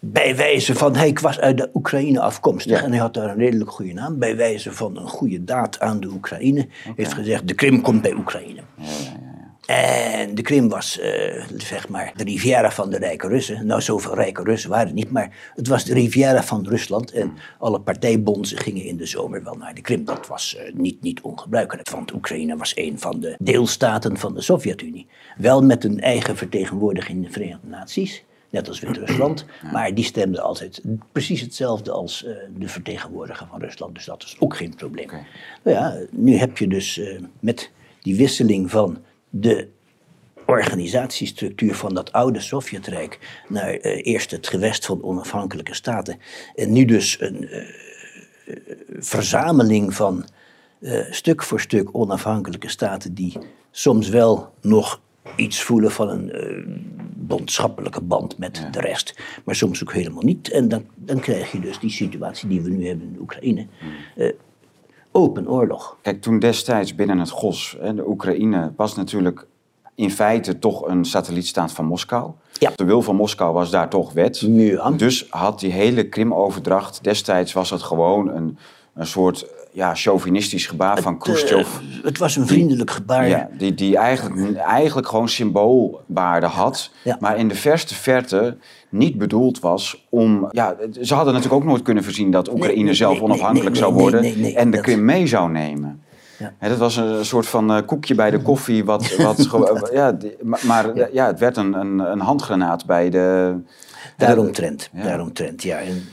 bij 0.04 0.36
wijze 0.36 0.74
van, 0.74 0.96
hij 0.96 1.16
was 1.20 1.40
uit 1.40 1.58
de 1.58 1.70
Oekraïne 1.74 2.20
afkomstig 2.20 2.82
en 2.82 2.90
hij 2.90 3.00
had 3.00 3.14
daar 3.14 3.30
een 3.30 3.36
redelijk 3.36 3.70
goede 3.70 3.92
naam, 3.92 4.18
bij 4.18 4.36
wijze 4.36 4.72
van 4.72 4.96
een 4.96 5.08
goede 5.08 5.44
daad 5.44 5.80
aan 5.80 6.00
de 6.00 6.08
Oekraïne, 6.08 6.66
heeft 6.96 7.12
gezegd, 7.12 7.48
de 7.48 7.54
Krim 7.54 7.80
komt 7.80 8.02
bij 8.02 8.14
Oekraïne. 8.14 8.60
Ja, 8.76 8.84
ja, 8.86 9.22
en 9.66 10.34
de 10.34 10.42
Krim 10.42 10.68
was, 10.68 11.00
uh, 11.00 11.44
zeg 11.56 11.88
maar, 11.88 12.12
de 12.16 12.24
Riviera 12.24 12.70
van 12.70 12.90
de 12.90 12.98
rijke 12.98 13.28
Russen. 13.28 13.66
Nou, 13.66 13.80
zoveel 13.80 14.14
rijke 14.14 14.42
Russen 14.42 14.70
waren 14.70 14.86
het 14.86 14.94
niet, 14.94 15.10
maar 15.10 15.52
het 15.54 15.68
was 15.68 15.84
de 15.84 15.94
Riviera 15.94 16.42
van 16.42 16.66
Rusland. 16.68 17.12
En 17.12 17.22
hmm. 17.22 17.36
alle 17.58 17.80
partijbondsen 17.80 18.58
gingen 18.58 18.84
in 18.84 18.96
de 18.96 19.06
zomer 19.06 19.44
wel 19.44 19.54
naar 19.54 19.74
de 19.74 19.80
Krim. 19.80 20.04
Dat 20.04 20.26
was 20.26 20.56
uh, 20.58 20.74
niet, 20.74 21.02
niet 21.02 21.20
ongebruikelijk, 21.20 21.90
want 21.90 22.12
Oekraïne 22.12 22.56
was 22.56 22.76
een 22.76 22.98
van 22.98 23.20
de 23.20 23.36
deelstaten 23.38 24.16
van 24.16 24.34
de 24.34 24.40
Sovjet-Unie. 24.40 25.06
Wel 25.36 25.62
met 25.62 25.84
een 25.84 26.00
eigen 26.00 26.36
vertegenwoordiging 26.36 27.16
in 27.16 27.24
de 27.24 27.30
Verenigde 27.30 27.68
Naties 27.68 28.24
net 28.52 28.68
als 28.68 28.80
Wit-Rusland. 28.80 29.44
Maar 29.72 29.94
die 29.94 30.04
stemde 30.04 30.40
altijd 30.40 30.82
precies 31.12 31.40
hetzelfde 31.40 31.90
als 31.90 32.24
uh, 32.24 32.36
de 32.56 32.68
vertegenwoordiger 32.68 33.46
van 33.50 33.60
Rusland. 33.60 33.94
Dus 33.94 34.04
dat 34.04 34.22
is 34.22 34.36
ook 34.38 34.56
geen 34.56 34.74
probleem. 34.74 35.04
Okay. 35.04 35.26
Nou 35.62 35.76
ja, 35.76 36.06
nu 36.10 36.36
heb 36.36 36.58
je 36.58 36.68
dus 36.68 36.98
uh, 36.98 37.20
met 37.40 37.70
die 38.00 38.16
wisseling 38.16 38.70
van 38.70 38.98
de 39.30 39.68
organisatiestructuur 40.46 41.74
van 41.74 41.94
dat 41.94 42.12
oude 42.12 42.40
Sovjetrijk 42.40 43.42
naar 43.48 43.72
uh, 43.72 44.06
eerst 44.06 44.30
het 44.30 44.48
gewest 44.48 44.86
van 44.86 45.02
onafhankelijke 45.02 45.74
staten 45.74 46.18
en 46.54 46.72
nu 46.72 46.84
dus 46.84 47.20
een 47.20 47.48
verzameling 48.98 49.94
van 49.94 50.24
stuk 51.10 51.42
voor 51.42 51.60
stuk 51.60 51.88
onafhankelijke 51.92 52.68
staten 52.68 53.14
die 53.14 53.38
soms 53.70 54.08
wel 54.08 54.52
nog 54.60 55.00
iets 55.36 55.62
voelen 55.62 55.90
van 55.90 56.08
een 56.08 56.30
uh, 56.34 56.76
bondschappelijke 57.16 58.00
band 58.00 58.38
met 58.38 58.68
de 58.70 58.80
rest. 58.80 59.20
Maar 59.44 59.54
soms 59.54 59.82
ook 59.82 59.92
helemaal 59.92 60.22
niet. 60.22 60.50
En 60.50 60.68
dan, 60.68 60.84
dan 60.94 61.20
krijg 61.20 61.52
je 61.52 61.60
dus 61.60 61.78
die 61.78 61.90
situatie 61.90 62.48
die 62.48 62.62
we 62.62 62.70
nu 62.70 62.86
hebben 62.86 63.06
in 63.06 63.20
Oekraïne. 63.20 63.66
Uh, 64.16 64.32
open 65.10 65.48
oorlog. 65.48 65.96
Kijk, 66.02 66.22
toen 66.22 66.38
destijds 66.38 66.94
binnen 66.94 67.18
het 67.18 67.30
GOS, 67.30 67.76
hè, 67.80 67.94
de 67.94 68.08
Oekraïne, 68.08 68.72
was 68.76 68.96
natuurlijk 68.96 69.46
in 69.94 70.10
feite 70.10 70.58
toch 70.58 70.86
een 70.86 71.04
satellietstaat 71.04 71.72
van 71.72 71.84
Moskou. 71.84 72.30
Ja. 72.52 72.72
De 72.76 72.84
wil 72.84 73.02
van 73.02 73.16
Moskou 73.16 73.52
was 73.52 73.70
daar 73.70 73.88
toch 73.88 74.12
wet. 74.12 74.38
Ja. 74.40 74.90
Dus 74.90 75.26
had 75.30 75.60
die 75.60 75.72
hele 75.72 76.08
Krim-overdracht, 76.08 77.04
destijds 77.04 77.52
was 77.52 77.70
het 77.70 77.82
gewoon 77.82 78.28
een, 78.28 78.58
een 78.94 79.06
soort 79.06 79.46
ja, 79.72 79.94
chauvinistisch 79.94 80.66
gebaar 80.66 81.02
van 81.02 81.18
Khrushchev. 81.18 81.68
Uh, 81.68 82.04
het 82.04 82.18
was 82.18 82.36
een 82.36 82.46
vriendelijk 82.46 82.90
gebaar. 82.90 83.28
Ja, 83.28 83.48
die, 83.58 83.74
die 83.74 83.96
eigenlijk, 83.96 84.56
eigenlijk 84.56 85.08
gewoon 85.08 85.28
symboolwaarde 85.28 86.46
had. 86.46 86.90
Maar 87.18 87.38
in 87.38 87.48
de 87.48 87.54
verste 87.54 87.94
verte 87.94 88.56
niet 88.88 89.18
bedoeld 89.18 89.60
was 89.60 90.06
om... 90.08 90.48
Ja, 90.50 90.76
ze 91.00 91.14
hadden 91.14 91.34
natuurlijk 91.34 91.62
ook 91.62 91.68
nooit 91.68 91.82
kunnen 91.82 92.04
voorzien 92.04 92.30
dat 92.30 92.52
Oekraïne 92.52 92.94
zelf 92.94 93.20
onafhankelijk 93.20 93.76
zou 93.76 93.94
worden. 93.94 94.54
en 94.54 94.70
de 94.70 94.80
Krim 94.80 95.04
mee 95.04 95.26
zou 95.26 95.50
nemen. 95.50 96.02
Ja. 96.38 96.68
dat 96.68 96.78
was 96.78 96.96
een 96.96 97.24
soort 97.24 97.46
van 97.46 97.76
uh, 97.76 97.86
koekje 97.86 98.14
bij 98.14 98.30
de 98.30 98.42
koffie. 98.42 98.84
Wat, 98.84 99.16
wat, 99.50 99.90
ja, 99.92 100.16
maar 100.40 101.12
ja. 101.12 101.26
het 101.26 101.38
werd 101.38 101.56
een, 101.56 101.72
een, 101.72 101.98
een 101.98 102.20
handgranaat 102.20 102.86
bij 102.86 103.10
de... 103.10 103.56
Daaromtrent, 104.16 104.90
ja. 104.92 105.02
daaromtrent, 105.02 105.62
ja. 105.62 105.78
En 105.78 106.04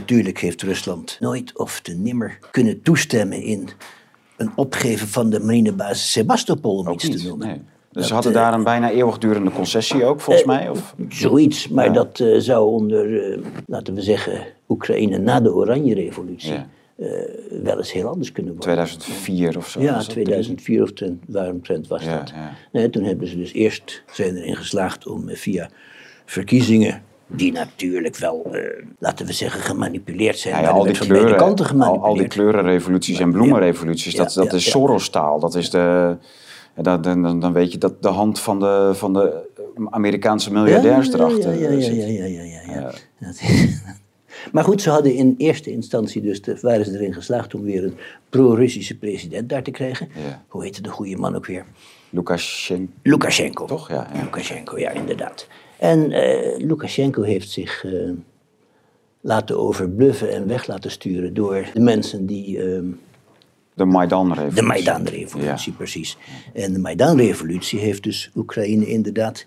Natuurlijk 0.00 0.38
heeft 0.40 0.62
Rusland 0.62 1.16
nooit 1.20 1.58
of 1.58 1.80
te 1.80 1.92
nimmer 1.94 2.38
kunnen 2.50 2.82
toestemmen 2.82 3.42
in 3.42 3.68
een 4.36 4.50
opgeven 4.56 5.08
van 5.08 5.30
de 5.30 5.40
marinebasis 5.40 6.12
Sebastopol, 6.12 6.76
om 6.78 6.88
Ook 6.88 6.94
iets 6.94 7.04
niet, 7.08 7.18
te 7.20 7.28
noemen. 7.28 7.46
nee. 7.46 7.60
Dus 7.92 8.06
ze 8.06 8.14
hadden 8.14 8.32
daar 8.32 8.54
een 8.54 8.64
bijna 8.64 8.90
eeuwigdurende 8.90 9.50
concessie 9.50 10.04
ook, 10.04 10.20
volgens 10.20 10.46
mij? 10.46 10.68
Of? 10.68 10.94
Zoiets, 11.08 11.68
maar 11.68 11.92
dat 11.92 12.20
eh, 12.20 12.38
zou 12.38 12.70
onder, 12.70 13.32
eh, 13.32 13.38
laten 13.66 13.94
we 13.94 14.00
zeggen, 14.02 14.46
Oekraïne 14.68 15.18
na 15.18 15.40
de 15.40 15.54
Oranje 15.54 15.94
Revolutie 15.94 16.52
Ja. 16.52 16.68
eh, 16.96 17.08
wel 17.62 17.76
eens 17.78 17.92
heel 17.92 18.08
anders 18.08 18.32
kunnen 18.32 18.52
worden. 18.56 18.72
2004 18.74 19.56
of 19.56 19.68
zo? 19.68 19.80
Ja, 19.80 19.94
was 19.94 20.04
dat? 20.04 20.14
2004 20.14 20.82
of 20.82 20.92
ten, 20.92 21.20
waaromtrent 21.26 21.86
was 21.88 22.04
Ja, 22.04 22.18
dat. 22.18 22.32
Nee, 22.72 22.90
toen 22.90 23.04
hebben 23.04 23.28
ze 23.28 23.36
dus 23.36 23.52
eerst 23.52 24.02
zijn 24.12 24.36
erin 24.36 24.56
geslaagd 24.56 25.06
om 25.06 25.28
eh, 25.28 25.36
via 25.36 25.70
verkiezingen, 26.24 27.02
die 27.26 27.52
natuurlijk 27.52 28.16
wel, 28.16 28.46
eh, 28.52 28.84
laten 28.98 29.26
we 29.26 29.32
zeggen, 29.32 29.60
gemanipuleerd 29.60 30.38
zijn, 30.38 30.54
Ja, 30.54 30.60
ja, 30.60 30.68
al 30.68 30.82
die 30.82 30.98
kleuren, 30.98 31.36
kanten 31.36 31.80
al, 31.80 32.02
al 32.02 32.14
die 32.14 32.28
kleurenrevoluties 32.28 33.18
en 33.18 33.32
bloemenrevoluties, 33.32 34.12
Ja, 34.12 34.22
dat, 34.22 34.34
dat 34.34 34.52
is. 34.52 34.70
Soros-taal. 34.70 35.40
Dat 35.40 35.54
is 35.54 35.70
de, 35.70 36.16
dan, 36.74 37.02
dan, 37.02 37.40
dan 37.40 37.52
weet 37.52 37.72
je 37.72 37.78
dat 37.78 38.02
de 38.02 38.08
hand 38.08 38.40
van 38.40 38.60
de, 38.60 38.90
van 38.94 39.12
de 39.12 39.44
Amerikaanse 39.90 40.52
miljardairs 40.52 41.12
erachter 41.12 41.54
ja, 41.54 41.68
ja, 41.68 41.70
ja, 41.70 41.80
zit. 41.80 41.96
ja, 41.96 42.06
ja, 42.06 42.24
ja, 42.24 42.42
ja, 42.42 42.90
ja. 43.18 43.32
Maar 44.52 44.64
goed, 44.64 44.82
ze 44.82 44.90
hadden 44.90 45.14
in 45.14 45.34
eerste 45.38 45.70
instantie 45.70 46.22
dus, 46.22 46.42
de, 46.42 46.58
waren 46.60 46.84
ze 46.84 46.92
erin 46.92 47.14
geslaagd 47.14 47.54
om 47.54 47.62
weer 47.62 47.84
een 47.84 47.96
pro-Russische 48.28 48.98
president 48.98 49.48
daar 49.48 49.62
te 49.62 49.70
krijgen. 49.70 50.08
Hoe 50.48 50.62
heette 50.62 50.82
de 50.82 50.90
goede 50.90 51.16
man 51.16 51.36
ook 51.36 51.46
weer? 51.46 51.64
Lukashenko. 52.10 52.92
Lukashenko. 53.02 53.64
Toch? 53.64 53.88
Ja, 53.88 54.10
ja. 54.14 54.22
Lukashenko, 54.22 54.78
ja, 54.78 54.90
inderdaad. 54.90 55.46
En 55.78 56.12
eh, 56.12 56.58
Lukashenko 56.66 57.22
heeft 57.22 57.50
zich 57.50 57.84
eh, 57.84 58.10
laten 59.20 59.58
overbluffen 59.58 60.32
en 60.32 60.46
weg 60.46 60.66
laten 60.66 60.90
sturen 60.90 61.34
door 61.34 61.66
de 61.74 61.80
mensen 61.80 62.26
die... 62.26 62.62
ehm, 62.62 62.84
De 63.74 63.84
Maidan-revolutie. 63.84 64.54
de 64.60 64.62
Maidan-revolutie, 64.66 65.72
precies. 65.72 66.16
En 66.54 66.72
de 66.72 66.78
Maidan-revolutie 66.78 67.78
heeft 67.78 68.02
dus 68.02 68.30
Oekraïne 68.34 68.86
inderdaad 68.86 69.46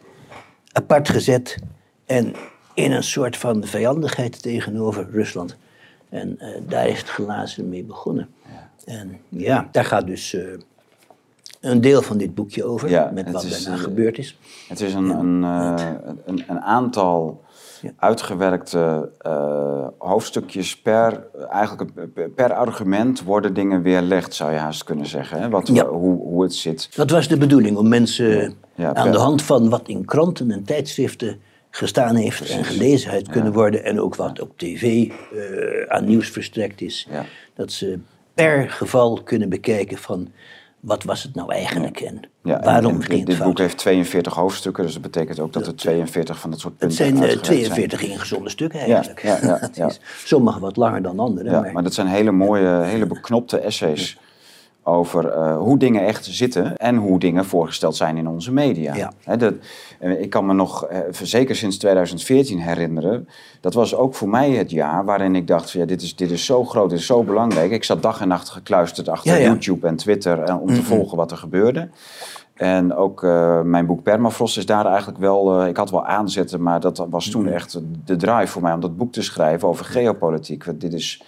apart 0.72 1.10
gezet 1.10 1.58
en 2.06 2.34
in 2.74 2.92
een 2.92 3.04
soort 3.04 3.38
van 3.38 3.64
vijandigheid 3.66 4.42
tegenover 4.42 5.08
Rusland. 5.12 5.58
En 6.10 6.40
eh, 6.40 6.50
daar 6.68 6.88
is 6.88 7.00
het 7.00 7.10
glazen 7.10 7.70
mee 7.70 7.84
begonnen. 7.84 8.30
En 8.86 9.18
ja, 9.30 9.70
daar 9.72 9.86
gaat 9.86 10.08
dus 10.08 10.38
een 11.60 11.82
deel 11.82 12.02
van 12.02 12.18
dit 12.18 12.36
boekje 12.36 12.64
over, 12.64 12.90
Ja, 12.90 13.12
met 13.14 13.32
wat 13.32 13.44
is, 13.44 13.64
daarna 13.64 13.78
eh, 13.78 13.84
gebeurd 13.84 14.18
is. 14.18 14.38
Het 14.68 14.82
is 14.82 14.94
een, 14.94 15.10
een, 15.10 15.44
eh, 15.44 15.92
een, 16.26 16.44
een 16.48 16.62
aantal 16.62 17.44
uitgewerkte 17.98 19.10
eh, 19.20 19.88
hoofdstukjes 19.98 20.82
per, 20.82 21.28
eigenlijk 21.50 21.92
per 22.36 22.54
argument 22.54 23.24
worden 23.24 23.54
dingen 23.54 23.82
weerlegd, 23.82 24.34
zou 24.34 24.52
je 24.52 24.58
haast 24.58 24.84
kunnen 24.84 25.06
zeggen. 25.06 25.42
Hè? 25.42 25.50
Wat, 25.50 25.68
Ja. 25.68 25.86
hoe, 25.86 26.22
hoe 26.22 26.44
het 26.44 26.54
zit. 26.54 26.96
Dat 26.96 27.10
was 27.10 27.28
de 27.28 27.38
bedoeling, 27.38 27.78
om 27.78 27.88
mensen 27.88 28.56
Ja, 28.76 28.94
aan 28.94 29.12
de 29.12 29.18
hand 29.18 29.42
van 29.42 29.70
wat 29.70 29.88
in 29.88 30.06
kranten 30.06 30.52
en 30.52 30.64
tijdschriften 30.64 31.40
gestaan 31.70 32.16
heeft 32.16 32.50
en 32.50 32.64
gelezen 32.64 33.28
kunnen 33.28 33.54
worden. 33.54 33.84
En 33.84 34.02
ook 34.02 34.16
wat 34.16 34.42
op 34.42 34.58
tv 34.58 35.12
aan 35.88 36.06
nieuws 36.06 36.30
verstrekt 36.30 36.82
is. 36.82 37.08
Dat 37.54 37.72
ze 37.72 38.00
per 38.34 38.70
geval 38.70 39.22
kunnen 39.24 39.50
bekijken 39.50 39.98
van 39.98 40.32
wat 40.80 41.04
was 41.04 41.24
het 41.24 41.36
nou 41.36 41.54
eigenlijk 41.54 42.00
en 42.00 42.22
Ja, 42.44 42.60
waarom 42.60 42.94
en 42.94 43.02
ging 43.02 43.08
dit, 43.08 43.18
het 43.18 43.26
dit 43.28 43.36
fout. 43.36 43.48
boek 43.48 43.58
heeft 43.58 43.78
42 43.78 44.34
hoofdstukken, 44.34 44.84
dus 44.84 44.94
dat 44.94 45.02
betekent 45.02 45.40
ook 45.40 45.54
dat 45.54 45.68
er 45.68 45.76
42 45.76 46.40
van 46.40 46.50
dat 46.50 46.60
soort 46.60 46.74
Het 46.74 46.80
punten 46.80 46.98
zijn 46.98 47.16
eh, 47.16 47.22
uitgewerkt 47.22 47.46
zijn. 47.66 47.72
42 47.72 48.10
ingezonde 48.10 48.50
stukken 48.50 48.80
eigenlijk. 48.80 49.22
ja, 49.22 49.38
ja, 49.42 49.70
ja. 49.74 49.92
sommige 50.26 50.60
wat 50.60 50.78
langer 50.78 51.02
dan 51.02 51.20
andere. 51.20 51.50
Ja, 51.50 51.62
maar, 51.62 51.74
maar 51.74 51.84
dat 51.84 51.94
zijn 51.94 52.08
hele 52.08 52.32
mooie, 52.32 52.84
hele 52.84 53.06
beknopte 53.06 53.60
essays 53.60 54.18
over 54.84 55.30
eh, 55.30 55.58
hoe 55.58 55.78
dingen 55.78 56.06
echt 56.06 56.26
zitten 56.26 56.78
en 56.78 56.96
hoe 56.96 57.20
dingen 57.20 57.46
voorgesteld 57.46 57.96
zijn 57.96 58.18
in 58.18 58.28
onze 58.28 58.52
media. 58.52 58.96
Ja. 58.96 59.36
Dat, 59.36 59.54
eh, 60.00 60.22
ik 60.22 60.30
kan 60.30 60.46
me 60.46 60.54
nog, 60.54 60.86
eh, 60.86 61.00
zeker 61.22 61.56
sinds 61.56 61.78
2014 61.78 62.60
herinneren, 62.60 63.28
dat 63.62 63.74
was 63.74 63.96
ook 63.96 64.16
voor 64.16 64.30
mij 64.30 64.52
het 64.52 64.72
jaar 64.72 65.06
waarin 65.06 65.36
ik 65.36 65.48
dacht, 65.48 65.72
van, 65.72 65.80
ja, 65.80 65.86
dit, 65.86 66.02
is, 66.02 66.16
dit 66.16 66.32
is 66.32 66.46
zo 66.46 66.66
groot, 66.66 66.90
dit 66.90 67.00
is 67.00 67.06
zo 67.06 67.24
belangrijk. 67.24 67.72
Ik 67.72 67.84
zat 67.84 68.02
dag 68.02 68.22
en 68.22 68.28
nacht 68.28 68.50
gekluisterd 68.50 69.10
achter 69.10 69.32
Ja, 69.32 69.38
ja. 69.38 69.48
YouTube 69.48 69.88
en 69.88 69.96
Twitter 69.96 70.60
om 70.60 70.74
te 70.74 70.84
volgen 70.84 71.18
wat 71.18 71.32
er 71.32 71.38
gebeurde. 71.38 71.90
En 72.54 72.96
ook 72.96 73.22
mijn 73.64 73.86
boek 73.86 74.04
Permafrost 74.04 74.58
is 74.58 74.66
daar 74.66 74.86
eigenlijk 74.86 75.18
wel... 75.18 75.66
ik 75.66 75.78
had 75.78 75.90
wel 75.90 76.06
aanzetten, 76.06 76.62
maar 76.62 76.80
dat 76.80 77.06
was 77.10 77.30
toen 77.30 77.48
echt 77.48 77.80
de 78.06 78.16
drive 78.16 78.48
voor 78.48 78.62
mij... 78.62 78.74
om 78.74 78.80
dat 78.80 78.98
boek 78.98 79.12
te 79.12 79.22
schrijven 79.22 79.68
over 79.68 79.86
geopolitiek. 79.86 80.64
Want 80.66 80.82
dit 80.82 80.94
is, 80.94 81.24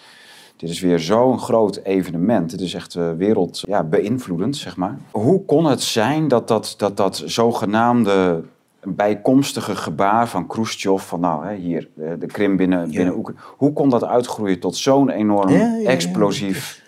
dit 0.62 0.70
is 0.70 0.80
weer 0.80 1.00
zo'n 1.00 1.40
groot 1.40 1.80
evenement. 1.84 2.50
Dit 2.50 2.62
is 2.62 2.74
echt 2.74 2.96
uh, 2.96 3.12
wereld 3.18 3.64
ja, 3.68 3.84
beïnvloedend, 3.84 4.58
zeg 4.58 4.76
maar. 4.76 4.98
Hoe 5.12 5.46
kon 5.46 5.66
het 5.66 5.82
zijn 5.82 6.28
dat 6.28 6.48
dat, 6.48 6.74
dat, 6.78 6.98
dat 6.98 7.24
zogenaamde 7.26 8.44
bijkomstige 8.84 9.76
gebaar 9.76 10.28
van 10.28 10.48
Khrushchev... 10.48 11.02
van 11.02 11.20
nou, 11.20 11.46
hè, 11.46 11.56
hier, 11.56 11.90
de, 11.94 12.16
de 12.20 12.26
Krim 12.26 12.58
binnen, 12.58 12.92
binnen 12.92 13.18
Oekraïne... 13.18 13.42
hoe 13.58 13.74
kon 13.74 13.90
dat 13.90 14.04
uitgroeien 14.04 14.60
tot 14.60 14.76
zo'n 14.76 15.10
enorm 15.10 15.50
Ja, 15.50 15.58
ja, 15.58 15.76
ja. 15.76 15.90
explosief... 15.90 16.80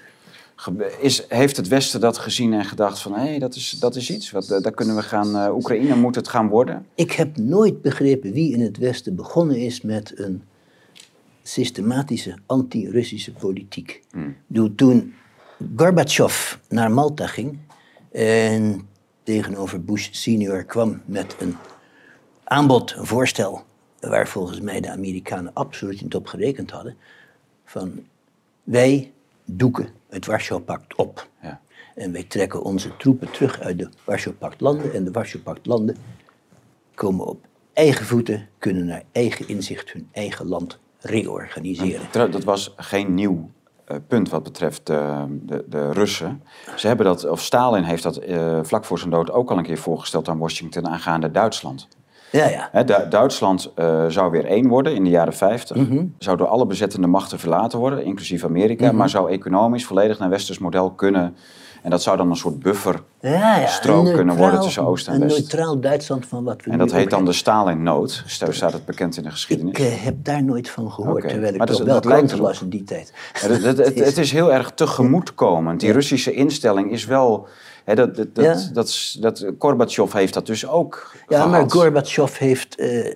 Is, 1.00 1.26
heeft 1.30 1.58
het 1.58 1.68
Westen 1.68 2.00
dat 2.00 2.18
gezien 2.18 2.54
en 2.54 2.66
gedacht 2.66 3.00
van... 3.00 3.14
hé, 3.14 3.40
dat, 3.40 3.56
is, 3.56 3.70
dat 3.80 3.96
is 3.96 4.12
iets, 4.12 4.32
wat, 4.32 4.50
eh, 4.50 4.62
daar 4.62 4.72
kunnen 4.72 4.96
we 4.96 5.02
gaan... 5.02 5.36
eh, 5.36 5.56
Oekraïne 5.56 5.96
moet 5.96 6.16
het 6.16 6.28
gaan 6.28 6.48
worden? 6.48 6.86
Ik 6.96 7.12
heb 7.12 7.38
nooit 7.38 7.82
begrepen 7.82 8.32
wie 8.32 8.54
in 8.54 8.62
het 8.62 8.78
Westen 8.78 9.16
begonnen 9.16 9.58
is 9.58 9.82
met 9.82 10.14
een 10.16 10.44
systematische 11.44 12.38
anti-Russische 12.46 13.34
politiek. 13.34 14.02
Bedoel, 14.48 14.76
Toen 14.76 15.14
Gorbachev 15.76 16.56
naar 16.70 16.92
Malta 16.92 17.28
ging 17.28 17.60
en 18.12 18.88
tegenover 19.24 19.84
Bush 19.84 20.08
senior 20.12 20.64
kwam 20.64 21.02
met 21.06 21.36
een 21.40 21.56
aanbod, 22.44 22.96
een 22.98 23.06
voorstel, 23.06 23.64
waar 24.00 24.28
volgens 24.28 24.62
mij 24.62 24.82
de 24.82 24.90
Amerikanen 24.90 25.54
absoluut 25.54 26.02
niet 26.02 26.16
op 26.16 26.28
gerekend 26.28 26.72
hadden, 26.72 26.98
van 27.66 28.06
wij 28.64 29.12
doeken 29.46 29.90
het 30.10 30.26
Warschau-pact 30.26 30.96
op. 30.96 31.28
Ja. 31.42 31.62
En 31.96 32.12
wij 32.12 32.24
trekken 32.24 32.64
onze 32.64 32.98
troepen 32.98 33.32
terug 33.32 33.60
uit 33.60 33.80
de 33.80 33.90
Warschau-pact-landen. 34.06 34.94
En 34.94 35.04
de 35.04 35.12
Warschau-pact-landen 35.12 35.98
komen 36.94 37.26
op 37.26 37.46
eigen 37.74 38.06
voeten, 38.06 38.50
kunnen 38.58 38.86
naar 38.86 39.04
eigen 39.12 39.48
inzicht 39.48 39.92
hun 39.92 40.10
eigen 40.12 40.48
land 40.48 40.80
reorganiseren. 41.04 42.32
Dat 42.32 42.44
was 42.44 42.74
geen 42.78 43.14
nieuw 43.14 43.50
eh, 43.86 43.98
punt 44.08 44.30
wat 44.30 44.44
betreft 44.44 44.90
eh, 44.90 45.24
de, 45.30 45.66
de 45.68 45.92
Russen. 45.92 46.44
Ze 46.76 46.88
hebben 46.88 47.06
dat, 47.06 47.26
of 47.30 47.42
Stalin 47.42 47.84
heeft 47.84 48.04
dat 48.04 48.18
eh, 48.18 48.60
vlak 48.62 48.86
voor 48.86 49.00
zijn 49.00 49.10
dood 49.12 49.32
ook 49.32 49.52
al 49.52 49.58
een 49.58 49.64
keer 49.64 49.78
voorgesteld 49.78 50.30
aan 50.30 50.38
Washington 50.38 50.88
aangaande 50.88 51.32
Duitsland. 51.32 51.88
Ja, 52.32 52.70
ja. 52.72 52.84
Du- 52.84 53.08
Duitsland 53.10 53.72
zou 54.08 54.32
weer 54.32 54.46
één 54.46 54.68
worden 54.68 54.96
in 54.96 55.04
de 55.04 55.10
jaren 55.10 55.34
50. 55.34 55.78
Mhm. 55.78 56.06
Zou 56.18 56.38
door 56.38 56.48
alle 56.48 56.66
bezettende 56.66 57.08
machten 57.08 57.40
verlaten 57.40 57.80
worden, 57.80 58.04
inclusief 58.06 58.44
Amerika. 58.44 58.92
Maar 58.92 59.10
zou 59.10 59.32
economisch 59.32 59.86
volledig 59.86 60.20
naar 60.20 60.30
westers 60.30 60.60
model 60.60 60.92
kunnen. 60.92 61.36
En 61.84 61.90
dat 61.90 62.02
zou 62.02 62.18
dan 62.18 62.30
een 62.30 62.36
soort 62.36 62.60
buffer 62.60 63.02
ja, 63.22 63.58
ja. 63.60 63.68
strook 63.68 64.08
een 64.08 64.14
kunnen 64.14 64.36
worden 64.36 64.62
tussen 64.62 64.86
Oost 64.86 65.08
en 65.08 65.14
Een 65.14 65.20
West. 65.20 65.38
neutraal 65.38 65.80
Duitsland 65.80 66.26
van 66.26 66.44
wat 66.44 66.64
we 66.64 66.72
En 66.72 66.78
dat 66.78 66.92
heet 66.92 67.10
dan 67.10 67.26
de. 67.26 67.34
Stalin-nood. 67.34 68.24
Staat 68.26 68.74
het 68.74 68.86
bekend 68.86 69.18
in 69.18 69.24
de 69.24 69.32
geschiedenis. 69.32 69.72
Ik 69.80 69.86
eh, 69.86 70.04
heb 70.04 70.16
daar 70.24 70.44
nooit 70.44 70.70
van 70.70 70.92
gehoord, 70.92 71.28
terwijl 71.30 71.52
ik 71.52 71.58
maar 71.58 71.68
toch 71.68 71.78
dat- 71.78 71.86
wel 71.86 71.96
dat 71.96 72.06
lijkt 72.06 72.38
was 72.38 72.62
in 72.62 72.70
die 72.70 72.84
tijd. 72.84 73.14
Ja, 73.42 73.48
het, 73.48 73.64
het, 73.64 73.78
het, 73.86 74.00
het 74.00 74.18
is 74.18 74.32
heel 74.32 74.54
erg 74.54 74.72
tegemoetkomend. 74.72 75.80
Die 75.80 75.92
Russische 75.92 76.34
instelling 76.34 76.92
is 76.92 77.06
wel. 77.06 77.48
Hè, 77.86 77.96
dat, 77.96 78.16
dat, 78.16 78.36
dat, 78.36 78.46
Ja. 79.14 79.22
dat, 79.22 79.46
Gorbachev 79.60 80.14
heeft 80.14 80.34
dat 80.34 80.46
dus 80.46 80.68
ook. 80.68 81.12
Ja, 81.28 81.36
gehad. 81.36 81.52
maar 81.52 81.70
Gorbachev 81.70 82.38
heeft 82.38 82.76
eh, 82.76 83.14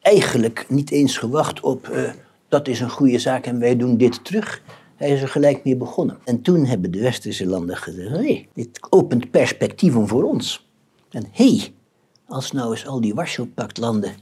eigenlijk 0.00 0.64
niet 0.68 0.90
eens 0.90 1.18
gewacht 1.18 1.60
op 1.60 1.88
eh, 1.88 2.02
dat 2.48 2.68
is 2.68 2.80
een 2.80 2.90
goede 2.90 3.18
zaak 3.18 3.46
en 3.46 3.58
wij 3.58 3.76
doen 3.76 3.96
dit 3.96 4.24
terug. 4.24 4.62
Hij 4.98 5.10
is 5.10 5.22
er 5.22 5.28
gelijk 5.28 5.64
mee 5.64 5.76
begonnen. 5.76 6.18
En 6.24 6.42
toen 6.42 6.64
hebben 6.64 6.90
de 6.90 7.00
westerse 7.00 7.46
landen 7.46 7.76
gezegd, 7.76 8.10
hé, 8.10 8.46
dit 8.54 8.86
opent 8.90 9.30
perspectieven 9.30 10.08
voor 10.08 10.22
ons. 10.22 10.68
En 11.10 11.24
hé, 11.32 11.56
hey, 11.56 11.72
als 12.26 12.52
nou 12.52 12.70
eens 12.70 12.86
al 12.86 13.00
die 13.00 13.14
Warschau-pactlanden 13.14 14.14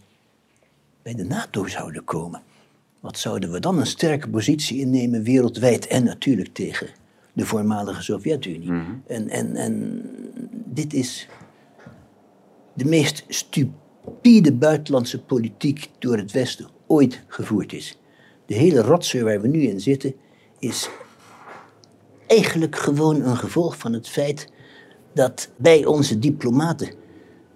bij 1.03 1.15
de 1.15 1.25
NATO 1.25 1.67
zouden 1.67 2.05
komen, 2.05 2.43
wat 3.01 3.19
zouden 3.19 3.53
we 3.53 3.61
dan 3.61 3.79
een 3.79 3.87
sterke 3.87 4.29
positie 4.29 4.81
innemen 4.81 5.23
wereldwijd 5.23 5.87
en 5.87 6.05
natuurlijk 6.05 6.55
tegen 6.55 6.89
de 7.33 7.47
voormalige 7.47 8.03
Sovjet-Unie. 8.03 8.73
en, 9.07 9.29
en, 9.29 9.57
en 9.57 10.03
dit 10.65 10.95
is 10.95 11.29
de 12.75 12.85
meest 12.85 13.25
stupide 13.29 14.53
buitenlandse 14.53 15.23
politiek 15.23 15.91
door 15.99 16.17
het 16.17 16.33
Westen 16.33 16.67
ooit 16.87 17.23
gevoerd 17.27 17.73
is. 17.73 17.99
De 18.47 18.55
hele 18.55 18.81
rotzooi 18.81 19.25
waar 19.25 19.41
we 19.41 19.49
nu 19.49 19.61
in 19.61 19.81
zitten 19.81 20.15
is 20.59 20.89
eigenlijk 22.27 22.77
gewoon 22.77 23.21
een 23.23 23.37
gevolg 23.37 23.77
van 23.77 23.93
het 23.93 24.09
feit 24.09 24.49
dat 25.15 25.49
bij 25.57 25.85
onze 25.85 26.19
diplomaten 26.19 26.89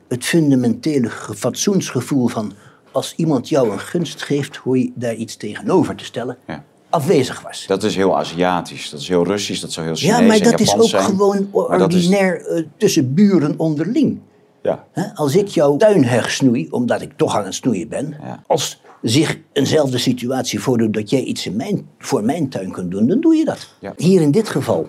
het 0.08 0.24
fundamentele 0.24 1.10
ge- 1.10 1.34
fatsoensgevoel 1.34 2.26
van 2.28 2.52
als 2.92 3.14
iemand 3.16 3.48
jou 3.48 3.70
een 3.70 3.78
gunst 3.80 4.22
geeft, 4.22 4.56
hoor 4.56 4.78
je 4.78 4.92
daar 4.94 5.14
iets 5.14 5.36
tegenover 5.36 5.94
te 5.94 6.04
stellen, 6.04 6.38
Ja. 6.46 6.64
afwezig 6.90 7.40
was. 7.42 7.64
Dat 7.66 7.82
is 7.82 7.96
heel 7.96 8.18
Aziatisch, 8.18 8.90
dat 8.90 9.00
is 9.00 9.08
heel 9.08 9.24
Russisch, 9.26 9.60
dat 9.60 9.72
zou 9.72 9.86
heel 9.86 9.94
Chinees 9.96 10.18
ja, 10.18 10.24
maar 10.24 10.38
dat 10.42 10.60
is 10.60 10.74
ook 10.74 10.88
zijn. 10.88 11.02
gewoon 11.02 11.36
is- 11.38 11.46
ordinair 11.52 12.46
eh, 12.46 12.64
tussen 12.76 13.14
buren 13.14 13.54
onderling. 13.58 14.20
Ja. 14.62 14.86
Als 15.14 15.34
ik 15.36 15.48
jouw 15.48 15.76
tuinheg 15.76 16.30
snoei, 16.30 16.68
omdat 16.70 17.00
ik 17.02 17.12
toch 17.16 17.36
aan 17.36 17.44
het 17.44 17.54
snoeien 17.54 17.88
ben, 17.88 18.16
Ja. 18.22 18.42
als 18.46 18.80
zich 19.02 19.38
eenzelfde 19.52 19.98
situatie 19.98 20.60
voordoet 20.60 20.94
dat 20.94 21.10
jij 21.10 21.22
iets 21.22 21.46
in 21.46 21.56
mijn, 21.56 21.88
voor 21.98 22.24
mijn 22.24 22.48
tuin 22.48 22.72
kunt 22.72 22.90
doen, 22.90 23.06
dan 23.06 23.20
doe 23.20 23.34
je 23.34 23.44
dat. 23.44 23.74
Ja. 23.80 23.94
Hier 23.96 24.20
in 24.20 24.30
dit 24.30 24.48
geval, 24.48 24.88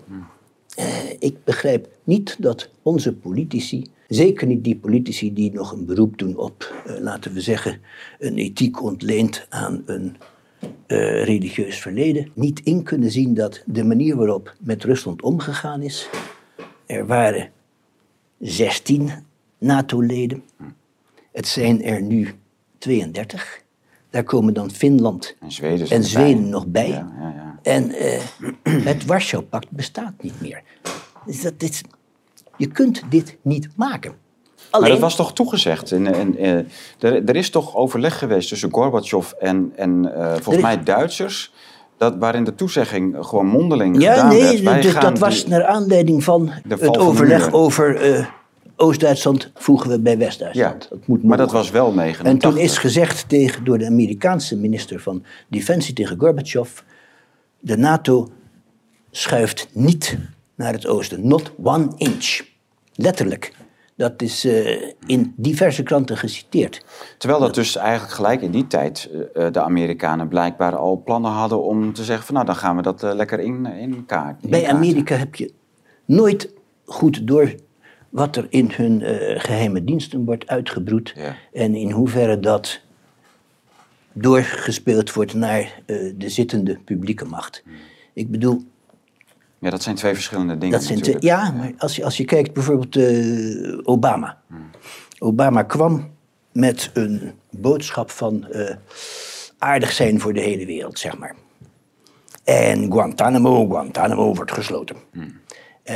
eh, 0.75 1.09
ik 1.19 1.43
begrijp 1.43 1.87
niet 2.03 2.35
dat 2.39 2.69
onze 2.81 3.13
politici, 3.13 3.85
zeker 4.07 4.47
niet 4.47 4.63
die 4.63 4.75
politici 4.75 5.33
die 5.33 5.53
nog 5.53 5.71
een 5.71 5.85
beroep 5.85 6.17
doen 6.17 6.37
op, 6.37 6.73
eh, 6.85 6.99
laten 6.99 7.33
we 7.33 7.41
zeggen, 7.41 7.81
een 8.19 8.37
ethiek 8.37 8.83
ontleend 8.83 9.45
aan 9.49 9.83
een 9.85 10.15
eh, 10.87 11.23
religieus 11.23 11.77
verleden, 11.77 12.31
niet 12.33 12.59
in 12.59 12.83
kunnen 12.83 13.11
zien 13.11 13.33
dat 13.33 13.63
de 13.65 13.83
manier 13.83 14.15
waarop 14.15 14.55
met 14.59 14.83
Rusland 14.83 15.21
omgegaan 15.21 15.81
is, 15.81 16.09
er 16.85 17.05
waren 17.05 17.51
16 18.39 19.11
NATO-leden. 19.57 20.43
Het 21.31 21.47
zijn 21.47 21.83
er 21.83 22.01
nu 22.01 22.33
32. 22.77 23.61
Daar 24.11 24.23
komen 24.23 24.53
dan 24.53 24.71
Finland 24.71 25.35
En 25.39 25.51
Zweden, 25.51 25.89
en 25.89 26.03
Zweden 26.03 26.49
nog 26.49 26.65
bij. 26.67 26.89
Ja, 26.89 27.11
ja, 27.19 27.33
ja. 27.35 27.59
En 27.61 27.91
eh, 27.91 28.19
het 28.93 29.05
Warschau-pact 29.05 29.69
bestaat 29.69 30.13
niet 30.21 30.41
meer. 30.41 30.61
Dus 31.25 31.41
dat 31.41 31.53
is, 31.57 31.81
je 32.57 32.67
kunt 32.67 33.01
dit 33.09 33.37
niet 33.41 33.69
maken. 33.75 34.13
Maar 34.71 34.89
dat 34.89 34.99
was 34.99 35.15
toch 35.15 35.33
toegezegd? 35.33 35.91
En, 35.91 36.13
en, 36.13 36.37
eh, 36.37 36.53
er, 36.99 37.25
er 37.25 37.35
is 37.35 37.49
toch 37.49 37.75
overleg 37.75 38.17
geweest 38.17 38.49
tussen 38.49 38.71
Gorbachev 38.71 39.31
en, 39.31 39.71
en 39.75 40.15
eh, 40.15 40.31
volgens 40.31 40.55
is- 40.55 40.61
mij 40.61 40.83
Duitsers... 40.83 41.53
Dat, 41.97 42.15
waarin 42.19 42.43
de 42.43 42.55
toezegging 42.55 43.17
gewoon 43.19 43.47
mondeling 43.47 44.01
ja, 44.01 44.13
gedaan 44.13 44.27
nee, 44.27 44.41
werd. 44.41 44.61
Wij 44.61 44.81
dus 44.81 44.91
gaan 44.91 45.01
dat 45.01 45.19
was 45.19 45.45
naar 45.45 45.65
aanleiding 45.65 46.23
van 46.23 46.49
het 46.67 46.97
overleg 46.97 47.51
over 47.51 47.95
eh, 47.95 48.25
Oost-Duitsland 48.81 49.51
voegen 49.53 49.89
we 49.89 49.99
bij 49.99 50.17
West-Duitsland. 50.17 50.83
Ja, 50.83 50.89
dat 50.89 51.07
moet 51.07 51.23
maar 51.23 51.37
dat 51.37 51.51
was 51.51 51.71
wel 51.71 51.93
89. 51.93 52.25
En 52.25 52.37
toen 52.37 52.57
is 52.57 52.77
gezegd 52.77 53.29
tegen, 53.29 53.63
door 53.63 53.77
de 53.77 53.85
Amerikaanse 53.85 54.57
minister 54.57 54.99
van 54.99 55.23
Defensie 55.47 55.93
tegen 55.93 56.19
Gorbachev: 56.19 56.79
de 57.59 57.77
NATO 57.77 58.29
schuift 59.11 59.67
niet 59.73 60.17
naar 60.55 60.73
het 60.73 60.87
oosten. 60.87 61.27
Not 61.27 61.51
one 61.63 61.87
inch. 61.97 62.41
Letterlijk. 62.93 63.53
Dat 63.95 64.21
is 64.21 64.45
eh, 64.45 64.81
in 65.05 65.33
diverse 65.37 65.83
kranten 65.83 66.17
geciteerd. 66.17 66.85
Terwijl 67.17 67.41
dat 67.41 67.55
dus 67.55 67.75
eigenlijk 67.75 68.13
gelijk 68.13 68.41
in 68.41 68.51
die 68.51 68.67
tijd 68.67 69.09
eh, 69.11 69.45
eh, 69.45 69.53
de 69.53 69.61
Amerikanen 69.61 70.27
blijkbaar 70.27 70.75
al 70.75 71.01
plannen 71.05 71.31
hadden 71.31 71.63
om 71.63 71.93
te 71.93 72.03
zeggen 72.03 72.25
van 72.25 72.33
nou 72.33 72.45
dan 72.45 72.55
gaan 72.55 72.75
we 72.75 72.81
dat 72.81 73.01
lekker 73.01 73.39
in, 73.39 73.65
in 73.65 74.05
kaart. 74.05 74.49
Bij 74.49 74.67
Amerika 74.67 75.15
heb 75.15 75.35
je 75.35 75.53
nooit 76.05 76.53
goed 76.85 77.27
door 77.27 77.55
wat 78.11 78.35
er 78.35 78.45
in 78.49 78.71
hun 78.73 79.01
eh, 79.01 79.39
geheime 79.39 79.83
diensten 79.83 80.25
wordt 80.25 80.47
uitgebroed. 80.47 81.13
Ja. 81.15 81.35
En 81.53 81.75
in 81.75 81.91
hoeverre 81.91 82.39
dat 82.39 82.79
doorgespeeld 84.13 85.13
wordt 85.13 85.33
naar 85.33 85.81
eh, 85.85 86.13
de 86.15 86.29
zittende 86.29 86.79
publieke 86.85 87.25
macht. 87.25 87.63
Ik 88.13 88.31
bedoel, 88.31 88.61
Ja, 89.59 89.69
dat 89.69 89.83
zijn 89.83 89.95
twee 89.95 90.13
verschillende 90.13 90.57
dingen 90.57 90.71
Dat 90.79 90.83
zijn 90.87 91.01
twee- 91.01 91.15
ja, 91.19 91.51
maar 91.51 91.71
als 91.77 91.95
je, 91.95 92.03
als 92.03 92.17
je 92.17 92.25
kijkt 92.25 92.53
bijvoorbeeld 92.53 92.95
eh, 92.95 93.77
Obama. 93.83 94.41
Obama 95.19 95.63
kwam 95.63 96.09
met 96.51 96.89
een 96.93 97.31
boodschap 97.49 98.09
van 98.11 98.47
aardig 99.57 99.91
zijn 99.91 100.19
voor 100.19 100.33
de 100.33 100.39
hele 100.41 100.65
wereld, 100.65 100.99
zeg 100.99 101.17
maar. 101.17 101.35
En 102.43 102.91
Guantanamo, 102.91 103.65
Guantanamo 103.67 104.35
wordt 104.35 104.51
gesloten. 104.51 104.95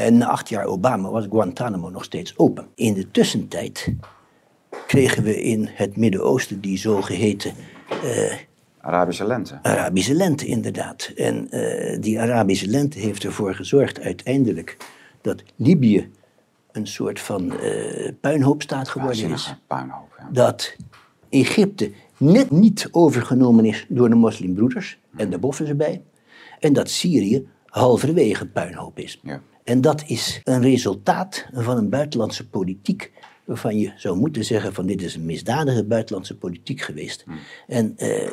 En 0.03 0.17
na 0.17 0.27
acht 0.27 0.49
jaar 0.49 0.65
Obama 0.65 1.09
was 1.09 1.25
Guantanamo 1.29 1.89
nog 1.89 2.03
steeds 2.03 2.37
open. 2.37 2.67
In 2.75 2.93
de 2.93 3.11
tussentijd 3.11 3.93
kregen 4.87 5.23
we 5.23 5.41
in 5.41 5.69
het 5.71 5.97
Midden-Oosten 5.97 6.61
die 6.61 6.77
zogeheten 6.77 7.53
Arabische 8.81 9.25
lente. 9.25 9.59
Arabische 9.61 10.13
lente, 10.13 10.45
inderdaad. 10.45 11.11
En 11.15 11.49
eh, 11.49 12.01
die 12.01 12.19
Arabische 12.19 12.67
lente 12.67 12.99
heeft 12.99 13.23
ervoor 13.23 13.55
gezorgd 13.55 13.99
uiteindelijk 14.01 14.77
dat 15.21 15.43
Libië 15.55 16.11
een 16.71 16.87
soort 16.87 17.19
van 17.19 17.59
eh 17.59 18.11
puinhoopstaat 18.21 18.89
geworden 18.89 19.29
is. 19.29 19.55
Puinhoop. 19.67 20.15
Ja. 20.17 20.29
Dat 20.31 20.75
Egypte 21.29 21.91
net 22.17 22.51
niet 22.51 22.87
overgenomen 22.91 23.65
is 23.65 23.85
door 23.89 24.09
de 24.09 24.15
moslimbroeders, 24.15 24.99
en 25.15 25.29
daar 25.29 25.39
boffen 25.39 25.67
ze 25.67 25.75
bij. 25.75 26.01
En 26.59 26.73
dat 26.73 26.89
Syrië 26.89 27.47
halverwege 27.65 28.45
puinhoop 28.45 28.99
is. 28.99 29.19
Ja. 29.23 29.41
En 29.65 29.81
dat 29.81 30.03
is 30.07 30.41
een 30.43 30.61
resultaat 30.61 31.45
van 31.53 31.77
een 31.77 31.89
buitenlandse 31.89 32.47
politiek 32.47 33.11
waarvan 33.45 33.77
je 33.77 33.91
zou 33.95 34.17
moeten 34.17 34.45
zeggen 34.45 34.73
van 34.73 34.85
dit 34.85 35.01
is 35.01 35.15
een 35.15 35.25
misdadige 35.25 35.85
buitenlandse 35.85 36.37
politiek 36.37 36.81
geweest. 36.81 37.23
Hmm. 37.25 37.37
En 37.67 37.93
eh, 37.97 38.31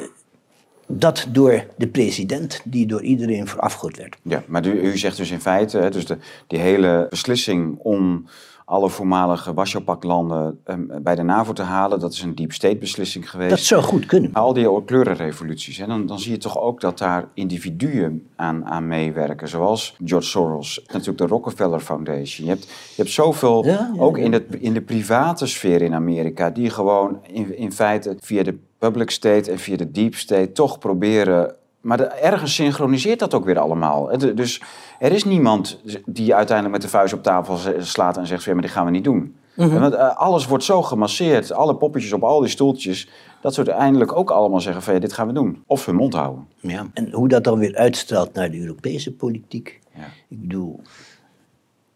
dat 0.87 1.27
door 1.29 1.67
de 1.77 1.89
president 1.89 2.61
die 2.65 2.87
door 2.87 3.03
iedereen 3.03 3.47
verafgoed 3.47 3.97
werd. 3.97 4.17
Ja, 4.23 4.43
maar 4.47 4.67
u, 4.67 4.81
u 4.81 4.99
zegt 4.99 5.17
dus 5.17 5.31
in 5.31 5.41
feite, 5.41 5.79
hè, 5.79 5.91
dus 5.91 6.07
de, 6.07 6.19
die 6.47 6.59
hele 6.59 7.07
beslissing 7.11 7.79
om 7.79 8.27
alle 8.73 8.91
voormalige 8.91 9.55
Warschau-landen 9.55 10.61
ehm, 10.65 11.03
bij 11.03 11.15
de 11.15 11.23
NAVO 11.23 11.53
te 11.53 11.63
halen, 11.63 12.01
dat 12.01 12.13
is 12.13 12.23
een 12.23 12.35
deep 12.35 12.53
state 12.53 12.77
beslissing 12.77 13.31
geweest. 13.31 13.51
Dat 13.51 13.59
zou 13.59 13.83
goed 13.83 14.07
kunnen. 14.07 14.33
Al 14.33 14.53
die 14.53 14.85
kleurenrevoluties, 14.85 15.79
hè, 15.79 15.87
dan, 15.87 16.07
dan 16.07 16.19
zie 16.19 16.31
je 16.31 16.39
toch 16.39 16.59
ook 16.59 16.81
dat 16.81 16.99
daar 16.99 17.29
individuen 17.35 18.27
aan, 18.37 18.65
aan 18.65 18.87
meewerken. 18.87 19.49
Zoals 19.49 19.97
George 20.05 20.27
Soros, 20.27 20.83
natuurlijk 20.93 21.19
de 21.19 21.27
Rockefeller 21.27 21.81
Foundation. 21.81 22.47
Je 22.47 22.53
hebt, 22.53 22.65
je 22.65 22.95
hebt 22.97 23.11
zoveel, 23.11 23.65
Ja, 23.65 23.91
ja, 23.95 24.01
ook. 24.03 24.19
In, 24.19 24.33
het, 24.33 24.45
in 24.59 24.73
de 24.73 24.83
private 24.83 25.47
sfeer 25.47 25.83
in 25.83 25.95
Amerika, 25.95 26.51
die 26.51 26.71
gewoon 26.71 27.19
in, 27.23 27.59
in 27.59 27.73
feite 27.73 28.17
via 28.21 28.43
de 28.43 28.59
public 28.79 29.11
state 29.11 29.51
en 29.51 29.59
via 29.59 29.77
de 29.77 29.91
deep 29.91 30.15
state 30.15 30.53
toch 30.53 30.79
proberen... 30.79 31.55
Maar 31.83 31.97
de- 31.97 32.05
ergens 32.05 32.55
synchroniseert 32.55 33.19
dat 33.19 33.35
ook 33.35 33.45
weer 33.45 33.59
allemaal. 33.59 34.19
De- 34.19 34.35
Dus 34.35 34.63
er 34.99 35.13
is 35.13 35.25
niemand 35.25 35.81
die 36.07 36.35
uiteindelijk 36.35 36.77
met 36.77 36.83
de 36.91 36.97
vuist 36.97 37.15
op 37.15 37.23
tafel 37.23 37.59
slaat 37.79 38.17
en 38.17 38.27
zegt... 38.27 38.45
"Ja, 38.45 38.53
maar 38.53 38.63
dit 38.63 38.71
gaan 38.71 38.85
we 38.85 38.91
niet 38.91 39.05
doen. 39.05 39.37
Mhm. 39.57 39.79
Want 39.81 39.95
eh, 39.95 40.17
alles 40.17 40.47
wordt 40.47 40.65
zo 40.65 40.83
gemasseerd, 40.83 41.53
alle 41.53 41.75
poppetjes 41.77 42.13
op 42.13 42.23
al 42.23 42.41
die 42.41 42.49
stoeltjes... 42.49 43.09
dat 43.41 43.55
ze 43.55 43.65
uiteindelijk 43.67 44.17
ook 44.17 44.31
allemaal 44.31 44.61
zeggen 44.61 44.83
van 44.83 44.95
ja, 44.95 45.01
dit 45.01 45.13
gaan 45.13 45.27
we 45.27 45.33
doen. 45.33 45.63
Of 45.67 45.87
hun 45.87 45.95
mond 45.95 46.15
houden. 46.15 46.47
Ja. 46.61 46.87
En 46.95 47.11
hoe 47.13 47.29
dat 47.29 47.45
dan 47.45 47.59
weer 47.59 47.77
uitstraalt 47.77 48.33
naar 48.35 48.51
de 48.51 48.61
Europese 48.61 49.13
politiek. 49.15 49.81
Ja. 49.95 50.03
Ik 50.29 50.41
bedoel, 50.41 50.81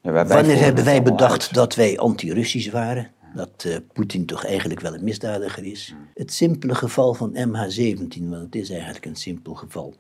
Ja, 0.01 0.13
wij- 0.13 0.27
wij 0.27 0.37
wanneer 0.37 0.59
hebben 0.63 0.85
wij 0.85 1.03
bedacht 1.03 1.31
uit. 1.43 1.55
dat 1.55 1.75
wij 1.75 1.99
anti-Russisch 1.99 2.71
waren? 2.73 3.11
Dat 3.37 3.65
eh, 3.65 3.77
Poetin 3.93 4.27
toch 4.27 4.45
eigenlijk 4.45 4.81
wel 4.81 4.95
een 4.95 5.05
misdadiger 5.05 5.65
is? 5.65 5.95
Het 6.15 6.33
simpele 6.33 6.75
geval 6.75 7.15
van 7.15 7.31
MH17, 7.35 8.29
want 8.29 8.43
het 8.43 8.55
is 8.55 8.71
eigenlijk 8.71 9.05
een 9.07 9.17
simpel 9.17 9.55
geval. 9.55 9.95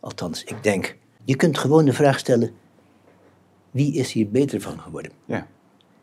Althans, 0.00 0.44
ik 0.44 0.62
denk, 0.62 0.96
je 1.24 1.36
kunt 1.36 1.58
gewoon 1.58 1.84
de 1.84 1.92
vraag 1.92 2.18
stellen: 2.18 2.50
wie 3.70 3.92
is 3.94 4.12
hier 4.12 4.28
beter 4.30 4.60
van 4.60 4.80
geworden? 4.80 5.12
Ja. 5.24 5.46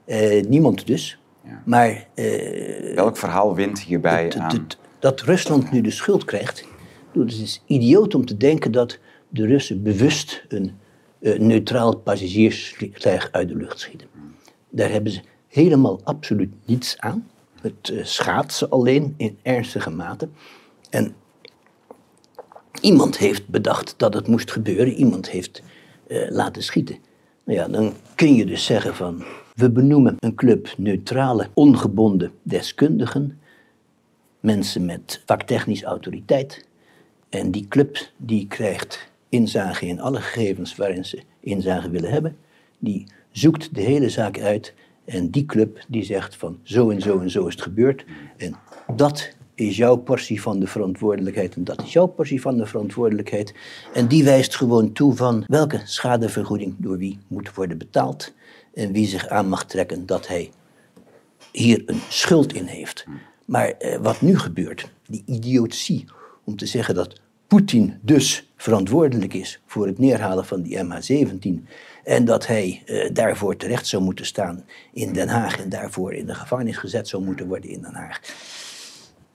Eh, 0.05 0.43
niemand 0.47 0.87
dus. 0.87 1.17
Ja. 1.45 1.61
Maar 1.65 2.07
eh, 2.13 2.95
Welk 2.95 3.17
verhaal 3.17 3.55
wint 3.55 3.79
hierbij 3.81 4.23
het- 4.23 4.35
aan? 4.35 4.55
het- 4.55 4.77
dat 4.99 5.21
Rusland 5.21 5.71
nu 5.71 5.81
de 5.81 5.91
schuld 5.91 6.25
krijgt. 6.25 6.65
Het 7.13 7.31
is 7.31 7.63
idioot 7.65 8.15
om 8.15 8.25
te 8.25 8.37
denken 8.37 8.71
dat 8.71 8.99
de 9.29 9.45
Russen 9.45 9.83
bewust 9.83 10.45
een 10.47 10.71
neutraal 11.19 11.95
passagiersvliegtuig 11.97 13.31
uit 13.31 13.47
de 13.47 13.55
lucht 13.55 13.79
schieten. 13.79 14.07
Daar 14.69 14.89
hebben 14.91 15.11
ze 15.11 15.21
helemaal 15.53 15.99
absoluut 16.03 16.53
niets 16.65 16.97
aan. 16.99 17.29
Het 17.61 17.89
eh, 17.89 18.03
schaadt 18.03 18.53
ze 18.53 18.69
alleen 18.69 19.13
in 19.17 19.37
ernstige 19.41 19.89
mate. 19.89 20.29
En 20.89 21.15
iemand 22.81 23.17
heeft 23.17 23.47
bedacht 23.47 23.93
dat 23.97 24.13
het 24.13 24.27
moest 24.27 24.51
gebeuren. 24.51 24.93
Iemand 24.93 25.29
heeft 25.29 25.61
eh, 26.07 26.29
laten 26.29 26.63
schieten. 26.63 26.97
Nou 27.43 27.59
ja, 27.59 27.67
dan 27.67 27.93
kun 28.15 28.35
je 28.35 28.45
dus 28.45 28.65
zeggen 28.65 28.95
van... 28.95 29.23
We 29.53 29.71
benoemen 29.71 30.15
een 30.19 30.35
club 30.35 30.73
neutrale, 30.77 31.49
ongebonden 31.53 32.31
deskundigen. 32.43 33.39
Mensen 34.39 34.85
met 34.85 35.21
vaktechnisch 35.25 35.83
autoriteit. 35.83 36.65
En 37.29 37.51
die 37.51 37.67
club 37.67 37.97
die 38.17 38.47
krijgt 38.47 39.11
inzage 39.29 39.85
in 39.85 40.01
alle 40.01 40.21
gegevens 40.21 40.75
waarin 40.75 41.05
ze 41.05 41.21
inzage 41.39 41.89
willen 41.89 42.11
hebben. 42.11 42.37
Die 42.79 43.07
zoekt 43.31 43.75
de 43.75 43.81
hele 43.81 44.09
zaak 44.09 44.39
uit. 44.39 44.73
En 45.05 45.29
die 45.29 45.45
club 45.45 45.85
die 45.87 46.03
zegt 46.03 46.35
van 46.35 46.59
zo 46.63 46.89
en 46.89 47.01
zo 47.01 47.19
en 47.19 47.29
zo 47.29 47.45
is 47.45 47.53
het 47.53 47.63
gebeurd. 47.63 48.05
En 48.37 48.55
dat 48.95 49.29
is 49.55 49.77
jouw 49.77 49.95
portie 49.95 50.41
van 50.41 50.59
de 50.59 50.67
verantwoordelijkheid. 50.67 51.55
En 51.55 51.63
dat 51.63 51.81
is 51.83 51.93
jouw 51.93 52.07
portie 52.07 52.41
van 52.41 52.57
de 52.57 52.65
verantwoordelijkheid. 52.65 53.53
En 53.93 54.07
die 54.07 54.23
wijst 54.23 54.55
gewoon 54.55 54.91
toe 54.91 55.15
van 55.15 55.43
welke 55.47 55.81
schadevergoeding 55.83 56.75
door 56.77 56.97
wie 56.97 57.19
moet 57.27 57.53
worden 57.53 57.77
betaald. 57.77 58.33
En 58.73 58.91
wie 58.91 59.07
zich 59.07 59.27
aan 59.27 59.49
mag 59.49 59.65
trekken 59.65 60.05
dat 60.05 60.27
hij 60.27 60.51
hier 61.51 61.83
een 61.85 62.01
schuld 62.09 62.53
in 62.53 62.65
heeft. 62.65 63.05
Maar 63.45 63.67
eh, 63.67 63.97
wat 63.97 64.21
nu 64.21 64.37
gebeurt, 64.37 64.89
die 65.07 65.23
idiotie 65.25 66.05
om 66.43 66.55
te 66.55 66.65
zeggen 66.65 66.95
dat 66.95 67.21
Poetin 67.53 67.99
dus 68.01 68.51
verantwoordelijk 68.57 69.33
is 69.33 69.61
voor 69.65 69.87
het 69.87 69.99
neerhalen 69.99 70.45
van 70.45 70.61
die 70.61 70.77
MH17 70.77 71.67
en 72.03 72.25
dat 72.25 72.47
hij 72.47 72.83
uh, 72.85 73.09
daarvoor 73.13 73.55
terecht 73.55 73.87
zou 73.87 74.03
moeten 74.03 74.25
staan 74.25 74.65
in 74.93 75.13
Den 75.13 75.27
Haag 75.27 75.59
en 75.59 75.69
daarvoor 75.69 76.13
in 76.13 76.25
de 76.25 76.35
gevangenis 76.35 76.77
gezet 76.77 77.07
zou 77.07 77.23
moeten 77.23 77.47
worden 77.47 77.69
in 77.69 77.81
Den 77.81 77.93
Haag 77.93 78.19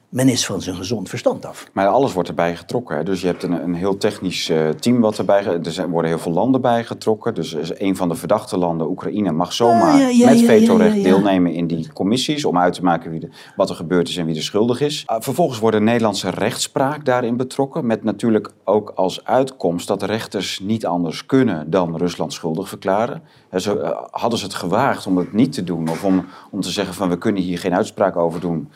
men 0.09 0.29
is 0.29 0.45
van 0.45 0.61
zijn 0.61 0.75
gezond 0.75 1.09
verstand 1.09 1.45
af. 1.45 1.69
Maar 1.73 1.87
alles 1.87 2.13
wordt 2.13 2.29
erbij 2.29 2.55
getrokken. 2.55 2.97
Hè? 2.97 3.03
Dus 3.03 3.21
je 3.21 3.27
hebt 3.27 3.43
een, 3.43 3.63
een 3.63 3.73
heel 3.73 3.97
technisch 3.97 4.49
uh, 4.49 4.69
team 4.69 4.99
wat 4.99 5.17
erbij... 5.17 5.43
Er 5.45 5.89
worden 5.89 6.11
heel 6.11 6.19
veel 6.19 6.31
landen 6.31 6.61
bij 6.61 6.83
getrokken. 6.83 7.33
Dus 7.33 7.55
een 7.79 7.95
van 7.95 8.09
de 8.09 8.15
verdachte 8.15 8.57
landen, 8.57 8.89
Oekraïne, 8.89 9.31
mag 9.31 9.53
zomaar 9.53 9.99
ja, 9.99 10.07
ja, 10.07 10.29
met 10.29 10.41
vetorecht 10.41 11.03
deelnemen 11.03 11.53
in 11.53 11.67
die 11.67 11.93
commissies... 11.93 12.45
om 12.45 12.57
uit 12.57 12.73
te 12.73 12.83
maken 12.83 13.11
wie 13.11 13.19
de, 13.19 13.29
wat 13.55 13.69
er 13.69 13.75
gebeurd 13.75 14.09
is 14.09 14.17
en 14.17 14.25
wie 14.25 14.35
er 14.35 14.41
schuldig 14.41 14.81
is. 14.81 15.05
Uh, 15.11 15.15
vervolgens 15.19 15.59
wordt 15.59 15.77
de 15.77 15.83
Nederlandse 15.83 16.29
rechtspraak 16.29 17.05
daarin 17.05 17.37
betrokken... 17.37 17.85
met 17.85 18.03
natuurlijk 18.03 18.51
ook 18.63 18.91
als 18.95 19.25
uitkomst 19.25 19.87
dat 19.87 19.99
de 19.99 20.05
rechters 20.05 20.59
niet 20.59 20.85
anders 20.85 21.25
kunnen 21.25 21.69
dan 21.69 21.97
Rusland 21.97 22.33
schuldig 22.33 22.69
verklaren. 22.69 23.21
Zo, 23.55 23.75
uh, 23.75 23.89
hadden 24.11 24.39
ze 24.39 24.45
het 24.45 24.53
gewaagd 24.53 25.07
om 25.07 25.17
het 25.17 25.33
niet 25.33 25.53
te 25.53 25.63
doen 25.63 25.89
of 25.89 26.03
om, 26.03 26.25
om 26.51 26.61
te 26.61 26.69
zeggen 26.69 26.93
van 26.93 27.09
we 27.09 27.17
kunnen 27.17 27.41
hier 27.41 27.59
geen 27.59 27.75
uitspraak 27.75 28.15
over 28.15 28.39
doen 28.39 28.69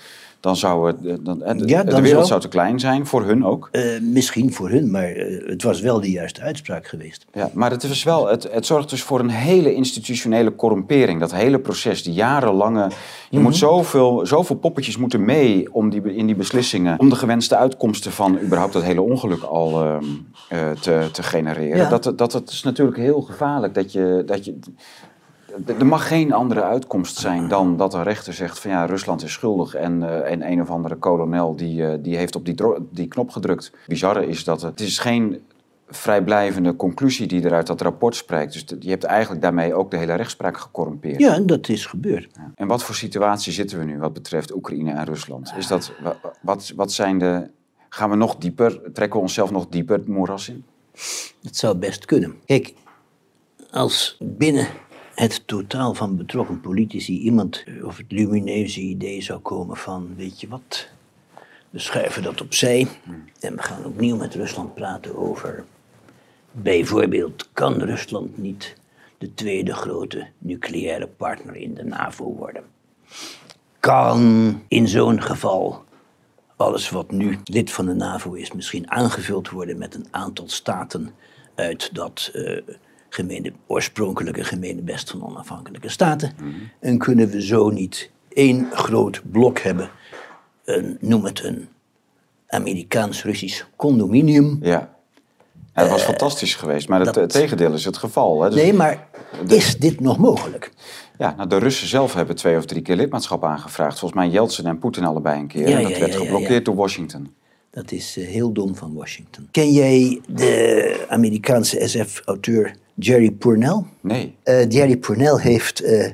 dan 0.44 0.56
zou 0.56 0.88
het, 0.88 1.06
eh, 1.06 1.14
dan, 1.22 1.40
de, 1.40 1.68
ja, 1.68 1.84
de 1.84 2.02
wereld 2.02 2.28
zou... 2.28 2.42
te 2.42 2.48
klein 2.48 2.80
zijn, 2.80 3.06
voor 3.06 3.24
hun 3.24 3.46
ook. 3.46 3.70
Uh, 3.72 4.02
misschien 4.02 4.54
voor 4.54 4.70
hun, 4.70 4.92
maar 4.92 5.16
uh, 5.16 5.50
het 5.50 5.64
was 5.64 5.82
wel 5.82 6.02
de 6.02 6.12
juiste 6.12 6.42
uitspraak 6.42 6.88
geweest. 6.88 7.26
Ja, 7.34 7.50
maar 7.54 7.72
het, 7.72 7.84
is 7.84 8.04
wel, 8.04 8.28
het, 8.28 8.48
het 8.52 8.66
zorgt 8.66 8.90
dus 8.90 9.04
voor 9.04 9.20
een 9.20 9.30
hele 9.30 9.74
institutionele 9.74 10.56
corrumpering. 10.56 11.20
Dat 11.20 11.34
hele 11.34 11.60
proces, 11.60 12.04
die 12.04 12.14
jarenlange... 12.14 12.88
Je 13.30 13.40
moet 13.40 13.52
mhm. 13.52 13.60
zoveel, 13.60 14.26
zoveel 14.26 14.56
poppetjes 14.56 14.98
moeten 14.98 15.26
mee 15.26 15.74
om 15.74 15.90
die, 15.90 16.16
in 16.16 16.26
die 16.26 16.36
beslissingen... 16.36 17.00
om 17.00 17.10
de 17.10 17.16
gewenste 17.16 17.56
uitkomsten 17.56 18.12
van 18.12 18.40
überhaupt 18.40 18.74
dat 18.74 18.84
hele 18.84 19.02
ongeluk 19.02 19.44
al 19.44 19.84
uh, 19.84 19.98
te, 20.82 21.10
te 21.12 21.24
genereren. 21.24 21.78
Ja. 21.78 21.90
Dat, 21.90 22.04
dat, 22.04 22.32
dat 22.32 22.50
is 22.50 22.64
natuurlijk 22.64 22.98
heel 22.98 23.22
gevaarlijk, 23.22 23.74
dat 23.74 23.92
je... 23.92 24.24
Dat 24.26 24.46
je 24.46 24.60
er 25.66 25.86
mag 25.86 26.08
geen 26.08 26.34
andere 26.34 26.64
uitkomst 26.64 27.18
zijn 27.18 27.48
dan 27.48 27.78
dat 27.78 27.94
een 27.94 28.04
rechter 28.04 28.34
zegt 28.34 28.60
van 28.60 28.72
ja, 28.72 28.86
Rusland 28.86 29.24
is 29.24 29.32
schuldig 29.32 29.76
en, 29.76 30.02
uh, 30.02 30.32
en 30.32 30.52
een 30.52 30.62
of 30.62 30.70
andere 30.70 30.96
kolonel 30.96 31.56
die, 31.56 31.82
uh, 31.82 31.94
die 32.00 32.18
heeft 32.18 32.36
op 32.36 32.46
die, 32.46 32.56
die 32.90 33.08
knop 33.08 33.30
gedrukt. 33.30 33.72
Bizarre 33.88 34.28
is 34.28 34.44
dat 34.44 34.62
het 34.62 34.80
is 34.80 35.00
geen 35.00 35.42
vrijblijvende 35.88 36.76
conclusie 36.76 37.28
die 37.28 37.44
er 37.44 37.54
uit 37.54 37.68
dat 37.68 37.82
rapport 37.82 38.16
spreekt. 38.16 38.54
Dus 38.54 38.66
je 38.80 38.90
hebt 38.90 39.04
eigenlijk 39.04 39.42
daarmee 39.42 39.74
ook 39.74 39.92
de 39.92 39.98
hele 39.98 40.14
rechtspraak 40.14 40.58
gecorrumpeerd. 40.58 41.20
Ja, 41.20 41.40
dat 41.40 41.70
is 41.70 41.86
gebeurd. 41.86 42.30
Ja. 42.34 42.52
En 42.56 42.68
wat 42.68 42.84
voor 42.84 42.96
situatie 42.96 43.54
zitten 43.54 43.80
we 43.80 43.86
nu 43.86 44.00
wat 44.00 44.14
betreft 44.14 44.56
Oekraïne 44.56 44.92
en 44.92 45.06
Rusland? 45.06 45.54
Is 45.58 45.68
dat, 45.68 45.94
wat, 46.42 46.74
wat 46.76 46.92
zijn 46.92 47.18
de... 47.18 47.50
Gaan 47.90 48.10
we 48.10 48.16
nog 48.16 48.36
dieper, 48.36 48.82
trekken 48.94 49.16
we 49.16 49.26
onszelf 49.26 49.52
nog 49.52 49.68
dieper 49.70 49.98
het 49.98 50.08
moeras 50.08 50.50
in? 50.50 50.64
Dat 51.42 51.56
zou 51.56 51.76
best 51.76 52.06
kunnen. 52.06 52.36
Kijk, 52.46 52.74
als 53.72 54.18
binnen 54.20 54.68
het 55.16 55.48
totaal 55.48 55.94
van 55.94 56.18
betrokken 56.18 56.62
politici 56.62 57.20
iemand 57.20 57.64
eh, 57.66 57.86
of 57.86 57.98
het 57.98 58.12
lumineuze 58.12 58.80
idee 58.80 59.22
zou 59.22 59.40
komen 59.40 59.78
van, 59.78 60.16
weet 60.16 60.42
je 60.42 60.48
wat, 60.48 60.88
we 61.70 61.80
schuiven 61.80 62.24
dat 62.24 62.42
opzij 62.42 62.88
en 63.40 63.56
we 63.56 63.62
gaan 63.62 63.86
opnieuw 63.86 64.16
met 64.16 64.36
Rusland 64.36 64.74
praten 64.74 65.16
over, 65.18 65.64
bijvoorbeeld, 66.52 67.50
kan 67.54 67.74
Rusland 67.74 68.38
niet 68.38 68.76
de 69.18 69.34
tweede 69.34 69.74
grote 69.74 70.28
nucleaire 70.38 71.08
partner 71.08 71.56
in 71.56 71.74
de 71.74 71.84
NAVO 71.84 72.36
worden? 72.36 72.64
Kan 73.80 74.62
in 74.68 74.88
zo'n 74.88 75.22
geval 75.22 75.84
alles 76.56 76.90
wat 76.90 77.12
nu 77.12 77.38
lid 77.44 77.72
van 77.72 77.86
de 77.86 77.94
NAVO 77.94 78.34
is 78.34 78.52
misschien 78.52 78.92
aangevuld 78.92 79.50
worden 79.50 79.78
met 79.78 79.96
een 79.96 80.08
aantal 80.12 80.50
staten 80.50 81.12
uit 81.56 81.96
dat 81.96 82.32
uh, 82.34 82.62
gemene, 83.14 83.54
oorspronkelijke 83.68 84.44
gemene 84.44 84.82
best 84.82 85.10
van 85.10 85.26
onafhankelijke 85.26 85.90
staten. 85.90 86.32
En 86.80 86.98
kunnen 86.98 87.30
we 87.30 87.46
zo 87.46 87.70
niet 87.70 88.10
één 88.34 88.68
groot 88.72 89.22
blok 89.32 89.60
hebben, 89.60 89.90
een, 90.66 90.98
noem 91.00 91.26
het 91.26 91.44
een 91.44 91.68
Amerikaans-Russisch 92.48 93.64
condominium. 93.76 94.60
Ja. 94.62 94.96
dat 95.74 95.90
was 95.90 96.02
uh, 96.02 96.08
fantastisch 96.08 96.56
geweest, 96.56 96.88
maar 96.88 97.00
het 97.00 97.30
tegendeel 97.30 97.74
is 97.74 97.86
het 97.86 97.98
geval. 97.98 98.42
Hè? 98.42 98.50
Dus 98.50 98.62
nee, 98.62 98.74
maar 98.74 99.08
is 99.48 99.78
dit 99.78 100.00
nog 100.00 100.18
mogelijk? 100.18 100.72
Ja, 101.18 101.34
nou, 101.38 101.50
de 101.50 101.58
Russen 101.58 101.88
zelf 101.88 102.14
hebben 102.14 102.36
twee 102.36 102.58
of 102.58 102.66
drie 102.66 102.82
keer 102.82 102.96
lidmaatschap 102.96 103.44
aangevraagd. 103.44 104.00
Volgens 104.00 104.20
mij 104.20 104.30
Jeltsin 104.30 104.66
en 104.66 104.80
Poetin 104.80 105.04
allebei 105.04 105.40
een 105.40 105.48
keer. 105.48 105.70
Ja, 105.70 105.78
en 105.78 105.84
dat 105.84 105.98
werd 105.98 106.16
geblokkeerd 106.16 106.66
door 106.66 106.76
Washington. 106.76 107.34
Dat 107.70 107.92
is 107.92 108.18
uh, 108.18 108.28
heel 108.28 108.52
dom 108.52 108.76
van 108.76 108.94
Washington. 108.94 109.48
Ken 109.52 109.72
jij 109.72 110.22
de 110.28 111.06
Amerikaanse 111.10 111.88
SF-auteur 111.88 112.76
Jerry 112.96 113.32
Pournell. 113.32 113.84
Nee. 114.02 114.36
Uh, 114.46 114.70
Jerry 114.70 114.98
Pournell 114.98 115.38
heeft 115.42 115.84
uh, 115.84 116.08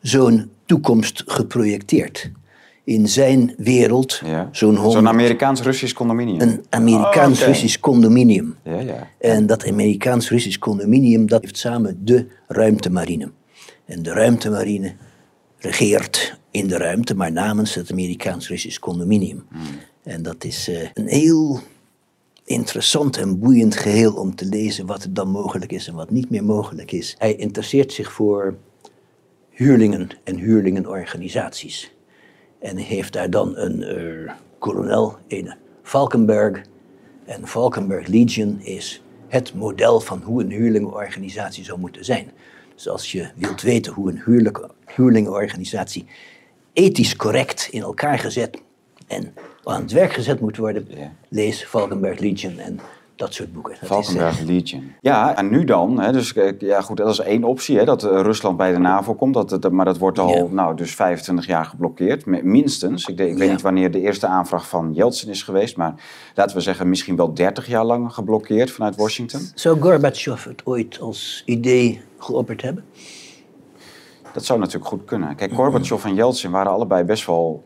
zo'n 0.00 0.50
toekomst 0.66 1.22
geprojecteerd. 1.26 2.30
In 2.84 3.08
zijn 3.08 3.54
wereld, 3.56 4.20
ja. 4.24 4.48
zo'n... 4.52 4.90
Zo'n 4.90 5.08
Amerikaans-Russisch 5.08 5.94
condominium. 5.94 6.40
Een 6.40 6.64
Amerikaans-Russisch 6.68 7.76
oh, 7.76 7.82
condominium. 7.82 8.56
Ja, 8.64 8.80
ja. 8.80 9.08
En 9.18 9.46
dat 9.46 9.66
Amerikaans-Russisch 9.66 10.58
condominium, 10.58 11.26
dat 11.26 11.42
heeft 11.42 11.58
samen 11.58 12.04
de 12.04 12.26
ruimtemarine. 12.46 13.30
En 13.84 14.02
de 14.02 14.12
ruimtemarine 14.12 14.92
regeert 15.58 16.38
in 16.50 16.68
de 16.68 16.76
ruimte, 16.76 17.14
maar 17.14 17.32
namens 17.32 17.74
het 17.74 17.90
Amerikaans-Russisch 17.90 18.78
condominium. 18.78 19.44
Hmm. 19.50 19.60
En 20.02 20.22
dat 20.22 20.44
is 20.44 20.68
uh, 20.68 20.78
een 20.94 21.08
heel 21.08 21.60
interessant 22.48 23.16
en 23.16 23.38
boeiend 23.38 23.76
geheel 23.76 24.14
om 24.14 24.34
te 24.34 24.44
lezen 24.44 24.86
wat 24.86 25.02
er 25.02 25.14
dan 25.14 25.28
mogelijk 25.28 25.72
is 25.72 25.88
en 25.88 25.94
wat 25.94 26.10
niet 26.10 26.30
meer 26.30 26.44
mogelijk 26.44 26.92
is. 26.92 27.14
Hij 27.18 27.34
interesseert 27.34 27.92
zich 27.92 28.12
voor 28.12 28.56
huurlingen 29.50 30.08
en 30.24 30.36
huurlingenorganisaties. 30.36 31.92
En 32.58 32.76
heeft 32.76 33.12
daar 33.12 33.30
dan 33.30 33.56
een 33.56 33.98
uh, 33.98 34.32
kolonel, 34.58 35.16
een 35.28 35.54
Valkenberg. 35.82 36.62
En 37.24 37.46
Valkenberg 37.46 38.06
Legion 38.06 38.60
is 38.60 39.02
het 39.28 39.54
model 39.54 40.00
van 40.00 40.22
hoe 40.22 40.42
een 40.42 40.50
huurlingenorganisatie 40.50 41.64
zou 41.64 41.78
moeten 41.78 42.04
zijn. 42.04 42.30
Dus 42.74 42.88
als 42.88 43.12
je 43.12 43.30
wilt 43.36 43.62
weten 43.62 43.92
hoe 43.92 44.10
een 44.10 44.62
huurlingenorganisatie 44.86 46.06
ethisch 46.72 47.16
correct 47.16 47.68
in 47.70 47.82
elkaar 47.82 48.18
gezet 48.18 48.62
en 49.08 49.34
aan 49.64 49.82
het 49.82 49.92
werk 49.92 50.12
gezet 50.12 50.40
moet 50.40 50.56
worden, 50.56 50.88
lees 51.28 51.66
Valkenberg 51.66 52.18
Legion 52.18 52.58
en 52.58 52.80
dat 53.18 53.34
soort 53.34 53.52
boeken. 53.52 53.76
Dat 53.80 53.88
Valkenberg 53.88 54.34
is, 54.34 54.40
uh... 54.40 54.46
Legion. 54.46 54.92
Ja, 55.00 55.36
en 55.36 55.50
nu 55.50 55.64
dan, 55.64 56.00
hè, 56.00 56.12
dus 56.12 56.34
ja, 56.58 56.80
goed, 56.80 56.96
dat 56.96 57.08
is 57.08 57.18
één 57.18 57.44
optie, 57.44 57.78
hè, 57.78 57.84
dat 57.84 58.04
uh, 58.04 58.10
Rusland 58.10 58.56
bij 58.56 58.72
de 58.72 58.78
NAVO 58.78 59.14
komt, 59.14 59.34
dat, 59.34 59.48
dat, 59.48 59.72
maar 59.72 59.84
dat 59.84 59.98
wordt 59.98 60.18
al 60.18 60.48
nou, 60.52 60.76
dus 60.76 60.94
25 60.94 61.46
jaar 61.46 61.64
geblokkeerd, 61.64 62.26
minstens. 62.26 63.06
Ik, 63.06 63.18
ik 63.18 63.38
weet 63.38 63.50
niet 63.50 63.62
wanneer 63.62 63.90
de 63.90 64.00
eerste 64.00 64.26
aanvraag 64.26 64.68
van 64.68 64.92
Yeltsin 64.92 65.30
is 65.30 65.42
geweest, 65.42 65.76
maar 65.76 65.94
laten 66.34 66.56
we 66.56 66.62
zeggen 66.62 66.88
misschien 66.88 67.16
wel 67.16 67.34
30 67.34 67.66
jaar 67.66 67.84
lang 67.84 68.12
geblokkeerd 68.14 68.70
vanuit 68.70 68.96
Washington. 68.96 69.40
Zou 69.54 69.80
Gorbachev 69.80 70.44
het 70.44 70.66
ooit 70.66 71.00
als 71.00 71.42
idee 71.46 72.00
geopperd 72.18 72.62
hebben? 72.62 72.84
Dat 74.32 74.44
zou 74.44 74.58
natuurlijk 74.58 74.86
goed 74.86 75.04
kunnen. 75.04 75.34
Kijk, 75.34 75.52
Gorbachev 75.52 76.04
en 76.04 76.14
Yeltsin 76.14 76.50
waren 76.50 76.72
allebei 76.72 77.04
best 77.04 77.26
wel, 77.26 77.64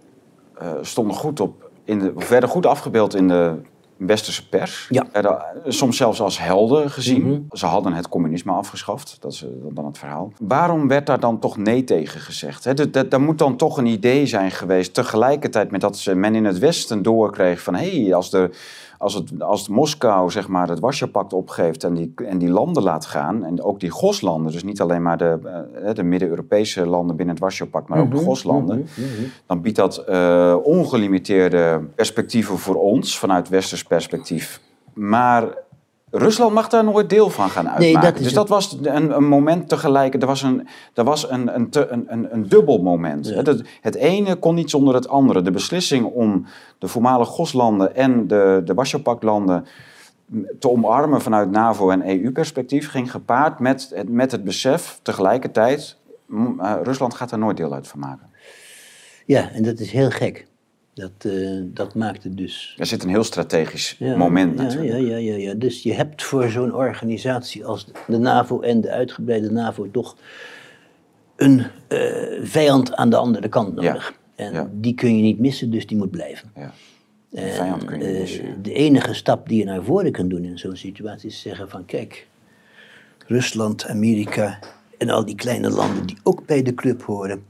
stonden 0.80 1.16
goed 1.16 1.40
op 1.40 1.70
in 1.84 1.98
de, 1.98 2.46
goed 2.46 2.66
afgebeeld 2.66 3.14
in 3.14 3.28
de 3.28 3.54
westerse 3.96 4.48
pers. 4.48 4.88
Ja. 4.90 5.44
soms 5.66 5.96
zelfs 5.96 6.20
als 6.20 6.38
helden 6.38 6.90
gezien. 6.90 7.22
Mhm. 7.22 7.40
Ze 7.50 7.66
hadden 7.66 7.92
het 7.92 8.08
communisme 8.08 8.52
afgeschaft, 8.52 9.16
dat 9.20 9.32
is 9.32 9.46
dan 9.70 9.84
het 9.84 9.98
verhaal. 9.98 10.32
Waarom 10.38 10.88
werd 10.88 11.06
daar 11.06 11.20
dan 11.20 11.38
toch 11.38 11.56
nee 11.56 11.84
tegen 11.84 12.20
gezegd? 12.20 12.64
He, 12.64 12.90
daar 13.08 13.20
moet 13.20 13.38
dan 13.38 13.56
toch 13.56 13.76
een 13.78 13.86
idee 13.86 14.26
zijn 14.26 14.50
geweest, 14.50 14.94
tegelijkertijd 14.94 15.70
met 15.70 15.80
dat 15.80 16.06
men 16.14 16.34
in 16.34 16.44
het 16.44 16.58
Westen 16.58 17.02
doorkreeg 17.02 17.60
van... 17.62 17.74
hé, 17.74 18.02
hey, 18.02 18.14
als 18.14 18.30
de 18.30 18.50
als, 19.02 19.14
het, 19.14 19.42
als 19.42 19.68
Moskou 19.68 20.30
zeg 20.30 20.48
maar, 20.48 20.68
het 20.68 20.80
Warschau-pact 20.80 21.32
opgeeft 21.32 21.84
en 21.84 21.94
die, 21.94 22.12
en 22.24 22.38
die 22.38 22.48
landen 22.48 22.82
laat 22.82 23.06
gaan, 23.06 23.44
en 23.44 23.62
ook 23.62 23.80
die 23.80 23.90
GOS-landen, 23.90 24.52
dus 24.52 24.64
niet 24.64 24.80
alleen 24.80 25.02
maar 25.02 25.16
de, 25.16 25.38
uh, 25.84 25.94
de 25.94 26.02
Midden-Europese 26.02 26.86
landen 26.86 27.16
binnen 27.16 27.34
het 27.34 27.44
Warschau-pact, 27.44 27.88
maar 27.88 28.00
ook 28.00 28.10
de 28.10 28.16
mhm, 28.16 28.24
GOS-landen, 28.24 28.78
mhm, 28.78 29.00
mhm. 29.00 29.22
dan 29.46 29.60
biedt 29.60 29.76
dat 29.76 30.04
uh, 30.08 30.56
ongelimiteerde 30.62 31.80
perspectieven 31.94 32.58
voor 32.58 32.74
ons 32.74 33.18
vanuit 33.18 33.48
westers 33.48 33.82
perspectief. 33.84 34.60
Maar 34.92 35.54
Rusland 36.14 36.54
mag 36.54 36.68
daar 36.68 36.84
nooit 36.84 37.10
deel 37.10 37.30
van 37.30 37.50
gaan 37.50 37.68
uitmaken. 37.68 38.00
Nee, 38.00 38.12
dat 38.12 38.22
dus 38.22 38.32
dat 38.32 38.48
was 38.48 38.78
een, 38.82 39.16
een, 39.16 39.24
moment 39.24 39.68
tegelijk. 39.68 40.14
Er 40.14 40.26
was 40.26 40.42
een, 40.42 40.68
er 40.94 41.04
was 41.04 41.30
een, 41.30 41.54
een, 41.54 41.68
een, 41.88 42.34
een 42.34 42.48
dubbel 42.48 42.78
moment. 42.78 43.34
Het, 43.34 43.62
het, 43.80 43.94
ene 43.94 44.36
kon 44.36 44.54
niet 44.54 44.70
zonder 44.70 44.94
het 44.94 45.08
andere. 45.08 45.42
De 45.42 45.50
beslissing 45.50 46.04
om 46.04 46.46
de 46.78 46.88
voormalige 46.88 47.30
GOS-landen 47.30 47.96
en 47.96 48.26
de, 48.26 48.62
de 48.64 48.74
Warschau-Pact-landen 48.74 49.66
te 50.58 50.70
omarmen 50.70 51.20
vanuit 51.20 51.50
NAVO- 51.50 51.90
en 51.90 52.08
EU-perspectief 52.08 52.90
ging 52.90 53.10
gepaard 53.10 53.58
met 53.58 53.90
het, 53.94 54.08
met 54.08 54.32
het 54.32 54.44
besef 54.44 54.98
tegelijkertijd... 55.02 55.96
Uh, 56.28 56.74
Rusland 56.82 57.14
gaat 57.14 57.32
er 57.32 57.38
nooit 57.38 57.56
deel 57.56 57.74
uit 57.74 57.88
van 57.88 57.98
maken. 57.98 58.30
Ja, 59.26 59.50
en 59.50 59.62
dat 59.62 59.78
is 59.78 59.90
heel 59.90 60.10
gek. 60.10 60.46
Dat, 60.94 61.12
uh, 61.26 61.60
dat 61.64 61.94
maakte 61.94 62.34
dus. 62.34 62.74
Er 62.78 62.86
zit 62.86 63.02
een 63.02 63.08
heel 63.08 63.24
strategisch 63.24 63.98
moment 63.98 64.54
natuurlijk. 64.54 64.90
Ja, 64.90 64.96
ja, 64.96 65.16
ja, 65.16 65.36
ja. 65.36 65.54
Dus 65.54 65.82
je 65.82 65.92
hebt 65.92 66.22
voor 66.22 66.48
zo'n 66.48 66.74
organisatie 66.74 67.64
als 67.64 67.86
de 68.06 68.18
NAVO 68.18 68.60
en 68.60 68.80
de 68.80 68.90
uitgebreide 68.90 69.50
NAVO 69.50 69.90
toch 69.90 70.16
een 71.36 71.58
uh, 71.58 71.98
vijand 72.42 72.94
aan 72.94 73.10
de 73.10 73.16
andere 73.16 73.48
kant 73.48 73.74
nodig. 73.74 74.14
En 74.34 74.70
die 74.80 74.94
kun 74.94 75.16
je 75.16 75.22
niet 75.22 75.38
missen, 75.38 75.70
dus 75.70 75.86
die 75.86 75.96
moet 75.96 76.10
blijven. 76.10 76.52
Ja. 76.56 76.72
De 77.28 77.52
vijand 77.52 77.84
kun 77.84 77.98
je 77.98 78.06
niet 78.06 78.18
missen. 78.18 78.44
Uh, 78.44 78.52
de 78.62 78.72
enige 78.72 79.14
stap 79.14 79.48
die 79.48 79.58
je 79.58 79.64
naar 79.64 79.82
voren 79.84 80.12
kunt 80.12 80.30
doen 80.30 80.44
in 80.44 80.58
zo'n 80.58 80.76
situatie 80.76 81.28
is 81.28 81.40
zeggen 81.40 81.68
van 81.68 81.84
kijk, 81.84 82.26
Rusland, 83.26 83.86
Amerika 83.86 84.58
en 84.98 85.10
al 85.10 85.24
die 85.24 85.34
kleine 85.34 85.70
landen 85.70 86.06
die 86.06 86.16
ook 86.22 86.46
bij 86.46 86.62
de 86.62 86.74
club 86.74 87.02
horen, 87.02 87.44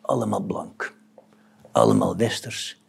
allemaal 0.00 0.40
blank. 0.40 0.94
Allemaal 1.72 2.16
westers, 2.16 2.80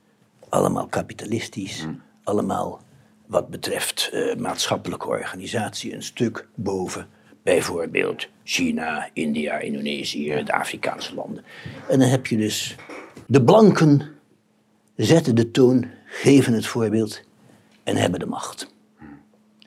allemaal 0.49 0.88
kapitalistisch, 0.88 1.86
mm. 1.86 2.01
allemaal 2.23 2.81
wat 3.25 3.49
betreft 3.49 4.09
uh, 4.13 4.36
maatschappelijke 4.36 5.07
organisatie 5.07 5.93
een 5.93 6.03
stuk 6.03 6.47
boven 6.55 7.07
bijvoorbeeld 7.43 8.27
China, 8.43 9.09
India, 9.13 9.57
Indonesië, 9.57 10.43
de 10.43 10.53
Afrikaanse 10.53 11.13
landen. 11.13 11.43
En 11.89 11.99
dan 11.99 12.07
heb 12.09 12.27
je 12.27 12.38
dus 12.38 12.75
de 13.27 13.43
blanken 13.43 14.11
zetten 14.95 15.36
de 15.36 15.51
toon, 15.51 15.89
geven 16.05 16.53
het 16.53 16.67
voorbeeld 16.67 17.21
en 17.84 17.95
hebben 17.95 18.19
de 18.19 18.25
macht. 18.25 18.71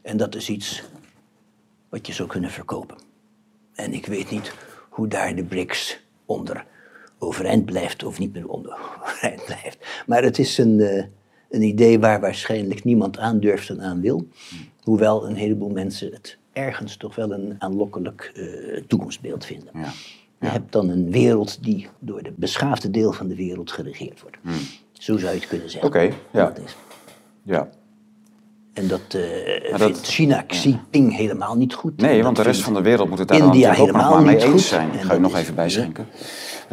En 0.03 0.17
dat 0.17 0.35
is 0.35 0.49
iets 0.49 0.83
wat 1.89 2.07
je 2.07 2.13
zou 2.13 2.29
kunnen 2.29 2.51
verkopen. 2.51 2.97
En 3.75 3.93
ik 3.93 4.07
weet 4.07 4.31
niet 4.31 4.53
hoe 4.89 5.09
daar 5.09 5.35
de 5.35 5.45
BRICS 5.45 6.01
onder 6.25 6.67
overeind 7.27 7.65
blijft 7.65 8.05
of 8.05 8.19
niet 8.19 8.33
meer 8.33 8.49
onder 8.49 8.79
overeind 9.03 9.45
blijft. 9.55 9.79
Maar 10.07 10.23
het 10.23 10.39
is 10.39 10.59
een, 10.59 10.79
uh, 10.79 11.05
een 11.49 11.63
idee 11.63 11.99
waar 11.99 12.21
waarschijnlijk 12.21 12.85
niemand 12.85 13.19
aan 13.19 13.41
durft 13.41 13.69
en 13.69 13.81
aan 13.81 14.01
wil. 14.01 14.29
Hoewel 14.83 15.27
een 15.27 15.37
heleboel 15.37 15.71
mensen 15.71 16.13
het 16.13 16.39
ergens 16.53 16.97
toch 16.97 17.15
wel 17.15 17.33
een 17.33 17.55
aanlokkelijk 17.59 18.33
uh, 18.35 18.81
toekomstbeeld 18.87 19.45
vinden. 19.45 19.71
Ja. 19.75 19.93
Je 20.41 20.47
hebt 20.47 20.73
dan 20.73 20.89
een 20.89 21.11
wereld 21.11 21.63
die 21.63 21.89
door 21.99 22.23
de 22.23 22.33
beschaafde 22.37 22.91
deel 22.91 23.13
van 23.13 23.29
de 23.29 23.35
wereld 23.35 23.73
geregeerd 23.73 24.21
wordt. 24.21 24.37
Hmm. 24.43 24.55
Zo 24.93 25.17
zou 25.17 25.33
je 25.33 25.39
het 25.39 25.49
kunnen 25.49 25.71
zeggen. 25.71 25.89
Oké, 25.89 26.11
ja. 26.33 26.53
ja. 27.43 27.71
En 28.77 28.89
dat, 28.89 29.01
uh, 29.17 29.23
vindt 29.75 30.07
China 30.07 30.43
Xi 30.43 30.69
Jinping 30.69 31.17
helemaal 31.17 31.57
niet 31.57 31.75
goed. 31.75 32.01
Nee, 32.01 32.23
want 32.23 32.37
de 32.37 32.43
rest 32.43 32.63
van 32.63 32.75
de 32.75 32.83
wereld 32.83 33.09
moet 33.09 33.19
het 33.19 33.29
daar 33.29 33.39
India 33.39 33.75
dan 33.75 33.81
ook 33.81 33.93
nog 33.93 34.11
maar 34.11 34.23
mee 34.23 34.43
eens 34.43 34.69
zijn. 34.69 34.93
Ik 34.93 35.01
ga 35.01 35.13
je 35.13 35.21
nog 35.21 35.37
even 35.37 35.55
bijschenken. 35.55 36.07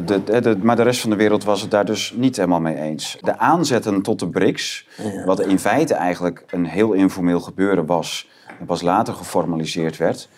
De, 0.05 0.57
maar 0.61 0.75
de 0.75 0.81
rest 0.81 1.01
van 1.01 1.09
de 1.09 1.15
wereld 1.15 1.43
was 1.43 1.61
het 1.61 1.71
daar 1.71 1.85
dus 1.85 2.13
niet 2.15 2.35
helemaal 2.35 2.59
mee 2.59 2.75
eens. 2.75 3.17
De 3.21 3.37
aanzetten 3.37 4.01
tot 4.01 4.19
de 4.19 4.29
BRICS, 4.29 4.87
wat 5.25 5.39
in 5.39 5.59
feite 5.59 5.93
eigenlijk 5.93 6.43
een 6.47 6.65
heel 6.65 6.93
informeel 6.93 7.39
gebeuren 7.39 7.85
was, 7.85 8.29
en 8.59 8.65
pas 8.65 8.81
later 8.81 9.13
geformaliseerd 9.13 9.97
werd. 9.97 10.29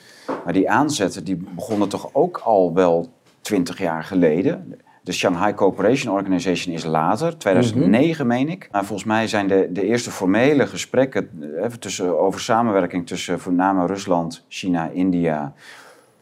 Maar 0.43 0.53
die 0.53 0.69
aanzetten 0.69 1.23
die 1.23 1.43
begonnen 1.55 1.89
toch 1.89 2.09
ook 2.13 2.37
al 2.37 2.73
wel 2.73 3.09
twintig 3.41 3.77
jaar 3.77 4.03
geleden. 4.03 4.79
De 5.05 5.11
Shanghai 5.11 5.53
Cooperation 5.53 6.13
Organization 6.13 6.73
is 6.73 6.83
later, 6.83 7.37
2009 7.37 8.27
meen 8.27 8.49
ik. 8.49 8.67
Maar 8.71 8.85
volgens 8.85 9.07
mij 9.07 9.27
zijn 9.27 9.47
de, 9.47 9.69
de 9.71 9.83
eerste 9.83 10.11
formele 10.11 10.67
gesprekken 10.67 11.29
even 11.41 11.61
eh, 11.61 11.67
tussen, 11.67 12.19
over 12.19 12.39
samenwerking 12.39 13.07
tussen 13.07 13.39
voornamelijk 13.39 13.89
Rusland, 13.89 14.45
China, 14.47 14.89
India, 14.89 15.53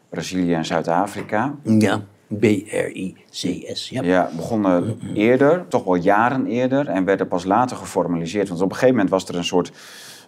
Brazilië 0.09 0.53
en 0.53 0.65
Zuid-Afrika. 0.65 1.55
Ja. 1.63 2.01
BRICS. 2.27 3.89
Ja, 3.89 4.03
ja 4.03 4.29
begonnen 4.35 4.99
eerder, 5.13 5.67
toch 5.67 5.83
wel 5.83 5.95
jaren 5.95 6.45
eerder, 6.45 6.87
en 6.87 7.05
werden 7.05 7.27
pas 7.27 7.43
later 7.43 7.77
geformaliseerd. 7.77 8.47
Want 8.47 8.61
op 8.61 8.69
een 8.69 8.75
gegeven 8.75 8.95
moment 8.95 9.11
was 9.11 9.27
er 9.27 9.35
een 9.35 9.43
soort 9.43 9.71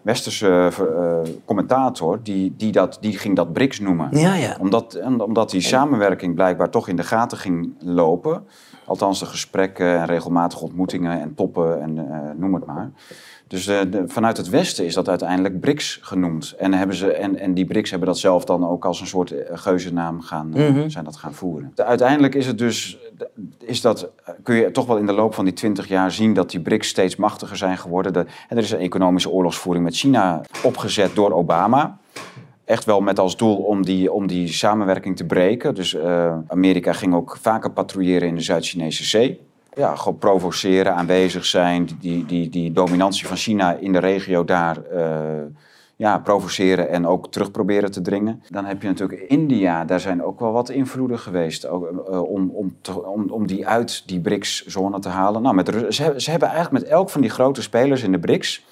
westerse 0.05 0.71
uh, 0.81 1.17
commentator, 1.45 2.19
die, 2.23 2.53
die, 2.57 2.71
dat, 2.71 2.97
die 3.01 3.17
ging 3.17 3.35
dat 3.35 3.53
BRICS 3.53 3.79
noemen. 3.79 4.07
Ja, 4.11 4.35
ja. 4.35 4.57
Omdat, 4.59 4.99
omdat 5.17 5.49
die 5.49 5.61
samenwerking 5.61 6.35
blijkbaar 6.35 6.69
toch 6.69 6.87
in 6.87 6.95
de 6.95 7.03
gaten 7.03 7.37
ging 7.37 7.73
lopen. 7.79 8.43
Althans, 8.85 9.19
de 9.19 9.25
gesprekken 9.25 9.99
en 9.99 10.05
regelmatige 10.05 10.63
ontmoetingen 10.63 11.21
en 11.21 11.35
toppen 11.35 11.81
en 11.81 11.97
uh, 11.97 12.17
noem 12.35 12.53
het 12.53 12.65
maar. 12.65 12.91
Dus 13.47 13.67
uh, 13.67 13.79
de, 13.89 14.03
vanuit 14.07 14.37
het 14.37 14.49
Westen 14.49 14.85
is 14.85 14.93
dat 14.93 15.09
uiteindelijk 15.09 15.59
BRICS 15.59 15.99
genoemd. 16.01 16.55
En, 16.57 16.73
hebben 16.73 16.95
ze, 16.95 17.13
en, 17.13 17.39
en 17.39 17.53
die 17.53 17.65
BRICS 17.65 17.89
hebben 17.89 18.07
dat 18.07 18.17
zelf 18.17 18.45
dan 18.45 18.67
ook 18.67 18.85
als 18.85 19.01
een 19.01 19.07
soort 19.07 19.33
geuzennaam 19.51 20.21
gaan, 20.21 20.47
mm 20.47 20.89
zijn 20.89 21.05
dat 21.05 21.15
gaan 21.15 21.33
voeren. 21.33 21.71
De, 21.75 21.83
uiteindelijk 21.83 22.35
is 22.35 22.47
het 22.47 22.57
dus, 22.57 22.97
is 23.59 23.81
dat, 23.81 24.09
kun 24.43 24.55
je 24.55 24.71
toch 24.71 24.85
wel 24.85 24.97
in 24.97 25.05
de 25.05 25.13
loop 25.13 25.33
van 25.33 25.45
die 25.45 25.53
twintig 25.53 25.87
jaar 25.87 26.11
zien 26.11 26.33
dat 26.33 26.49
die 26.49 26.59
BRICS 26.59 26.87
steeds 26.87 27.15
machtiger 27.15 27.57
zijn 27.57 27.77
geworden. 27.77 28.13
De, 28.13 28.25
en 28.49 28.57
er 28.57 28.63
is 28.63 28.71
een 28.71 28.79
economische 28.79 29.29
oorlogsvoering 29.29 29.85
met 29.85 29.95
China 29.95 30.41
opgezet 30.63 31.15
door 31.15 31.31
Obama 31.31 31.97
echt 32.65 32.85
wel 32.85 33.01
met 33.01 33.19
als 33.19 33.37
doel 33.37 33.55
om 33.55 33.85
die, 33.85 34.11
om 34.11 34.27
die 34.27 34.47
samenwerking 34.47 35.17
te 35.17 35.25
breken. 35.25 35.75
Dus 35.75 35.93
uh, 35.93 36.37
Amerika 36.47 36.93
ging 36.93 37.13
ook 37.13 37.37
vaker 37.41 37.71
patrouilleren 37.71 38.27
in 38.27 38.35
de 38.35 38.41
Zuid-Chinese 38.41 39.03
Zee 39.03 39.39
ja, 39.75 39.95
gewoon 39.95 40.17
provoceren, 40.17 40.95
aanwezig 40.95 41.45
zijn, 41.45 41.89
die, 41.99 42.25
die, 42.25 42.49
die 42.49 42.71
dominantie 42.71 43.27
van 43.27 43.37
China 43.37 43.73
in 43.73 43.91
de 43.91 43.99
regio 43.99 44.45
daar 44.45 44.77
uh, 44.93 45.01
ja, 45.95 46.19
provoceren 46.19 46.89
en 46.89 47.07
ook 47.07 47.31
terug 47.31 47.51
proberen 47.51 47.91
te 47.91 48.01
dringen. 48.01 48.43
Dan 48.49 48.65
heb 48.65 48.81
je 48.81 48.87
natuurlijk 48.87 49.21
India, 49.21 49.85
daar 49.85 49.99
zijn 49.99 50.23
ook 50.23 50.39
wel 50.39 50.51
wat 50.51 50.69
invloeden 50.69 51.19
geweest 51.19 51.67
ook, 51.67 52.07
uh, 52.09 52.21
om, 52.21 52.49
om, 52.49 52.75
om, 53.05 53.29
om 53.29 53.47
die 53.47 53.67
uit 53.67 54.03
die 54.05 54.19
BRICS-zone 54.19 54.99
te 54.99 55.09
halen. 55.09 55.41
Nou, 55.41 55.55
met, 55.55 55.67
ze, 55.89 56.13
ze 56.17 56.29
hebben 56.29 56.49
eigenlijk 56.49 56.83
met 56.83 56.91
elk 56.91 57.09
van 57.09 57.21
die 57.21 57.29
grote 57.29 57.61
spelers 57.61 58.03
in 58.03 58.11
de 58.11 58.19
BRICS. 58.19 58.65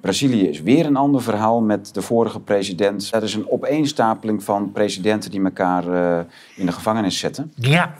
Brazilië 0.00 0.48
is 0.48 0.62
weer 0.62 0.86
een 0.86 0.96
ander 0.96 1.22
verhaal 1.22 1.60
met 1.60 1.94
de 1.94 2.02
vorige 2.02 2.40
president. 2.40 3.10
Dat 3.10 3.22
is 3.22 3.34
een 3.34 3.50
opeenstapeling 3.50 4.44
van 4.44 4.72
presidenten 4.72 5.30
die 5.30 5.44
elkaar 5.44 5.88
uh, 5.88 6.20
in 6.56 6.66
de 6.66 6.72
gevangenis 6.72 7.18
zetten. 7.18 7.52
Ja. 7.54 7.94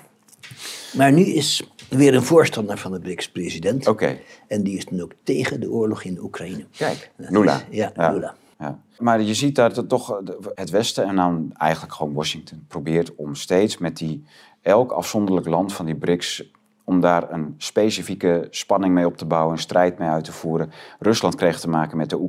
Maar 0.93 1.13
nu 1.13 1.23
is 1.23 1.71
weer 1.89 2.15
een 2.15 2.23
voorstander 2.23 2.79
van 2.79 2.93
de 2.93 3.01
BRICS-president. 3.01 3.87
Oké. 3.87 4.19
En 4.49 4.63
die 4.63 4.77
is 4.77 4.85
dan 4.85 5.01
ook 5.01 5.13
tegen 5.23 5.61
de 5.61 5.71
oorlog 5.71 6.05
in 6.05 6.19
Oekraïne. 6.23 6.67
Kijk, 6.77 7.11
Lula. 7.17 7.61
Ja, 7.71 7.93
ja. 7.97 8.13
Lula. 8.13 8.35
Ja. 8.59 8.79
Maar 8.99 9.23
je 9.23 9.35
ziet 9.35 9.55
daar 9.55 9.87
toch 9.87 10.21
het 10.55 10.71
Westen 10.71 11.05
en 11.05 11.17
dan 11.17 11.51
eigenlijk 11.55 11.95
gewoon 11.95 12.13
Washington 12.13 12.65
probeert 12.69 13.15
om 13.15 13.35
steeds 13.35 13.79
met 13.79 13.97
die 13.97 14.25
elk 14.61 14.93
afzonderlijk 14.93 15.47
land 15.47 15.73
van 15.73 15.87
die 15.87 15.95
BRICS 15.95 16.51
om 16.85 17.01
daar 17.01 17.33
een 17.33 17.55
specifieke 17.57 18.47
spanning 18.51 18.95
mee 18.95 19.07
op 19.07 19.17
te 19.17 19.25
bouwen, 19.25 19.53
een 19.53 19.59
strijd 19.59 19.99
mee 19.99 20.09
uit 20.09 20.25
te 20.25 20.33
voeren. 20.33 20.71
Rusland 20.99 21.35
kreeg 21.35 21.61
te 21.61 21.69
maken 21.69 21.97
met 21.97 22.11
de 22.11 22.29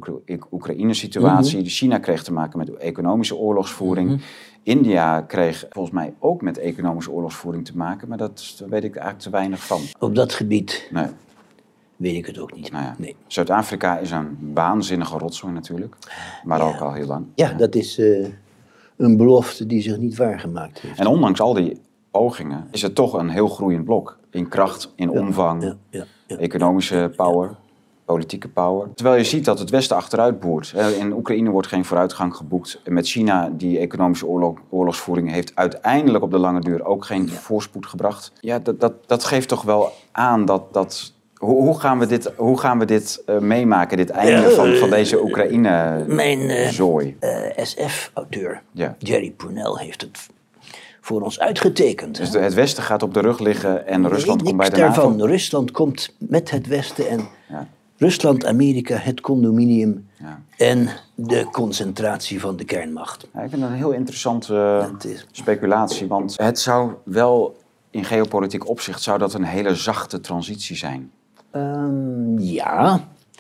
Oekraïne-situatie. 0.52 1.60
Mhm. 1.60 1.68
China 1.68 1.98
kreeg 1.98 2.24
te 2.24 2.34
maken 2.34 2.58
met 2.58 2.70
economische 2.70 3.36
oorlogsvoering. 3.36 4.10
Mhm. 4.10 4.20
India 4.64 5.22
kreeg 5.22 5.66
volgens 5.70 5.96
mij 5.96 6.14
ook 6.20 6.42
met 6.42 6.58
economische 6.58 7.12
oorlogsvoering 7.12 7.66
te 7.66 7.78
maken, 7.78 8.08
maar 8.08 8.18
dat, 8.18 8.56
daar 8.60 8.70
weet 8.70 8.84
ik 8.84 8.96
eigenlijk 8.96 9.24
te 9.24 9.30
weinig 9.30 9.66
van. 9.66 9.82
Op 10.00 10.16
dat 10.16 10.34
gebied 10.34 10.88
nee. 10.92 11.06
Weet 11.98 12.16
ik 12.16 12.26
het 12.26 12.40
ook 12.40 12.56
niet. 12.56 12.72
Nou 12.72 12.84
ja. 12.84 12.96
nee. 12.98 13.16
Zuid-Afrika 13.28 13.98
is 13.98 14.12
een 14.12 14.38
waanzinnige 14.54 15.18
rotzooi 15.18 15.54
natuurlijk, 15.54 15.96
maar 16.44 16.62
ook 16.62 16.80
al 16.80 16.94
heel 16.94 17.08
lang. 17.08 17.26
Ja, 17.36 17.54
dat 17.54 17.76
is 17.76 18.00
uh, 18.00 18.28
een 18.96 19.18
belofte 19.18 19.66
die 19.66 19.82
zich 19.82 19.98
niet 19.98 20.18
waargemaakt 20.18 20.80
heeft. 20.80 21.00
En 21.00 21.08
ondanks 21.08 21.42
al 21.42 21.54
die 21.54 21.82
pogingen 22.12 22.68
is 22.72 22.82
het 22.82 22.96
toch 22.96 23.14
een 23.14 23.30
heel 23.30 23.48
groeiend 23.48 23.86
blok. 23.86 24.18
In 24.32 24.48
kracht, 24.48 24.94
in 24.96 25.10
omvang, 25.10 25.76
economische 26.28 27.12
power 27.16 27.58
politieke 28.08 28.48
power. 28.48 28.94
Terwijl 28.94 29.18
je 29.18 29.24
ziet 29.24 29.46
dat 29.46 29.60
het 29.60 29.70
Westen 29.70 29.96
achteruit 29.96 30.40
boert. 30.40 30.74
In 31.00 31.14
Oekraïne 31.14 31.50
wordt 31.50 31.68
geen 31.68 31.86
vooruitgang 31.86 32.36
geboekt. 32.36 32.82
Met 32.86 33.08
China, 33.08 33.50
die 33.50 33.80
economische 33.80 34.28
oorlog, 34.28 34.58
oorlogsvoering 34.70 35.32
heeft 35.32 35.56
uiteindelijk 35.56 36.24
op 36.24 36.32
de 36.32 36.38
lange 36.38 36.60
duur 36.60 36.86
ook 36.86 37.06
geen 37.06 37.30
voorspoed 37.30 37.86
gebracht. 37.86 38.32
Ja, 38.40 38.60
dat, 38.60 38.80
dat, 38.80 38.94
dat 39.06 39.24
geeft 39.24 39.48
toch 39.48 39.62
wel 39.62 39.92
aan 40.12 40.46
dat, 40.46 40.74
dat 40.74 41.14
hoe, 41.38 41.62
hoe, 41.62 41.80
gaan 41.80 42.00
we 42.00 42.06
dit, 42.06 42.32
hoe 42.36 42.60
gaan 42.60 42.80
we 42.80 42.86
dit 42.86 43.24
uh, 43.30 43.38
meemaken, 43.38 43.98
dit 43.98 44.10
einde 44.10 44.50
van, 44.50 44.76
van 44.76 44.90
deze 44.90 45.24
Oekraïne-zooi? 45.24 47.18
Mijn 47.20 47.44
uh, 47.46 47.58
uh, 47.58 47.66
SF-auteur 47.66 48.62
Jerry 48.98 49.32
Pournell 49.32 49.74
heeft 49.76 50.02
het 50.02 50.28
voor 51.02 51.22
ons 51.22 51.40
uitgetekend. 51.40 52.18
Dus 52.18 52.30
het 52.30 52.54
Westen 52.54 52.84
gaat 52.84 53.04
op 53.04 53.14
de 53.14 53.20
rug 53.20 53.40
liggen 53.40 53.88
en 53.88 54.08
Rusland 54.08 54.44
komt 54.44 54.58
bij 54.58 54.70
de 54.70 54.76
daarvan. 54.76 55.12
NAVO? 55.12 55.26
Rusland 55.26 55.72
komt 55.72 56.16
met 56.18 56.52
het 56.52 56.68
Westen 56.68 57.10
en 57.10 57.28
ja. 57.50 57.68
Rusland, 57.98 58.46
Amerika, 58.46 58.96
het 58.96 59.22
condominium 59.22 60.08
ja. 60.20 60.42
en 60.58 60.90
de 61.16 61.48
concentratie 61.52 62.40
van 62.40 62.56
de 62.56 62.64
kernmacht. 62.64 63.28
Ja, 63.34 63.42
ik 63.42 63.50
vind 63.50 63.62
dat 63.62 63.72
een 63.72 63.78
heel 63.78 63.92
interessante 63.92 64.90
speculatie, 65.32 66.08
want 66.08 66.38
het 66.38 66.60
zou 66.60 66.92
wel 67.04 67.58
in 67.92 68.06
geopolitiek 68.06 68.70
opzicht 68.70 69.02
zou 69.02 69.18
dat 69.18 69.34
een 69.34 69.44
hele 69.44 69.76
zachte 69.76 70.20
transitie 70.20 70.76
zijn. 70.76 71.12
Um, 71.58 72.40
ja, 72.40 73.00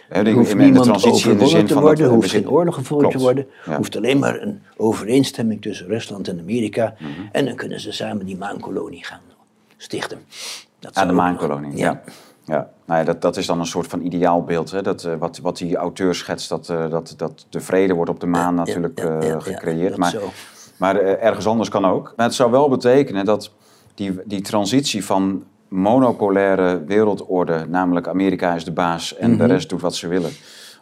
er 0.09 0.31
hoeft 0.31 0.51
in 0.51 0.57
niemand 0.57 1.05
overwonnen 1.05 1.65
te 1.65 1.79
worden, 1.79 2.05
er 2.05 2.11
hoeft 2.11 2.29
geen 2.29 2.49
oorlog 2.49 2.75
gevoerd 2.75 3.11
te 3.11 3.17
worden. 3.17 3.47
Er 3.65 3.75
hoeft 3.75 3.95
alleen 3.95 4.19
maar 4.19 4.41
een 4.41 4.61
overeenstemming 4.77 5.61
tussen 5.61 5.87
Rusland 5.87 6.27
en 6.27 6.39
Amerika. 6.39 6.93
Mhm. 6.99 7.11
En 7.31 7.45
dan 7.45 7.55
kunnen 7.55 7.79
ze 7.79 7.91
samen 7.91 8.25
die 8.25 8.37
maankolonie 8.37 9.05
gaan 9.05 9.19
stichten. 9.77 10.19
Dat 10.79 10.95
Aan 10.95 11.07
de 11.07 11.13
maankolonie, 11.13 11.77
ja. 11.77 12.01
Ja, 12.45 12.69
nou 12.85 12.99
ja, 12.99 13.05
dat, 13.05 13.21
dat 13.21 13.37
is 13.37 13.45
dan 13.45 13.59
een 13.59 13.65
soort 13.65 13.87
van 13.87 14.01
ideaalbeeld. 14.01 14.71
Hè? 14.71 14.81
Dat, 14.81 15.07
wat, 15.19 15.37
wat 15.37 15.57
die 15.57 15.75
auteur 15.75 16.15
schetst, 16.15 16.49
dat, 16.49 16.65
dat, 16.65 17.13
dat 17.17 17.45
de 17.49 17.59
vrede 17.59 17.93
wordt 17.93 18.11
op 18.11 18.19
de 18.19 18.25
maan 18.25 18.55
natuurlijk 18.55 18.99
gecreëerd. 19.39 19.97
maar 19.97 20.15
maar 20.77 20.95
ergens 20.99 21.47
anders 21.47 21.69
kan 21.69 21.85
ook. 21.85 22.13
Maar 22.15 22.25
het 22.25 22.35
zou 22.35 22.51
wel 22.51 22.69
betekenen 22.69 23.25
dat 23.25 23.51
die, 23.95 24.19
die 24.25 24.41
transitie 24.41 25.05
van 25.05 25.43
monopolaire 25.67 26.83
wereldorde, 26.85 27.65
namelijk 27.69 28.07
Amerika 28.07 28.55
is 28.55 28.65
de 28.65 28.71
baas 28.71 29.15
en 29.15 29.31
de 29.31 29.43
mhm. 29.43 29.51
rest 29.51 29.69
doet 29.69 29.81
wat 29.81 29.95
ze 29.95 30.07
willen, 30.07 30.31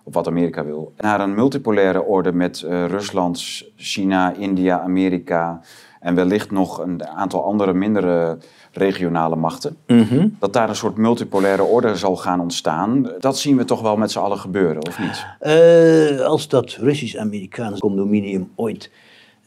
of 0.03 0.13
wat 0.13 0.27
Amerika 0.27 0.65
wil, 0.65 0.93
naar 0.97 1.21
een 1.21 1.33
multipolaire 1.33 2.03
orde 2.03 2.31
met 2.31 2.61
uh, 2.65 2.85
Rusland, 2.85 3.63
China, 3.75 4.33
India, 4.33 4.79
Amerika 4.79 5.61
en 5.99 6.15
wellicht 6.15 6.51
nog 6.51 6.79
een 6.79 7.07
aantal 7.07 7.43
andere 7.43 7.73
mindere 7.73 8.37
regionale 8.71 9.35
machten. 9.35 9.77
Mhm. 9.87 10.27
Dat 10.39 10.53
daar 10.53 10.69
een 10.69 10.75
soort 10.75 10.97
multipolaire 10.97 11.63
orde 11.63 11.95
zal 11.95 12.15
gaan 12.15 12.39
ontstaan. 12.39 13.11
Dat 13.19 13.37
zien 13.37 13.57
we 13.57 13.65
toch 13.65 13.81
wel 13.81 13.97
met 13.97 14.11
z'n 14.11 14.19
allen 14.19 14.37
gebeuren, 14.37 14.87
of 14.87 14.99
niet? 14.99 15.25
Uh, 15.41 16.19
als 16.19 16.47
dat 16.47 16.71
Russisch-Amerikaanse 16.71 17.79
condominium 17.79 18.51
ooit 18.55 18.91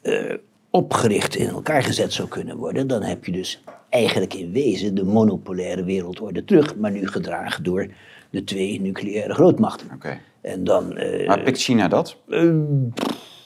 uh, 0.03 0.35
opgericht 0.71 1.35
in 1.35 1.49
elkaar 1.49 1.83
gezet 1.83 2.13
zou 2.13 2.29
kunnen 2.29 2.57
worden, 2.57 2.87
dan 2.87 3.03
heb 3.03 3.25
je 3.25 3.33
dus 3.33 3.63
eigenlijk 3.89 4.35
in 4.35 4.53
wezen 4.53 4.95
de 4.95 5.05
monopolaire 5.05 5.85
wereldorde 5.85 6.45
terug, 6.45 6.77
maar 6.77 6.91
nu 6.91 7.07
gedragen 7.07 7.63
door 7.65 7.89
de 8.31 8.45
twee 8.45 8.81
nucleaire 8.81 9.35
grootmachten. 9.35 9.91
Okay. 9.95 10.21
En 10.41 10.65
dan, 10.65 10.99
uh, 10.99 11.27
maar 11.27 11.43
pikt 11.43 11.61
China 11.61 11.89
dat? 11.89 12.17
Uh, 12.29 12.41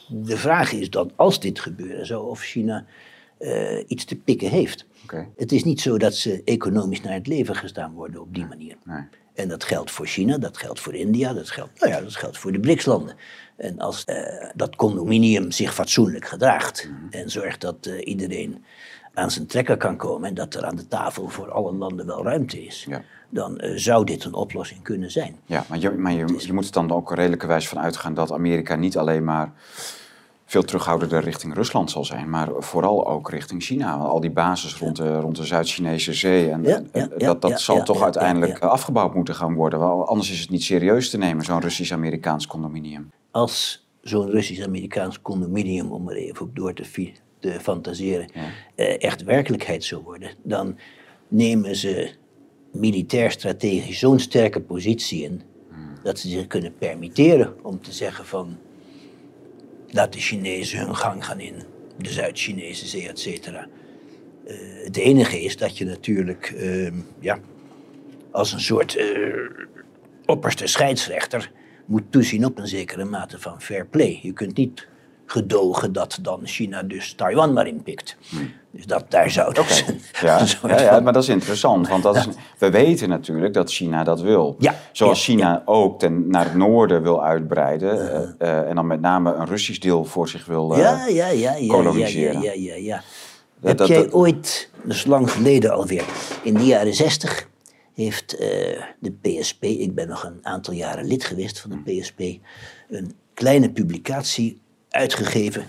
de 0.07 0.37
vraag 0.37 0.71
is 0.71 0.89
dan, 0.89 1.11
als 1.15 1.39
dit 1.39 1.59
gebeuren 1.59 2.05
zou, 2.05 2.27
of 2.27 2.41
China 2.41 2.85
uh, 3.39 3.83
iets 3.87 4.05
te 4.05 4.15
pikken 4.15 4.49
heeft. 4.49 4.85
Okay. 5.03 5.29
Het 5.35 5.51
is 5.51 5.63
niet 5.63 5.81
zo 5.81 5.97
dat 5.97 6.15
ze 6.15 6.41
economisch 6.45 7.01
naar 7.01 7.13
het 7.13 7.27
leven 7.27 7.55
gestaan 7.55 7.93
worden 7.93 8.21
op 8.21 8.33
die 8.33 8.45
manier. 8.45 8.75
Nee. 8.83 9.03
En 9.33 9.47
dat 9.47 9.63
geldt 9.63 9.91
voor 9.91 10.07
China, 10.07 10.37
dat 10.37 10.57
geldt 10.57 10.79
voor 10.79 10.93
India, 10.93 11.33
dat 11.33 11.49
geldt, 11.49 11.79
nou 11.79 11.91
ja, 11.91 12.01
dat 12.01 12.15
geldt 12.15 12.37
voor 12.37 12.51
de 12.51 12.59
BRICS-landen. 12.59 13.15
En 13.57 13.79
als 13.79 14.05
dat 14.55 14.75
condominium 14.75 15.51
zich 15.51 15.73
fatsoenlijk 15.73 16.25
gedraagt 16.25 16.87
mm 16.87 16.95
-hmm. 16.95 17.07
en 17.09 17.29
zorgt 17.29 17.61
dat 17.61 17.85
iedereen 17.85 18.63
aan 19.13 19.31
zijn 19.31 19.47
trekker 19.47 19.77
kan 19.77 19.97
komen 19.97 20.29
en 20.29 20.33
dat 20.33 20.53
er 20.53 20.65
aan 20.65 20.75
de 20.75 20.87
tafel 20.87 21.27
voor 21.27 21.51
alle 21.51 21.73
landen 21.73 22.05
wel 22.05 22.23
ruimte 22.23 22.65
is, 22.65 22.85
ja. 22.89 23.01
dan 23.29 23.57
uh, 23.63 23.71
zou 23.75 24.05
dit 24.05 24.23
een 24.23 24.33
oplossing 24.33 24.81
kunnen 24.81 25.11
zijn. 25.11 25.35
Ja, 25.45 25.65
maar 25.69 25.79
je, 25.79 25.91
maar 25.91 26.13
je, 26.13 26.35
je 26.37 26.53
moet 26.53 26.65
er 26.65 26.71
dan 26.71 26.91
ook 26.91 27.15
redelijkerwijs 27.15 27.67
van 27.67 27.79
uitgaan 27.79 28.13
dat 28.13 28.31
Amerika 28.31 28.75
niet 28.75 28.97
alleen 28.97 29.23
maar 29.23 29.51
veel 30.45 30.63
terughoudender 30.63 31.23
richting 31.23 31.53
Rusland 31.53 31.91
zal 31.91 32.05
zijn, 32.05 32.29
maar 32.29 32.49
vooral 32.57 33.07
ook 33.07 33.29
richting 33.29 33.63
China. 33.63 33.95
Al 33.95 34.19
die 34.19 34.31
bases 34.31 34.77
rond 34.77 34.95
de, 34.95 35.19
rond 35.19 35.35
de 35.35 35.45
Zuid-Chinese 35.45 36.13
zee. 36.13 36.49
En, 36.49 36.63
ja, 36.63 36.81
ja, 36.93 37.07
dat, 37.17 37.41
dat 37.41 37.61
zal 37.61 37.83
toch 37.83 38.03
uiteindelijk 38.03 38.59
afgebouwd 38.59 39.15
moeten 39.15 39.35
gaan 39.35 39.53
worden. 39.53 40.07
Anders 40.07 40.31
is 40.31 40.39
het 40.39 40.49
niet 40.49 40.63
serieus 40.63 41.09
te 41.09 41.17
nemen, 41.17 41.45
zo'n 41.45 41.61
Russisch-Amerikaans 41.61 42.47
condominium. 42.47 43.11
Als 43.31 43.87
zo'n 44.01 44.29
Russisch-Amerikaans 44.29 45.21
condominium, 45.21 45.91
om 45.91 46.09
er 46.09 46.15
even 46.15 46.45
op 46.45 46.55
door 46.55 46.73
te, 46.73 46.83
te 47.43 47.59
fantaseren, 47.61 48.27
eh, 48.75 49.03
echt 49.03 49.23
werkelijkheid 49.23 49.83
zou 49.83 50.03
worden, 50.03 50.29
dan 50.43 50.77
nemen 51.27 51.75
ze 51.75 52.11
militair 52.71 53.31
strategisch 53.31 53.99
zo'n 53.99 54.19
sterke 54.19 54.61
positie 54.61 55.23
in, 55.23 55.41
hmm. 55.69 55.93
dat 56.03 56.19
ze 56.19 56.29
zich 56.29 56.47
kunnen 56.47 56.77
permitteren 56.77 57.65
om 57.65 57.81
te 57.81 57.91
zeggen 57.91 58.25
van 58.25 58.57
laat 59.89 60.13
de 60.13 60.19
Chinezen 60.19 60.79
hun 60.79 60.95
gang 60.95 61.25
gaan 61.25 61.39
in 61.39 61.55
de 61.97 62.09
Zuid-Chinese 62.09 62.87
zee, 62.87 63.07
et 63.07 63.19
cetera. 63.19 63.67
Uh, 64.47 64.57
het 64.83 64.97
enige 64.97 65.41
is 65.41 65.57
dat 65.57 65.77
je 65.77 65.85
natuurlijk 65.85 66.53
uh, 66.55 66.91
ja, 67.19 67.39
als 68.31 68.53
een 68.53 68.59
soort 68.59 68.95
uh, 68.95 69.49
opperste 70.25 70.67
scheidsrechter 70.67 71.51
moet 71.85 72.11
toezien 72.11 72.45
op 72.45 72.57
een 72.57 72.67
zekere 72.67 73.05
mate 73.05 73.39
van 73.39 73.61
fair 73.61 73.85
play. 73.87 74.19
Je 74.21 74.33
kunt 74.33 74.57
niet 74.57 74.87
gedogen 75.25 75.93
dat 75.93 76.19
dan 76.21 76.39
China 76.43 76.83
dus 76.83 77.13
Taiwan 77.13 77.53
maar 77.53 77.67
inpikt. 77.67 78.17
Hmm. 78.29 78.51
Dus 78.71 78.85
dat, 78.85 79.05
daar 79.09 79.31
zou 79.31 79.47
het 79.47 79.59
okay. 79.59 79.99
ja, 80.21 80.45
ja, 80.75 80.81
ja, 80.81 80.99
maar 80.99 81.13
dat 81.13 81.23
is 81.23 81.29
interessant, 81.29 81.87
want 81.87 82.03
dat 82.03 82.15
is, 82.15 82.27
we 82.57 82.69
weten 82.69 83.09
natuurlijk 83.09 83.53
dat 83.53 83.71
China 83.71 84.03
dat 84.03 84.21
wil. 84.21 84.55
Ja, 84.59 84.75
Zoals 84.91 85.23
China 85.23 85.61
ook 85.65 85.99
ten, 85.99 86.27
naar 86.27 86.45
het 86.45 86.55
noorden 86.55 87.03
wil 87.03 87.23
uitbreiden 87.23 87.97
uh, 87.97 88.47
uh, 88.49 88.69
en 88.69 88.75
dan 88.75 88.87
met 88.87 89.01
name 89.01 89.33
een 89.33 89.45
Russisch 89.45 89.79
deel 89.79 90.05
voor 90.05 90.29
zich 90.29 90.45
wil 90.45 90.71
uh, 90.71 90.77
ja, 90.77 91.07
ja, 91.07 91.27
ja, 91.27 91.55
ja, 91.55 91.67
koloniseren. 91.67 92.41
Ja, 92.41 92.51
ja, 92.51 92.73
ja, 92.73 92.75
ja. 92.75 93.01
Heb 93.61 93.77
dat, 93.77 93.87
jij 93.87 94.03
dat, 94.03 94.13
ooit, 94.13 94.69
dus 94.83 95.05
lang 95.05 95.31
geleden 95.31 95.73
alweer, 95.73 96.05
in 96.43 96.53
de 96.53 96.65
jaren 96.65 96.93
zestig 96.93 97.47
heeft 97.93 98.37
de 98.99 99.11
PSP, 99.21 99.63
ik 99.63 99.95
ben 99.95 100.07
nog 100.07 100.23
een 100.23 100.39
aantal 100.41 100.73
jaren 100.73 101.05
lid 101.05 101.23
geweest 101.23 101.59
van 101.59 101.69
de 101.69 101.99
PSP, 101.99 102.19
een 102.89 103.15
kleine 103.33 103.71
publicatie 103.71 104.61
uitgegeven. 104.93 105.65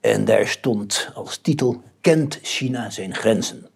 En 0.00 0.24
daar 0.24 0.46
stond 0.46 1.10
als 1.14 1.36
titel: 1.36 1.82
Kent 2.00 2.38
China 2.42 2.90
zijn 2.90 3.14
grenzen? 3.14 3.70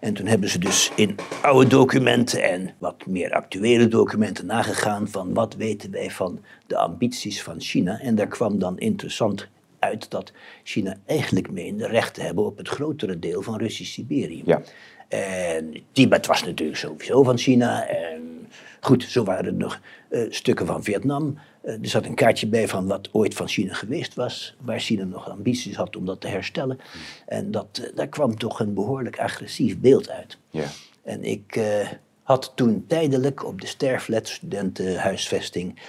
En 0.00 0.14
toen 0.14 0.26
hebben 0.26 0.48
ze 0.48 0.58
dus 0.58 0.90
in 0.94 1.16
oude 1.42 1.68
documenten 1.68 2.42
en 2.42 2.74
wat 2.78 3.06
meer 3.06 3.32
actuele 3.32 3.88
documenten 3.88 4.46
nagegaan 4.46 5.08
van 5.08 5.34
wat 5.34 5.54
weten 5.54 5.90
wij 5.90 6.10
van 6.10 6.44
de 6.66 6.76
ambities 6.76 7.42
van 7.42 7.60
China. 7.60 8.00
En 8.00 8.14
daar 8.14 8.28
kwam 8.28 8.58
dan 8.58 8.78
interessant 8.78 9.48
uit 9.78 10.10
dat 10.10 10.32
China 10.62 10.96
eigenlijk 11.06 11.50
meende 11.50 11.86
recht 11.86 12.14
te 12.14 12.22
hebben 12.22 12.44
op 12.44 12.56
het 12.56 12.68
grotere 12.68 13.18
deel 13.18 13.42
van 13.42 13.58
Russisch-Siberië. 13.58 14.42
Ja. 14.44 14.62
En 15.08 15.74
Tibet 15.92 16.26
was 16.26 16.44
natuurlijk 16.44 16.78
sowieso 16.78 17.22
van 17.22 17.38
China. 17.38 17.86
En 17.86 18.48
goed, 18.80 19.02
zo 19.02 19.24
waren 19.24 19.44
er 19.44 19.54
nog 19.54 19.80
uh, 20.10 20.26
stukken 20.30 20.66
van 20.66 20.82
Vietnam. 20.82 21.38
Uh, 21.64 21.72
er 21.72 21.88
zat 21.88 22.04
een 22.04 22.14
kaartje 22.14 22.46
bij 22.46 22.68
van 22.68 22.86
wat 22.86 23.08
ooit 23.12 23.34
van 23.34 23.48
China 23.48 23.74
geweest 23.74 24.14
was, 24.14 24.56
waar 24.60 24.80
China 24.80 25.04
nog 25.04 25.30
ambities 25.30 25.76
had 25.76 25.96
om 25.96 26.06
dat 26.06 26.20
te 26.20 26.28
herstellen. 26.28 26.78
En 27.26 27.50
dat, 27.50 27.80
uh, 27.82 27.96
daar 27.96 28.08
kwam 28.08 28.36
toch 28.36 28.60
een 28.60 28.74
behoorlijk 28.74 29.18
agressief 29.18 29.78
beeld 29.78 30.10
uit. 30.10 30.38
Ja. 30.50 30.66
En 31.02 31.24
ik 31.24 31.60
had 32.22 32.52
toen 32.54 32.84
tijdelijk 32.86 33.44
op 33.44 33.60
de 33.60 33.66
Sterflet 33.66 34.28
studentenhuisvesting, 34.28 35.80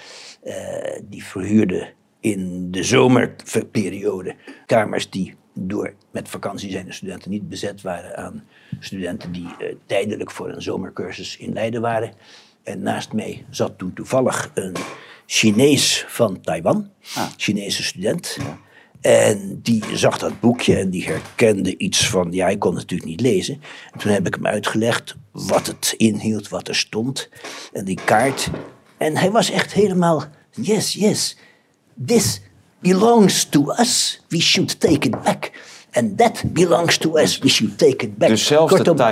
die 1.08 1.24
verhuurde 1.24 1.92
in 2.20 2.70
de 2.70 2.82
zomerperiode 2.82 4.36
kamers 4.66 5.10
die 5.10 5.34
door 5.54 5.94
met 6.10 6.28
vakantie 6.28 6.70
zijn 6.70 6.86
de 6.86 6.92
studenten 6.92 7.30
niet 7.30 7.48
bezet 7.48 7.82
waren 7.82 8.16
aan 8.16 8.44
studenten 8.78 9.32
die 9.32 9.48
tijdelijk 9.86 10.30
voor 10.30 10.48
een 10.48 10.62
zomercursus 10.62 11.36
in 11.36 11.52
Leiden 11.52 11.80
waren. 11.80 12.12
En 12.62 12.82
naast 12.82 13.12
mij 13.12 13.44
zat 13.50 13.78
toen 13.78 13.92
toevallig 13.92 14.50
een 14.54 14.76
Chinees 15.32 16.04
van 16.08 16.40
Taiwan, 16.40 16.90
ah. 17.14 17.26
Chinese 17.36 17.82
student. 17.82 18.36
En 19.00 19.60
die 19.62 19.82
zag 19.94 20.18
dat 20.18 20.40
boekje 20.40 20.76
en 20.76 20.90
die 20.90 21.04
herkende 21.04 21.76
iets 21.76 22.08
van, 22.08 22.32
ja, 22.32 22.48
ik 22.48 22.58
kon 22.58 22.74
natuurlijk 22.74 23.10
niet 23.10 23.20
lezen. 23.20 23.62
En 23.92 23.98
toen 23.98 24.12
heb 24.12 24.26
ik 24.26 24.34
hem 24.34 24.46
uitgelegd 24.46 25.16
wat 25.32 25.66
het 25.66 25.94
inhield, 25.96 26.48
wat 26.48 26.68
er 26.68 26.74
stond. 26.74 27.28
En 27.72 27.84
die 27.84 27.98
kaart. 28.04 28.50
En 28.98 29.16
hij 29.16 29.30
was 29.30 29.50
echt 29.50 29.72
helemaal, 29.72 30.24
yes, 30.50 30.92
yes, 30.92 31.36
this 32.06 32.40
belongs 32.80 33.44
to 33.44 33.70
us. 33.78 34.20
We 34.28 34.40
should 34.40 34.80
take 34.80 35.06
it 35.06 35.22
back. 35.22 35.50
And 35.92 36.18
that 36.18 36.42
belongs 36.52 36.98
to 36.98 37.16
us. 37.16 37.38
We 37.38 37.48
should 37.48 37.78
take 37.78 38.04
it 38.04 38.18
back. 38.18 38.28
Dus 38.28 38.46
zelfs 38.46 38.74
Kortom, 38.74 38.96
de 38.96 39.02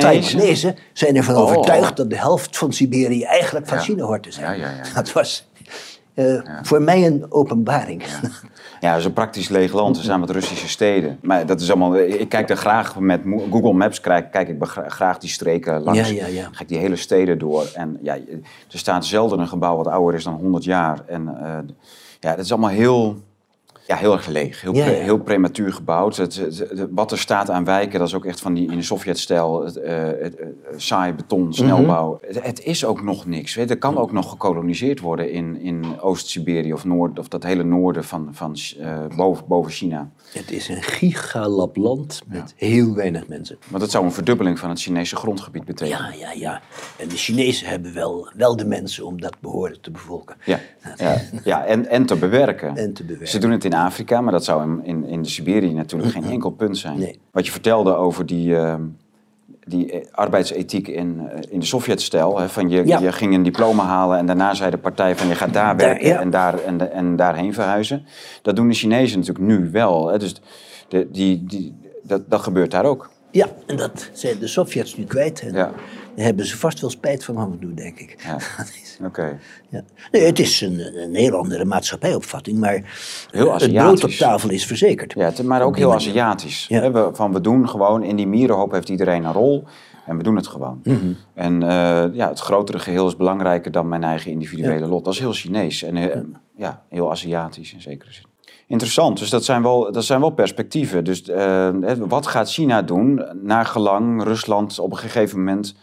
Taiwanese 0.00 0.74
zijn 0.92 1.16
ervan 1.16 1.34
oh. 1.34 1.42
overtuigd 1.42 1.96
dat 1.96 2.10
de 2.10 2.16
helft 2.16 2.56
van 2.56 2.72
Siberië 2.72 3.22
eigenlijk 3.22 3.66
van 3.66 3.78
China 3.78 4.04
hoort 4.04 4.22
te 4.22 4.32
zijn. 4.32 4.58
Ja, 4.58 4.66
ja, 4.66 4.76
ja, 4.76 4.92
dat 4.94 5.12
was 5.12 5.48
uh, 6.14 6.40
voor 6.62 6.82
mij 6.82 7.06
een 7.06 7.26
openbaring. 7.28 8.02
Ja, 8.80 8.90
het 8.90 8.98
is 8.98 9.04
een 9.04 9.12
praktisch 9.12 9.48
leeg 9.48 9.72
land. 9.72 9.96
We 9.96 10.02
zijn 10.02 10.20
met 10.20 10.30
Russische 10.30 10.68
steden. 10.68 11.18
Maar 11.22 11.46
dat 11.46 11.60
is 11.60 11.70
allemaal. 11.70 11.96
Ik 11.96 12.28
kijk 12.28 12.50
er 12.50 12.56
graag 12.56 12.98
met 12.98 13.20
Google 13.50 13.72
Maps 13.72 14.00
kijk, 14.00 14.30
kijk 14.30 14.48
ik 14.48 14.64
graag 14.86 15.18
die 15.18 15.30
streken 15.30 15.82
langs. 15.82 16.10
Ja, 16.10 16.14
ja, 16.14 16.26
ja. 16.26 16.48
Ga 16.52 16.60
ik 16.60 16.68
die 16.68 16.78
hele 16.78 16.96
steden 16.96 17.38
door. 17.38 17.70
En 17.74 17.98
ja, 18.02 18.14
er 18.14 18.78
staat 18.78 19.06
zelden 19.06 19.38
een 19.38 19.48
gebouw 19.48 19.76
wat 19.76 19.86
ouder 19.86 20.14
is 20.14 20.24
dan 20.24 20.34
100 20.34 20.64
jaar. 20.64 21.02
En 21.06 21.22
uh, 21.22 21.58
ja, 22.20 22.36
dat 22.36 22.44
is 22.44 22.52
allemaal 22.52 22.70
heel 22.70 23.16
ja, 23.86 23.96
heel 23.96 24.12
erg 24.12 24.26
leeg. 24.26 24.60
Heel, 24.60 24.72
heel 24.72 25.18
prematuur 25.18 25.72
gebouwd. 25.72 26.16
Het, 26.16 26.66
wat 26.90 27.12
er 27.12 27.18
staat 27.18 27.50
aan 27.50 27.64
wijken, 27.64 27.98
dat 27.98 28.08
is 28.08 28.14
ook 28.14 28.24
echt 28.24 28.40
van 28.40 28.54
die 28.54 28.70
in 28.70 28.76
de 28.76 28.82
Sovjet-stijl. 28.82 29.66
Uh, 29.66 29.72
het, 30.20 30.40
uh, 30.40 30.46
saai 30.76 31.12
beton, 31.12 31.42
mhm. 31.42 31.52
snelbouw. 31.52 32.18
het, 32.26 32.42
het, 32.42 32.64
is 32.64 32.84
ook 32.84 33.02
nog 33.02 33.26
niks. 33.26 33.54
Weet. 33.54 33.70
Er 33.70 33.78
kan 33.78 33.98
ook 33.98 34.12
nog 34.12 34.30
gekoloniseerd 34.30 35.00
worden 35.00 35.30
in, 35.30 35.60
in 35.60 36.00
Oost-Siberië 36.00 36.72
of, 36.72 36.84
Noord, 36.84 37.18
of 37.18 37.28
dat 37.28 37.42
hele 37.42 37.64
noorden 37.64 38.04
van, 38.04 38.28
van 38.32 38.56
uh, 38.78 38.98
boven, 39.16 39.44
boven 39.48 39.72
China. 39.72 40.10
Het 40.32 40.50
is 40.50 40.68
een 40.68 40.82
gigalap 40.82 41.76
land 41.76 42.22
met 42.26 42.54
heel 42.56 42.94
weinig 42.94 43.28
mensen. 43.28 43.58
Maar 43.70 43.80
dat 43.80 43.90
zou 43.90 44.04
een 44.04 44.12
verdubbeling 44.12 44.58
van 44.58 44.68
het 44.68 44.80
Chinese 44.80 45.16
grondgebied 45.16 45.64
betekenen. 45.64 46.18
Ja, 46.18 46.32
ja, 46.32 46.32
ja. 46.32 46.60
En 46.96 47.08
de 47.08 47.16
Chinezen 47.16 47.66
hebben 47.66 47.94
wel, 47.94 48.30
wel 48.36 48.56
de 48.56 48.66
mensen 48.66 49.06
om 49.06 49.20
dat 49.20 49.40
behoorlijk 49.40 49.82
te 49.82 49.90
bevolken. 49.90 50.36
Ja, 50.44 50.60
ja, 50.96 51.20
ja 51.44 51.64
en, 51.64 51.86
en 51.86 52.06
te 52.06 52.16
bewerken. 52.16 52.76
En 52.76 52.92
te 52.92 53.02
bewerken. 53.04 53.28
Ze 53.28 53.38
doen 53.38 53.50
het 53.50 53.64
in 53.64 53.73
Afrika, 53.76 54.20
maar 54.20 54.32
dat 54.32 54.44
zou 54.44 54.62
in, 54.62 54.84
in, 54.84 55.04
in 55.04 55.22
de 55.22 55.28
Siberië 55.28 55.72
natuurlijk 55.72 56.12
geen 56.12 56.24
enkel 56.24 56.50
punt 56.50 56.78
zijn. 56.78 56.98
Nee. 56.98 57.18
Wat 57.30 57.46
je 57.46 57.52
vertelde 57.52 57.94
over 57.94 58.26
die, 58.26 58.48
uh, 58.48 58.74
die 59.64 60.08
arbeidsethiek 60.10 60.88
in, 60.88 61.20
in 61.50 61.60
de 61.60 61.66
Sovjet-stijl. 61.66 62.48
Van 62.48 62.68
je, 62.68 62.86
je 62.86 63.12
ging 63.12 63.34
een 63.34 63.42
diploma 63.42 63.84
halen 63.84 64.18
en 64.18 64.26
daarna 64.26 64.54
zei 64.54 64.70
de 64.70 64.78
partij 64.78 65.16
van 65.16 65.28
je 65.28 65.34
gaat 65.34 65.52
daar 65.52 65.76
werken 65.76 66.18
en, 66.18 66.30
daar, 66.30 66.58
en, 66.58 66.92
en 66.92 67.16
daarheen 67.16 67.54
verhuizen. 67.54 68.04
Dat 68.42 68.56
doen 68.56 68.68
de 68.68 68.74
Chinezen 68.74 69.18
natuurlijk 69.18 69.46
nu 69.46 69.70
wel. 69.70 70.08
Hè. 70.08 70.18
Dus 70.18 70.40
de, 70.88 71.08
die, 71.10 71.44
die, 71.44 71.74
dat, 72.02 72.30
dat 72.30 72.40
gebeurt 72.40 72.70
daar 72.70 72.84
ook. 72.84 73.10
Ja, 73.34 73.48
en 73.66 73.76
dat 73.76 74.10
zijn 74.12 74.38
de 74.38 74.46
Sovjets 74.46 74.96
nu 74.96 75.04
kwijt. 75.04 75.40
En 75.40 75.52
ja. 75.52 75.72
daar 76.14 76.24
hebben 76.24 76.46
ze 76.46 76.58
vast 76.58 76.80
wel 76.80 76.90
spijt 76.90 77.24
van 77.24 77.36
af 77.36 77.50
en 77.50 77.58
toe, 77.58 77.74
denk 77.74 77.98
ik. 77.98 78.16
Ja. 78.24 78.38
Oké. 79.08 79.38
Ja. 79.68 79.82
Nee, 80.12 80.22
het 80.22 80.38
is 80.38 80.60
een, 80.60 81.02
een 81.02 81.14
heel 81.14 81.36
andere 81.36 81.64
maatschappijopvatting, 81.64 82.58
maar 82.58 82.82
heel 83.30 83.54
het 83.54 83.72
brood 83.72 84.04
op 84.04 84.10
tafel 84.10 84.50
is 84.50 84.66
verzekerd. 84.66 85.12
Ja, 85.16 85.32
maar 85.44 85.62
ook 85.62 85.76
heel 85.76 85.94
Aziatisch. 85.94 86.66
Ja. 86.68 86.90
We, 86.90 87.10
van 87.12 87.32
we 87.32 87.40
doen 87.40 87.68
gewoon, 87.68 88.02
in 88.02 88.16
die 88.16 88.26
mierenhoop 88.26 88.72
heeft 88.72 88.88
iedereen 88.88 89.24
een 89.24 89.32
rol. 89.32 89.64
En 90.06 90.16
we 90.16 90.22
doen 90.22 90.36
het 90.36 90.46
gewoon. 90.46 90.80
Mhm. 90.84 91.12
En 91.34 91.62
uh, 91.62 91.68
ja, 92.12 92.28
het 92.28 92.40
grotere 92.40 92.78
geheel 92.78 93.06
is 93.06 93.16
belangrijker 93.16 93.70
dan 93.70 93.88
mijn 93.88 94.04
eigen 94.04 94.30
individuele 94.30 94.86
lot. 94.86 95.04
Dat 95.04 95.14
is 95.14 95.20
heel 95.20 95.32
Chinees 95.32 95.82
en 95.82 95.96
uh, 95.96 96.16
ja, 96.56 96.82
heel 96.88 97.10
Aziatisch 97.10 97.72
in 97.72 97.80
zekere 97.80 98.12
zin. 98.12 98.24
Interessant, 98.74 99.18
dus 99.18 99.30
dat 99.30 99.44
zijn 99.44 99.62
wel, 99.62 99.92
dat 99.92 100.04
zijn 100.04 100.20
wel 100.20 100.30
perspectieven. 100.30 101.04
Dus 101.04 101.28
uh, 101.28 101.68
wat 101.98 102.26
gaat 102.26 102.50
China 102.50 102.82
doen 102.82 103.24
naar 103.42 103.66
gelang 103.66 104.22
Rusland 104.22 104.78
op 104.78 104.90
een 104.90 104.98
gegeven 104.98 105.38
moment 105.38 105.74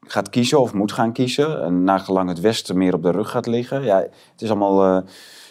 gaat 0.00 0.30
kiezen 0.30 0.60
of 0.60 0.74
moet 0.74 0.92
gaan 0.92 1.12
kiezen. 1.12 1.64
En 1.64 1.84
naar 1.84 2.00
gelang 2.00 2.28
het 2.28 2.40
Westen 2.40 2.78
meer 2.78 2.94
op 2.94 3.02
de 3.02 3.10
rug 3.10 3.30
gaat 3.30 3.46
liggen. 3.46 3.82
Ja, 3.82 3.96
het 3.96 4.42
is 4.42 4.50
allemaal, 4.50 4.86
uh, 4.86 4.94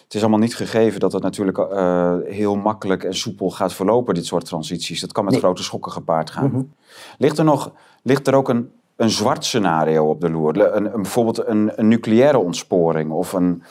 het 0.03 0.13
is 0.13 0.21
allemaal 0.21 0.39
niet 0.39 0.55
gegeven 0.55 0.99
dat 0.99 1.13
het 1.13 1.23
natuurlijk 1.23 1.57
uh, 1.57 2.15
heel 2.25 2.55
makkelijk 2.55 3.03
en 3.03 3.15
soepel 3.15 3.49
gaat 3.49 3.73
verlopen, 3.73 4.13
dit 4.13 4.25
soort 4.25 4.45
transities. 4.45 5.01
Dat 5.01 5.11
kan 5.11 5.25
met 5.25 5.37
grote 5.37 5.63
schokken 5.63 5.91
gepaard 5.91 6.29
gaan. 6.29 6.51
Mm 6.51 6.73
ligt, 7.17 7.37
er 7.37 7.45
nog, 7.45 7.71
ligt 8.03 8.27
er 8.27 8.33
ook 8.33 8.49
een, 8.49 8.71
een 8.95 9.09
zwart 9.09 9.45
scenario 9.45 10.09
op 10.09 10.21
de 10.21 10.29
loer? 10.29 10.75
Een, 10.75 10.85
een 10.85 11.01
bijvoorbeeld 11.01 11.47
een, 11.47 11.71
een 11.75 11.87
nucleaire 11.87 12.37
ontsporing 12.37 13.11
of 13.11 13.33
een 13.33 13.63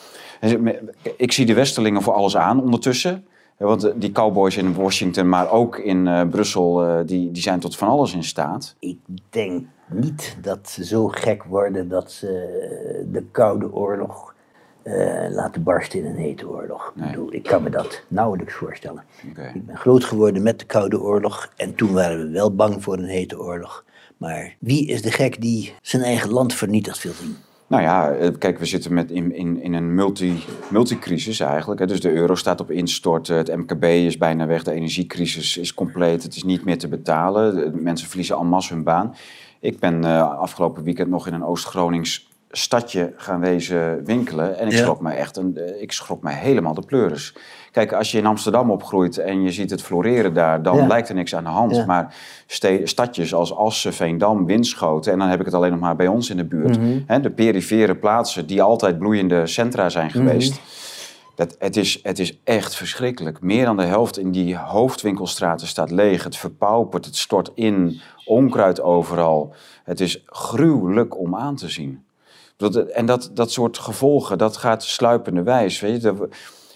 ik 1.17 1.31
zie 1.31 1.45
de 1.45 1.53
Westerlingen 1.53 2.01
voor 2.01 2.13
alles 2.13 2.37
aan 2.37 2.61
ondertussen. 2.61 3.25
Want 3.57 3.91
die 3.95 4.11
cowboys 4.11 4.57
in 4.57 4.73
Washington, 4.73 5.29
maar 5.29 5.51
ook 5.51 5.77
in 5.77 6.05
uh, 6.05 6.21
Brussel, 6.29 6.87
uh, 6.87 6.99
die, 7.05 7.31
die 7.31 7.41
zijn 7.41 7.59
tot 7.59 7.75
van 7.75 7.87
alles 7.87 8.13
in 8.13 8.23
staat. 8.23 8.75
Ik 8.79 8.97
denk 9.29 9.65
niet 9.87 10.37
dat 10.41 10.69
ze 10.69 10.85
zo 10.85 11.07
gek 11.07 11.43
worden 11.43 11.89
dat 11.89 12.11
ze 12.11 12.27
de 13.11 13.23
Koude 13.31 13.73
Oorlog 13.73 14.33
uh, 14.83 15.25
laten 15.29 15.63
barsten 15.63 15.99
in 15.99 16.05
een 16.05 16.15
hete 16.15 16.49
oorlog. 16.49 16.93
Ik, 16.95 17.03
bedoel, 17.03 17.33
ik 17.33 17.43
kan 17.43 17.63
me 17.63 17.69
dat 17.69 18.03
nauwelijks 18.07 18.53
voorstellen. 18.53 19.03
Ik 19.53 19.65
ben 19.65 19.77
groot 19.77 20.03
geworden 20.03 20.43
met 20.43 20.59
de 20.59 20.65
Koude 20.65 21.01
Oorlog 21.01 21.51
en 21.55 21.75
toen 21.75 21.93
waren 21.93 22.17
we 22.17 22.29
wel 22.29 22.55
bang 22.55 22.83
voor 22.83 22.97
een 22.97 23.03
hete 23.03 23.39
oorlog. 23.39 23.85
Maar 24.17 24.55
wie 24.59 24.87
is 24.87 25.01
de 25.01 25.11
gek 25.11 25.41
die 25.41 25.73
zijn 25.81 26.03
eigen 26.03 26.29
land 26.29 26.53
vernietigd 26.53 27.03
wil 27.03 27.13
zien? 27.13 27.35
Nou 27.67 27.83
ja, 27.83 28.11
eh, 28.11 28.29
kijk, 28.39 28.59
we 28.59 28.65
zitten 28.65 28.93
met 28.93 29.11
in, 29.11 29.35
in, 29.35 29.61
in 29.61 29.73
een 29.73 29.95
multi, 29.95 30.43
multicrisis 30.69 31.39
eigenlijk. 31.39 31.87
Dus 31.87 32.01
de 32.01 32.11
euro 32.11 32.35
staat 32.35 32.61
op 32.61 32.71
instort, 32.71 33.27
het 33.27 33.55
MKB 33.55 33.83
is 33.83 34.17
bijna 34.17 34.47
weg, 34.47 34.63
de 34.63 34.71
energiecrisis 34.71 35.57
is 35.57 35.73
compleet, 35.73 36.23
het 36.23 36.35
is 36.35 36.43
niet 36.43 36.65
meer 36.65 36.77
te 36.77 36.87
betalen. 36.87 37.71
Mensen 37.83 38.07
verliezen 38.07 38.35
al 38.35 38.43
masse 38.43 38.73
hun 38.73 38.83
baan. 38.83 39.15
Ik 39.59 39.79
ben 39.79 40.03
uh, 40.05 40.39
afgelopen 40.39 40.83
weekend 40.83 41.09
nog 41.09 41.27
in 41.27 41.33
een 41.33 41.45
Oost-Gronings 41.45 42.27
stadje 42.55 43.13
gaan 43.15 43.39
wezen 43.39 44.05
winkelen. 44.05 44.57
En 44.57 44.67
ik 44.67 44.73
schrok 44.73 45.01
me 45.01 45.11
echt, 45.11 45.37
een, 45.37 45.57
eh, 45.57 45.81
ik 45.81 45.91
schrok 45.91 46.23
me 46.23 46.31
helemaal 46.31 46.73
de 46.73 46.85
pleuris. 46.85 47.35
Kijk, 47.71 47.93
als 47.93 48.11
je 48.11 48.17
in 48.17 48.25
Amsterdam 48.25 48.71
opgroeit 48.71 49.17
en 49.17 49.41
je 49.41 49.51
ziet 49.51 49.69
het 49.69 49.81
floreren 49.81 50.33
daar, 50.33 50.61
dan 50.61 50.87
lijkt 50.87 51.09
er 51.09 51.15
niks 51.15 51.35
aan 51.35 51.43
de 51.43 51.49
hand. 51.49 51.85
Maar 51.85 52.15
stadjes 52.83 53.33
als 53.33 53.55
Assen, 53.55 53.93
Veendam, 53.93 54.45
Winschoten, 54.45 55.11
en 55.11 55.19
dan 55.19 55.27
heb 55.27 55.39
ik 55.39 55.45
het 55.45 55.53
alleen 55.53 55.71
nog 55.71 55.79
maar 55.79 55.95
bij 55.95 56.07
ons 56.07 56.29
in 56.29 56.37
de 56.37 56.45
buurt. 56.45 56.79
Mhm. 56.79 56.99
hè, 57.05 57.19
de 57.19 57.29
perifere 57.29 57.95
plaatsen 57.95 58.47
die 58.47 58.61
altijd 58.61 58.97
bloeiende 58.97 59.47
centra 59.47 59.89
zijn 59.89 60.07
mhm. 60.07 60.17
geweest. 60.17 60.61
Dat, 61.35 61.55
het, 61.59 61.77
is, 61.77 61.99
het 62.03 62.19
is 62.19 62.39
echt 62.43 62.75
verschrikkelijk. 62.75 63.41
Meer 63.41 63.65
dan 63.65 63.77
de 63.77 63.83
helft 63.83 64.17
in 64.17 64.31
die 64.31 64.57
hoofdwinkelstraten 64.57 65.67
staat 65.67 65.91
leeg. 65.91 66.23
Het 66.23 66.37
verpaupert, 66.37 67.05
het 67.05 67.15
stort 67.15 67.51
in, 67.53 68.01
onkruid 68.25 68.81
overal. 68.81 69.55
Het 69.83 69.99
is 69.99 70.23
gruwelijk 70.25 71.17
om 71.17 71.35
aan 71.35 71.55
te 71.55 71.69
zien. 71.69 72.03
En 72.93 73.05
dat, 73.05 73.29
dat 73.33 73.51
soort 73.51 73.77
gevolgen, 73.77 74.37
dat 74.37 74.57
gaat 74.57 74.83
sluipende 74.83 75.43
wijs. 75.43 75.79
Weet 75.79 76.01
je? 76.01 76.29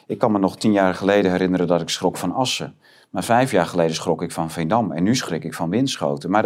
Ik 0.07 0.17
kan 0.17 0.31
me 0.31 0.39
nog 0.39 0.57
tien 0.57 0.71
jaar 0.71 0.93
geleden 0.93 1.31
herinneren 1.31 1.67
dat 1.67 1.81
ik 1.81 1.89
schrok 1.89 2.17
van 2.17 2.33
Assen. 2.33 2.75
Maar 3.09 3.23
vijf 3.23 3.51
jaar 3.51 3.65
geleden 3.65 3.95
schrok 3.95 4.21
ik 4.21 4.31
van 4.31 4.51
Veendam. 4.51 4.91
En 4.91 5.03
nu 5.03 5.15
schrik 5.15 5.43
ik 5.43 5.53
van 5.53 5.69
Winschoten. 5.69 6.29
Maar 6.29 6.43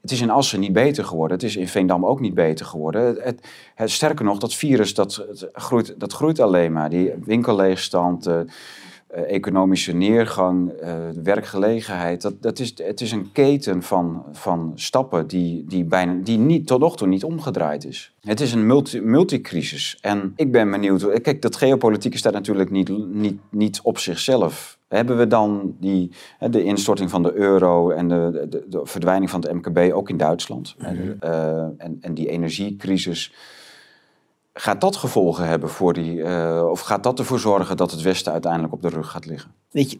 het 0.00 0.10
is 0.10 0.20
in 0.20 0.30
Assen 0.30 0.60
niet 0.60 0.72
beter 0.72 1.04
geworden. 1.04 1.36
Het 1.36 1.46
is 1.46 1.56
in 1.56 1.68
Veendam 1.68 2.06
ook 2.06 2.20
niet 2.20 2.34
beter 2.34 2.66
geworden. 2.66 3.16
Het, 3.22 3.48
het, 3.74 3.90
sterker 3.90 4.24
nog, 4.24 4.38
dat 4.38 4.54
virus 4.54 4.94
dat, 4.94 5.26
groeit, 5.52 6.00
dat 6.00 6.12
groeit 6.12 6.40
alleen 6.40 6.72
maar. 6.72 6.90
Die 6.90 7.12
winkelleegstand, 7.24 8.28
economische 9.14 9.92
neergang, 9.92 10.72
uh, 10.82 10.94
werkgelegenheid. 11.22 12.22
Dat, 12.22 12.42
dat 12.42 12.58
is, 12.58 12.74
het 12.82 13.00
is 13.00 13.12
een 13.12 13.32
keten 13.32 13.82
van, 13.82 14.24
van 14.32 14.72
stappen 14.74 15.26
die, 15.26 15.64
die, 15.68 15.84
bijna, 15.84 16.18
die 16.22 16.38
niet, 16.38 16.66
tot 16.66 16.80
nog 16.80 16.96
toe 16.96 17.08
niet 17.08 17.24
omgedraaid 17.24 17.84
is. 17.84 18.12
Het 18.20 18.40
is 18.40 18.52
een 18.52 18.66
multi, 18.66 19.00
multicrisis. 19.00 19.98
En 20.00 20.32
ik 20.36 20.52
ben 20.52 20.70
benieuwd. 20.70 21.20
Kijk, 21.20 21.42
dat 21.42 21.56
geopolitieke 21.56 22.18
staat 22.18 22.32
natuurlijk 22.32 22.70
niet, 22.70 22.88
niet, 23.14 23.38
niet 23.50 23.80
op 23.82 23.98
zichzelf. 23.98 24.78
Hebben 24.88 25.16
we 25.16 25.26
dan 25.26 25.74
die, 25.80 26.10
de 26.50 26.64
instorting 26.64 27.10
van 27.10 27.22
de 27.22 27.32
euro 27.32 27.90
en 27.90 28.08
de, 28.08 28.46
de, 28.50 28.64
de 28.68 28.80
verdwijning 28.82 29.30
van 29.30 29.40
het 29.40 29.52
MKB 29.52 29.92
ook 29.92 30.08
in 30.08 30.16
Duitsland? 30.16 30.74
Mhm. 30.78 31.12
Eh, 31.20 31.58
en, 31.58 31.98
en 32.00 32.14
die 32.14 32.28
energiecrisis. 32.28 33.32
Gaat 34.56 34.80
dat 34.80 34.96
gevolgen 34.96 35.46
hebben 35.48 35.68
voor 35.68 35.92
die. 35.92 36.16
Uh, 36.16 36.66
of 36.70 36.80
gaat 36.80 37.02
dat 37.02 37.18
ervoor 37.18 37.38
zorgen 37.38 37.76
dat 37.76 37.90
het 37.90 38.02
Westen 38.02 38.32
uiteindelijk 38.32 38.72
op 38.72 38.82
de 38.82 38.88
rug 38.88 39.10
gaat 39.10 39.26
liggen? 39.26 39.50
Weet 39.70 39.90
je, 39.90 39.98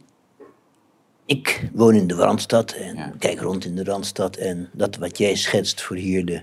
ik 1.25 1.69
woon 1.73 1.93
in 1.93 2.07
de 2.07 2.15
Randstad 2.15 2.71
en 2.71 3.17
kijk 3.19 3.39
rond 3.39 3.65
in 3.65 3.75
de 3.75 3.83
Randstad. 3.83 4.35
En 4.35 4.69
dat 4.71 4.95
wat 4.95 5.17
jij 5.17 5.35
schetst 5.35 5.81
voor 5.81 5.95
hier 5.95 6.25
de 6.25 6.41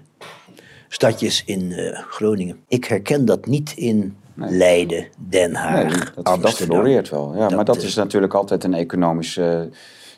stadjes 0.89 1.45
in 1.45 1.61
uh, 1.61 1.99
Groningen. 1.99 2.61
Ik 2.69 2.85
herken 2.85 3.25
dat 3.25 3.47
niet 3.47 3.73
in 3.77 4.17
Leiden, 4.35 5.07
Den 5.17 5.55
Haag, 5.55 5.83
nee, 5.83 5.99
dat, 6.15 6.25
Amsterdam. 6.25 6.41
Dat 6.41 6.55
floreert 6.55 7.09
wel, 7.09 7.37
ja. 7.37 7.49
maar 7.49 7.65
dat 7.65 7.83
is 7.83 7.95
natuurlijk 7.95 8.35
altijd 8.35 8.65
een 8.65 8.75
economisch 8.75 9.41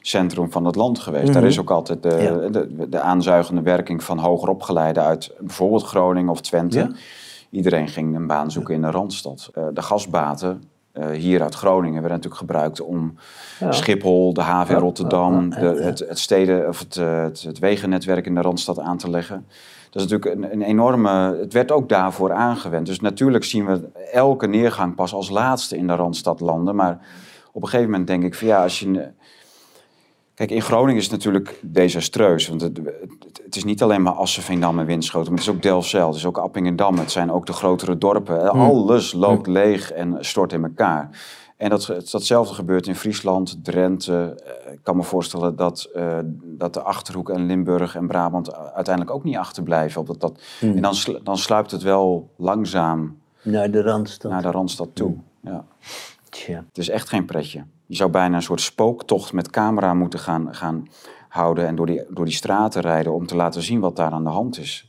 centrum 0.00 0.52
van 0.52 0.64
het 0.64 0.74
land 0.74 0.98
geweest. 0.98 1.32
Daar 1.32 1.42
mhm. 1.42 1.50
is 1.50 1.58
ook 1.58 1.70
altijd 1.70 2.02
de, 2.02 2.48
de, 2.50 2.88
de, 2.88 3.00
aanzuigende 3.00 3.62
werking 3.62 4.04
van 4.04 4.18
hoger 4.18 4.48
opgeleiden 4.48 5.02
uit 5.02 5.32
bijvoorbeeld 5.38 5.82
Groningen 5.82 6.30
of 6.30 6.40
Twente. 6.40 6.94
Iedereen 7.54 7.88
ging 7.88 8.16
een 8.16 8.26
baan 8.26 8.50
zoeken 8.50 8.74
in 8.74 8.80
de 8.80 8.90
Randstad. 8.90 9.50
Uh, 9.58 9.64
de 9.72 9.82
gasbaten 9.82 10.62
uh, 10.94 11.10
hier 11.10 11.42
uit 11.42 11.54
Groningen 11.54 12.00
werden 12.00 12.10
natuurlijk 12.10 12.40
gebruikt 12.40 12.80
om 12.80 13.14
Schiphol, 13.70 14.32
de 14.32 14.40
haven 14.40 14.74
in 14.74 14.80
Rotterdam, 14.80 15.50
de, 15.50 15.56
het, 15.56 15.98
het, 15.98 16.18
steden, 16.18 16.68
of 16.68 16.78
het, 16.78 16.94
het, 16.94 17.42
het, 17.42 17.58
wegennetwerk 17.58 18.26
in 18.26 18.34
de 18.34 18.40
Randstad 18.40 18.78
aan 18.78 18.96
te 18.96 19.10
leggen. 19.10 19.46
Dat 19.90 20.02
is 20.02 20.10
natuurlijk 20.10 20.44
een, 20.44 20.52
een, 20.52 20.62
enorme. 20.62 21.36
Het 21.36 21.52
werd 21.52 21.72
ook 21.72 21.88
daarvoor 21.88 22.32
aangewend. 22.32 22.86
Dus 22.86 23.00
natuurlijk 23.00 23.44
zien 23.44 23.66
we 23.66 23.88
elke 24.12 24.46
neergang 24.46 24.94
pas 24.94 25.14
als 25.14 25.30
laatste 25.30 25.76
in 25.76 25.86
de 25.86 25.94
Randstad 25.94 26.40
landen. 26.40 26.74
Maar 26.74 26.98
op 27.52 27.62
een 27.62 27.68
gegeven 27.68 27.90
moment 27.90 28.08
denk 28.08 28.22
ik 28.22 28.34
van 28.34 28.46
ja, 28.46 28.62
als 28.62 28.80
je. 28.80 29.08
Kijk, 30.34 30.50
in 30.50 30.62
Groningen 30.62 30.96
is 30.96 31.02
het 31.02 31.12
natuurlijk 31.12 31.60
desastreus. 31.62 32.48
Want 32.48 32.60
het, 32.60 32.80
het 33.44 33.56
is 33.56 33.64
niet 33.64 33.82
alleen 33.82 34.02
maar 34.02 34.12
Assen, 34.12 34.42
Veendam 34.42 34.78
en 34.78 34.86
Winschoten. 34.86 35.28
Maar 35.32 35.40
het 35.40 35.48
is 35.48 35.54
ook 35.54 35.62
Delfzijl, 35.62 36.06
het 36.06 36.16
is 36.16 36.26
ook 36.26 36.38
Appingedam. 36.38 36.98
Het 36.98 37.10
zijn 37.10 37.32
ook 37.32 37.46
de 37.46 37.52
grotere 37.52 37.98
dorpen. 37.98 38.48
Hmm. 38.48 38.60
Alles 38.60 39.12
loopt 39.12 39.46
leeg 39.46 39.92
en 39.92 40.16
stort 40.20 40.52
in 40.52 40.64
elkaar. 40.64 41.10
En 41.56 41.70
dat, 41.70 41.86
datzelfde 42.10 42.54
gebeurt 42.54 42.86
in 42.86 42.94
Friesland, 42.94 43.64
Drenthe. 43.64 44.42
Eh, 44.44 44.72
ik 44.72 44.78
kan 44.82 44.96
me 44.96 45.02
voorstellen 45.02 45.56
dat, 45.56 45.90
uh, 45.96 46.18
dat 46.42 46.74
de 46.74 46.82
Achterhoek 46.82 47.30
en 47.30 47.46
Limburg 47.46 47.96
en 47.96 48.06
Brabant 48.06 48.54
uiteindelijk 48.54 49.16
ook 49.16 49.24
niet 49.24 49.36
achterblijven. 49.36 50.00
Op 50.00 50.06
dat, 50.06 50.20
dat, 50.20 50.42
hmm. 50.60 50.76
En 50.76 50.82
dan, 50.82 50.94
dan 51.22 51.38
sluipt 51.38 51.70
het 51.70 51.82
wel 51.82 52.30
langzaam 52.36 53.18
naar 53.42 53.70
de 53.70 53.82
Randstad, 53.82 54.30
naar 54.30 54.42
de 54.42 54.50
Randstad 54.50 54.88
toe. 54.92 55.14
Hmm. 55.40 55.52
Ja. 55.52 55.64
Tja. 56.28 56.64
Het 56.68 56.78
is 56.78 56.88
echt 56.88 57.08
geen 57.08 57.24
pretje. 57.24 57.64
Je 57.86 57.96
zou 57.96 58.10
bijna 58.10 58.36
een 58.36 58.42
soort 58.42 58.60
spooktocht 58.60 59.32
met 59.32 59.50
camera 59.50 59.94
moeten 59.94 60.18
gaan, 60.18 60.54
gaan 60.54 60.88
houden 61.28 61.66
en 61.66 61.76
door 61.76 61.86
die, 61.86 62.02
door 62.08 62.24
die 62.24 62.34
straten 62.34 62.82
rijden 62.82 63.12
om 63.12 63.26
te 63.26 63.36
laten 63.36 63.62
zien 63.62 63.80
wat 63.80 63.96
daar 63.96 64.10
aan 64.10 64.24
de 64.24 64.30
hand 64.30 64.58
is. 64.58 64.88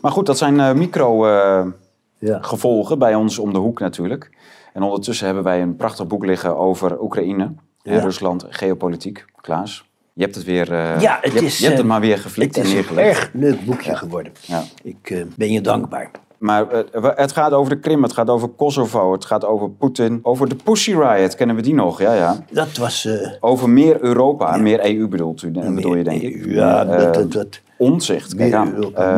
Maar 0.00 0.12
goed, 0.12 0.26
dat 0.26 0.38
zijn 0.38 0.54
uh, 0.54 0.72
micro-gevolgen 0.72 2.94
ja. 2.94 2.96
bij 2.96 3.14
ons 3.14 3.38
om 3.38 3.52
de 3.52 3.58
hoek 3.58 3.80
natuurlijk. 3.80 4.30
En 4.72 4.82
ondertussen 4.82 5.26
hebben 5.26 5.44
wij 5.44 5.62
een 5.62 5.76
prachtig 5.76 6.06
boek 6.06 6.24
liggen 6.24 6.56
over 6.56 7.00
Oekraïne 7.00 7.52
en 7.82 8.00
Rusland, 8.00 8.46
geopolitiek. 8.48 9.24
Klaas, 9.40 9.84
je 10.12 10.22
hebt 10.22 10.34
het 10.34 10.44
weer. 10.44 10.72
Uh, 10.72 11.00
ja, 11.00 11.18
het 11.20 11.32
je, 11.32 11.38
is, 11.38 11.44
hebt, 11.44 11.56
je 11.56 11.64
hebt 11.64 11.76
het 11.76 11.84
eh, 11.84 11.90
maar 11.90 12.00
weer 12.00 12.18
geflikt 12.18 12.56
en 12.56 12.62
neergelegd. 12.62 13.20
Het 13.20 13.28
is 13.34 13.40
een 13.40 13.44
erg 13.44 13.48
leuk 13.56 13.64
boekje 13.64 13.96
geworden. 13.96 14.32
Ja. 14.40 14.62
Ik 14.82 15.26
ben 15.36 15.52
je 15.52 15.60
dankbaar. 15.60 16.10
Maar 16.38 16.84
uh, 16.94 17.10
het 17.14 17.32
gaat 17.32 17.52
over 17.52 17.70
de 17.74 17.80
Krim, 17.80 18.02
het 18.02 18.12
gaat 18.12 18.30
over 18.30 18.48
Kosovo, 18.48 19.12
het 19.12 19.24
gaat 19.24 19.44
over 19.44 19.70
Poetin. 19.70 20.20
Over 20.22 20.48
de 20.48 20.54
Pussy 20.54 20.94
Riot, 20.94 21.34
kennen 21.34 21.56
we 21.56 21.62
die 21.62 21.74
nog? 21.74 22.00
Ja, 22.00 22.14
ja. 22.14 22.44
Dat 22.50 22.76
was... 22.76 23.04
Uh, 23.04 23.32
over 23.40 23.70
meer 23.70 24.00
Europa, 24.00 24.56
ja. 24.56 24.62
meer 24.62 24.84
EU 24.84 25.08
bedoelt 25.08 25.42
u, 25.42 25.50
bedoel 25.50 25.94
je 25.94 26.04
denk 26.04 26.22
ik? 26.22 26.44
Ja, 26.46 26.84
dat, 26.84 27.14
dat, 27.14 27.32
dat, 27.32 27.60
Onzicht, 27.78 28.34
kijk 28.34 28.52
aan. 28.52 28.74
Europa 28.74 29.12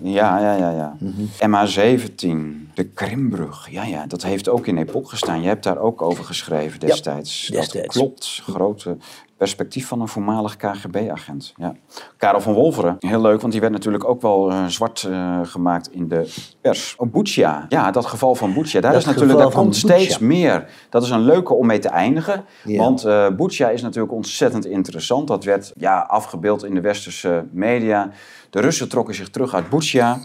moet, 0.00 0.12
ja. 0.12 0.38
ja, 0.38 0.56
ja, 0.56 0.70
ja. 0.70 0.96
ja. 1.38 1.66
MH17, 1.66 2.64
de 2.74 2.84
Krimbrug. 2.94 3.70
Ja, 3.70 3.84
ja, 3.84 4.06
dat 4.06 4.22
heeft 4.22 4.48
ook 4.48 4.66
in 4.66 4.78
Epoch 4.78 5.10
gestaan. 5.10 5.42
Je 5.42 5.48
hebt 5.48 5.64
daar 5.64 5.78
ook 5.78 6.02
over 6.02 6.24
geschreven 6.24 6.80
destijds. 6.80 7.46
Ja, 7.46 7.56
destijds. 7.60 7.86
Dat 7.86 7.96
klopt. 7.96 8.40
Grote 8.42 8.96
perspectief 9.36 9.86
van 9.86 10.00
een 10.00 10.08
voormalig 10.08 10.56
KGB-agent. 10.56 11.52
Ja. 11.56 11.74
Karel 12.16 12.40
van 12.40 12.52
Wolveren, 12.52 12.96
heel 12.98 13.20
leuk, 13.20 13.40
want 13.40 13.52
die 13.52 13.60
werd 13.60 13.72
natuurlijk 13.72 14.04
ook 14.04 14.22
wel 14.22 14.50
uh, 14.50 14.66
zwart 14.66 15.06
uh, 15.08 15.40
gemaakt 15.42 15.92
in 15.92 16.08
de 16.08 16.32
pers. 16.60 16.94
Oh, 16.96 17.12
Butsja, 17.12 17.66
ja, 17.68 17.90
dat 17.90 18.06
geval 18.06 18.34
van 18.34 18.54
Butsja, 18.54 18.80
daar, 18.80 18.94
is 18.94 19.04
natuurlijk, 19.04 19.38
daar 19.38 19.50
komt 19.50 19.76
steeds 19.76 20.18
meer. 20.18 20.68
Dat 20.90 21.02
is 21.02 21.10
een 21.10 21.20
leuke 21.20 21.54
om 21.54 21.66
mee 21.66 21.78
te 21.78 21.88
eindigen, 21.88 22.44
ja. 22.64 22.78
want 22.78 23.04
uh, 23.04 23.72
is 23.72 23.82
natuurlijk 23.82 24.12
ontzettend 24.12 24.66
interessant. 24.66 25.28
Dat 25.28 25.44
werd 25.44 25.72
ja, 25.76 25.98
afgebeeld 25.98 26.64
in 26.64 26.74
de 26.74 26.80
westerse 26.80 27.44
media. 27.52 28.10
De 28.50 28.60
Russen 28.60 28.88
trokken 28.88 29.14
zich 29.14 29.30
terug 29.30 29.54
uit 29.54 29.70
Butsja. 29.70 30.18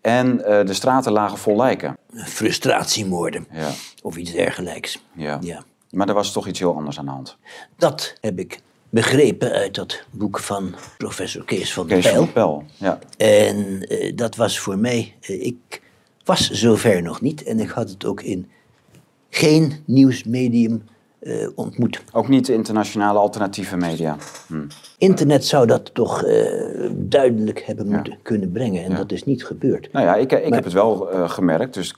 En 0.00 0.36
de 0.36 0.72
straten 0.72 1.12
lagen 1.12 1.38
vol 1.38 1.56
lijken. 1.56 1.98
Frustratiemoorden. 2.14 3.46
Ja. 3.52 3.68
Of 4.02 4.16
iets 4.16 4.32
dergelijks. 4.32 5.04
Ja. 5.12 5.38
ja. 5.40 5.62
Maar 5.96 6.08
er 6.08 6.14
was 6.14 6.32
toch 6.32 6.46
iets 6.46 6.58
heel 6.58 6.74
anders 6.74 6.98
aan 6.98 7.04
de 7.04 7.10
hand. 7.10 7.36
Dat 7.76 8.14
heb 8.20 8.38
ik 8.38 8.60
begrepen 8.90 9.50
uit 9.50 9.74
dat 9.74 10.02
boek 10.10 10.38
van 10.38 10.74
professor 10.96 11.44
Kees 11.44 11.72
van 11.72 11.86
Kees 11.86 12.04
Pijl. 12.04 12.16
Van 12.16 12.32
Pijl, 12.32 12.64
ja. 12.76 12.98
En 13.16 13.86
uh, 13.92 14.16
dat 14.16 14.36
was 14.36 14.58
voor 14.58 14.78
mij, 14.78 15.14
uh, 15.28 15.46
ik 15.46 15.82
was 16.24 16.50
zover 16.50 17.02
nog 17.02 17.20
niet 17.20 17.42
en 17.42 17.60
ik 17.60 17.68
had 17.68 17.90
het 17.90 18.04
ook 18.04 18.22
in 18.22 18.50
geen 19.30 19.82
nieuwsmedium 19.84 20.84
uh, 21.26 21.48
ontmoet. 21.54 22.02
Ook 22.12 22.28
niet 22.28 22.46
de 22.46 22.52
internationale 22.52 23.18
alternatieve 23.18 23.76
media? 23.76 24.16
Hm. 24.46 24.64
Internet 24.98 25.44
zou 25.44 25.66
dat 25.66 25.94
toch 25.94 26.24
duidelijk 26.94 27.62
hebben 27.62 27.88
moeten 27.88 28.12
ja. 28.12 28.18
kunnen 28.22 28.52
brengen 28.52 28.84
en 28.84 28.90
ja. 28.90 28.96
dat 28.96 29.12
is 29.12 29.24
niet 29.24 29.44
gebeurd. 29.44 29.92
Nou 29.92 30.06
ja, 30.06 30.14
ik, 30.16 30.32
ik 30.32 30.42
maar, 30.42 30.52
heb 30.52 30.64
het 30.64 30.72
wel 30.72 31.08
gemerkt. 31.26 31.74
Dus 31.74 31.94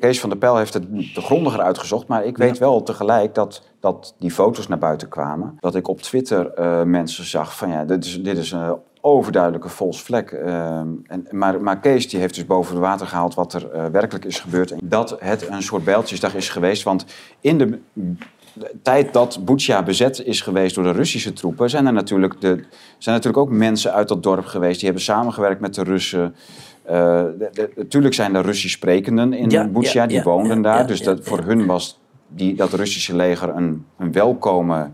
Kees 0.00 0.20
van 0.20 0.28
der 0.28 0.38
Pijl 0.38 0.56
heeft 0.56 0.74
het 0.74 0.90
de 0.90 1.20
grondiger 1.20 1.60
uitgezocht, 1.60 2.06
maar 2.06 2.24
ik 2.24 2.36
weet 2.36 2.58
wel 2.58 2.82
tegelijk 2.82 3.34
dat, 3.34 3.62
dat 3.80 4.14
die 4.18 4.30
foto's 4.30 4.68
naar 4.68 4.78
buiten 4.78 5.08
kwamen. 5.08 5.56
Dat 5.60 5.74
ik 5.74 5.88
op 5.88 6.00
Twitter 6.00 6.52
mensen 6.86 7.24
zag 7.24 7.56
van 7.56 7.70
ja, 7.70 7.84
dit 7.84 8.04
is, 8.04 8.22
dit 8.22 8.38
is 8.38 8.52
een 8.52 8.76
overduidelijke 9.06 9.68
vols 9.68 10.02
vlek. 10.02 10.30
Uh, 10.30 10.76
en, 10.76 11.26
maar, 11.30 11.62
maar 11.62 11.80
Kees 11.80 12.08
die 12.08 12.20
heeft 12.20 12.34
dus 12.34 12.46
boven 12.46 12.74
het 12.74 12.84
water 12.84 13.06
gehaald 13.06 13.34
wat 13.34 13.52
er 13.52 13.74
uh, 13.74 13.86
werkelijk 13.86 14.24
is 14.24 14.40
gebeurd. 14.40 14.70
En 14.70 14.78
dat 14.82 15.16
het 15.18 15.48
een 15.48 15.62
soort 15.62 15.84
bijltjesdag 15.84 16.34
is 16.34 16.48
geweest. 16.48 16.82
Want 16.82 17.04
in 17.40 17.58
de, 17.58 17.78
de 18.54 18.70
tijd 18.82 19.12
dat 19.12 19.44
Butsja 19.44 19.82
bezet 19.82 20.22
is 20.24 20.40
geweest 20.40 20.74
door 20.74 20.84
de 20.84 20.92
Russische 20.92 21.32
troepen... 21.32 21.70
zijn 21.70 21.86
er 21.86 21.92
natuurlijk, 21.92 22.40
de, 22.40 22.64
zijn 22.98 23.14
natuurlijk 23.16 23.42
ook 23.42 23.50
mensen 23.50 23.92
uit 23.92 24.08
dat 24.08 24.22
dorp 24.22 24.44
geweest. 24.44 24.74
Die 24.74 24.84
hebben 24.84 25.04
samengewerkt 25.04 25.60
met 25.60 25.74
de 25.74 25.82
Russen. 25.82 26.34
Uh, 26.90 27.22
natuurlijk 27.76 28.14
zijn 28.14 28.34
er 28.34 28.44
Russisch 28.44 28.74
sprekenden 28.74 29.32
in 29.32 29.50
ja, 29.50 29.68
Butsja, 29.68 30.02
ja, 30.02 30.08
die 30.08 30.16
ja, 30.16 30.22
woonden 30.22 30.62
daar. 30.62 30.86
dus 30.86 31.02
dat, 31.02 31.18
voor 31.22 31.40
hun 31.40 31.66
was 31.66 32.00
die, 32.28 32.54
dat 32.54 32.72
Russische 32.72 33.16
leger 33.16 33.48
een, 33.48 33.86
een 33.98 34.12
welkome 34.12 34.90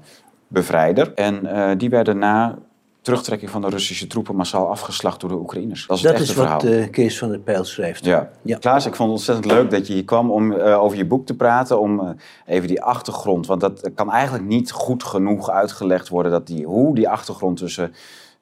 bevrijder. 0.48 1.12
En 1.14 1.40
uh, 1.44 1.70
die 1.76 1.90
werden 1.90 2.18
na 2.18 2.58
terugtrekking 3.03 3.51
van 3.51 3.61
de 3.61 3.68
Russische 3.68 4.07
troepen 4.07 4.36
massaal 4.36 4.68
afgeslacht 4.68 5.20
door 5.20 5.30
de 5.30 5.36
Oekraïners. 5.36 5.86
Dat 5.86 5.96
is, 5.96 6.03
dat 6.03 6.34
wat 6.34 6.64
uh, 6.64 6.90
Kees 6.90 7.18
van 7.18 7.28
der 7.28 7.38
Pijl 7.38 7.64
schrijft. 7.64 8.05
Ja. 8.05 8.30
ja. 8.42 8.59
Klaas, 8.59 8.86
ik 8.86 8.94
vond 8.94 9.09
het 9.09 9.18
ontzettend 9.18 9.46
leuk 9.46 9.70
dat 9.70 9.86
je 9.86 9.92
hier 9.92 10.05
kwam 10.05 10.30
om 10.30 10.53
uh, 10.53 10.82
over 10.82 10.96
je 10.96 11.07
boek 11.07 11.26
te 11.26 11.36
praten. 11.36 11.80
Om 11.80 12.01
uh, 12.01 12.11
even 12.46 12.68
die 12.68 12.82
achtergrond, 12.82 13.46
want 13.46 13.61
dat 13.61 13.90
kan 13.94 14.11
eigenlijk 14.11 14.44
niet 14.44 14.70
goed 14.70 15.05
genoeg 15.05 15.51
uitgelegd 15.51 16.09
worden. 16.09 16.32
Dat 16.32 16.46
die, 16.46 16.66
hoe 16.66 16.94
die 16.94 17.09
achtergrond 17.09 17.57
tussen 17.57 17.92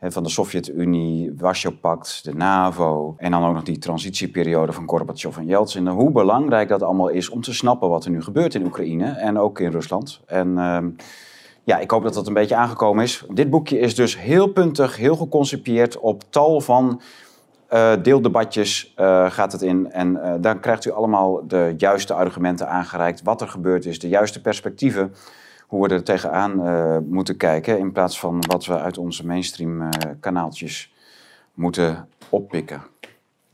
van 0.00 0.22
de 0.22 0.28
Sovjet-Unie, 0.28 1.32
Warschau-pact, 1.36 2.24
de 2.24 2.34
NAVO... 2.34 3.14
en 3.16 3.30
dan 3.30 3.44
ook 3.44 3.54
nog 3.54 3.62
die 3.62 3.78
transitieperiode 3.78 4.72
van 4.72 4.88
Gorbachev 4.88 5.36
en 5.36 5.46
Yeltsin... 5.46 5.88
hoe 5.88 6.10
belangrijk 6.10 6.68
dat 6.68 6.82
allemaal 6.82 7.08
is 7.08 7.28
om 7.28 7.40
te 7.40 7.54
snappen 7.54 7.88
wat 7.88 8.04
er 8.04 8.10
nu 8.10 8.22
gebeurt 8.22 8.54
in 8.54 8.64
Oekraïne... 8.64 9.10
en 9.10 9.38
ook 9.38 9.60
in 9.60 9.70
Rusland. 9.70 10.20
En 10.26 10.58
ehm, 10.58 10.88
ja, 11.68 11.78
ik 11.78 11.90
hoop 11.90 12.02
dat 12.02 12.14
dat 12.14 12.26
een 12.26 12.32
beetje 12.32 12.56
aangekomen 12.56 13.04
is. 13.04 13.24
Dit 13.30 13.50
boekje 13.50 13.78
is 13.78 13.94
dus 13.94 14.18
heel 14.18 14.46
puntig, 14.46 14.96
heel 14.96 15.16
geconcipieerd... 15.16 15.98
op 15.98 16.22
tal 16.30 16.60
van 16.60 17.00
uh, 17.72 17.92
deeldebatjes 18.02 18.94
uh, 18.98 19.30
gaat 19.30 19.52
het 19.52 19.62
in. 19.62 19.90
En 19.90 20.12
uh, 20.12 20.34
dan 20.40 20.60
krijgt 20.60 20.84
u 20.84 20.90
allemaal 20.90 21.46
de 21.46 21.74
juiste 21.76 22.14
argumenten 22.14 22.68
aangereikt... 22.68 23.22
wat 23.22 23.40
er 23.40 23.48
gebeurd 23.48 23.86
is, 23.86 23.98
de 23.98 24.08
juiste 24.08 24.40
perspectieven 24.40 25.14
hoe 25.66 25.88
we 25.88 25.94
er 25.94 26.04
tegenaan 26.04 26.62
moeten 27.08 27.36
kijken... 27.36 27.78
in 27.78 27.92
plaats 27.92 28.20
van 28.20 28.44
wat 28.46 28.66
we 28.66 28.78
uit 28.78 28.98
onze 28.98 29.26
mainstream 29.26 29.88
kanaaltjes 30.20 30.92
moeten 31.54 32.08
oppikken. 32.28 32.82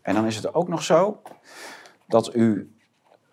En 0.02 0.14
dan 0.14 0.26
is 0.26 0.36
het 0.36 0.54
ook 0.54 0.68
nog 0.68 0.82
zo 0.82 1.20
dat 2.06 2.34
u 2.34 2.73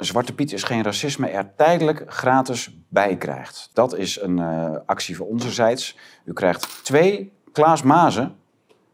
Zwarte 0.02 0.34
Piet 0.34 0.54
is 0.54 0.64
geen 0.64 0.84
racisme 0.84 1.28
er 1.28 1.56
tijdelijk 1.56 2.04
gratis 2.08 2.78
bij 2.90 3.18
krijgt. 3.18 3.70
Dat 3.74 3.98
is 3.98 4.22
een 4.22 4.38
uh, 4.38 4.70
actie 4.86 5.16
van 5.16 5.26
onzezijds. 5.26 5.98
U 6.26 6.34
krijgt 6.34 6.84
twee 6.84 7.34
Klaas 7.52 7.82
Mazen 7.82 8.36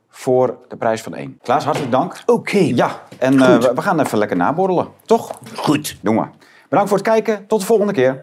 voor 0.10 0.58
de 0.68 0.78
prijs 0.78 1.01
van 1.01 1.16
één. 1.16 1.39
Klaas, 1.41 1.64
hartelijk 1.64 1.91
dank. 1.91 2.22
Oké. 2.26 2.32
Okay. 2.32 2.74
Ja, 2.74 3.01
en 3.20 3.38
we, 3.38 3.72
we 3.76 3.82
gaan 3.82 3.99
even 3.99 4.18
lekker 4.18 4.38
naborrelen, 4.38 4.88
toch? 5.05 5.39
Goed. 5.55 5.97
Doen 6.01 6.16
we. 6.16 6.28
Bedankt 6.70 6.89
voor 6.89 6.97
het 6.97 7.08
kijken. 7.08 7.47
Tot 7.47 7.60
de 7.60 7.66
volgende 7.66 7.93
keer. 7.93 8.22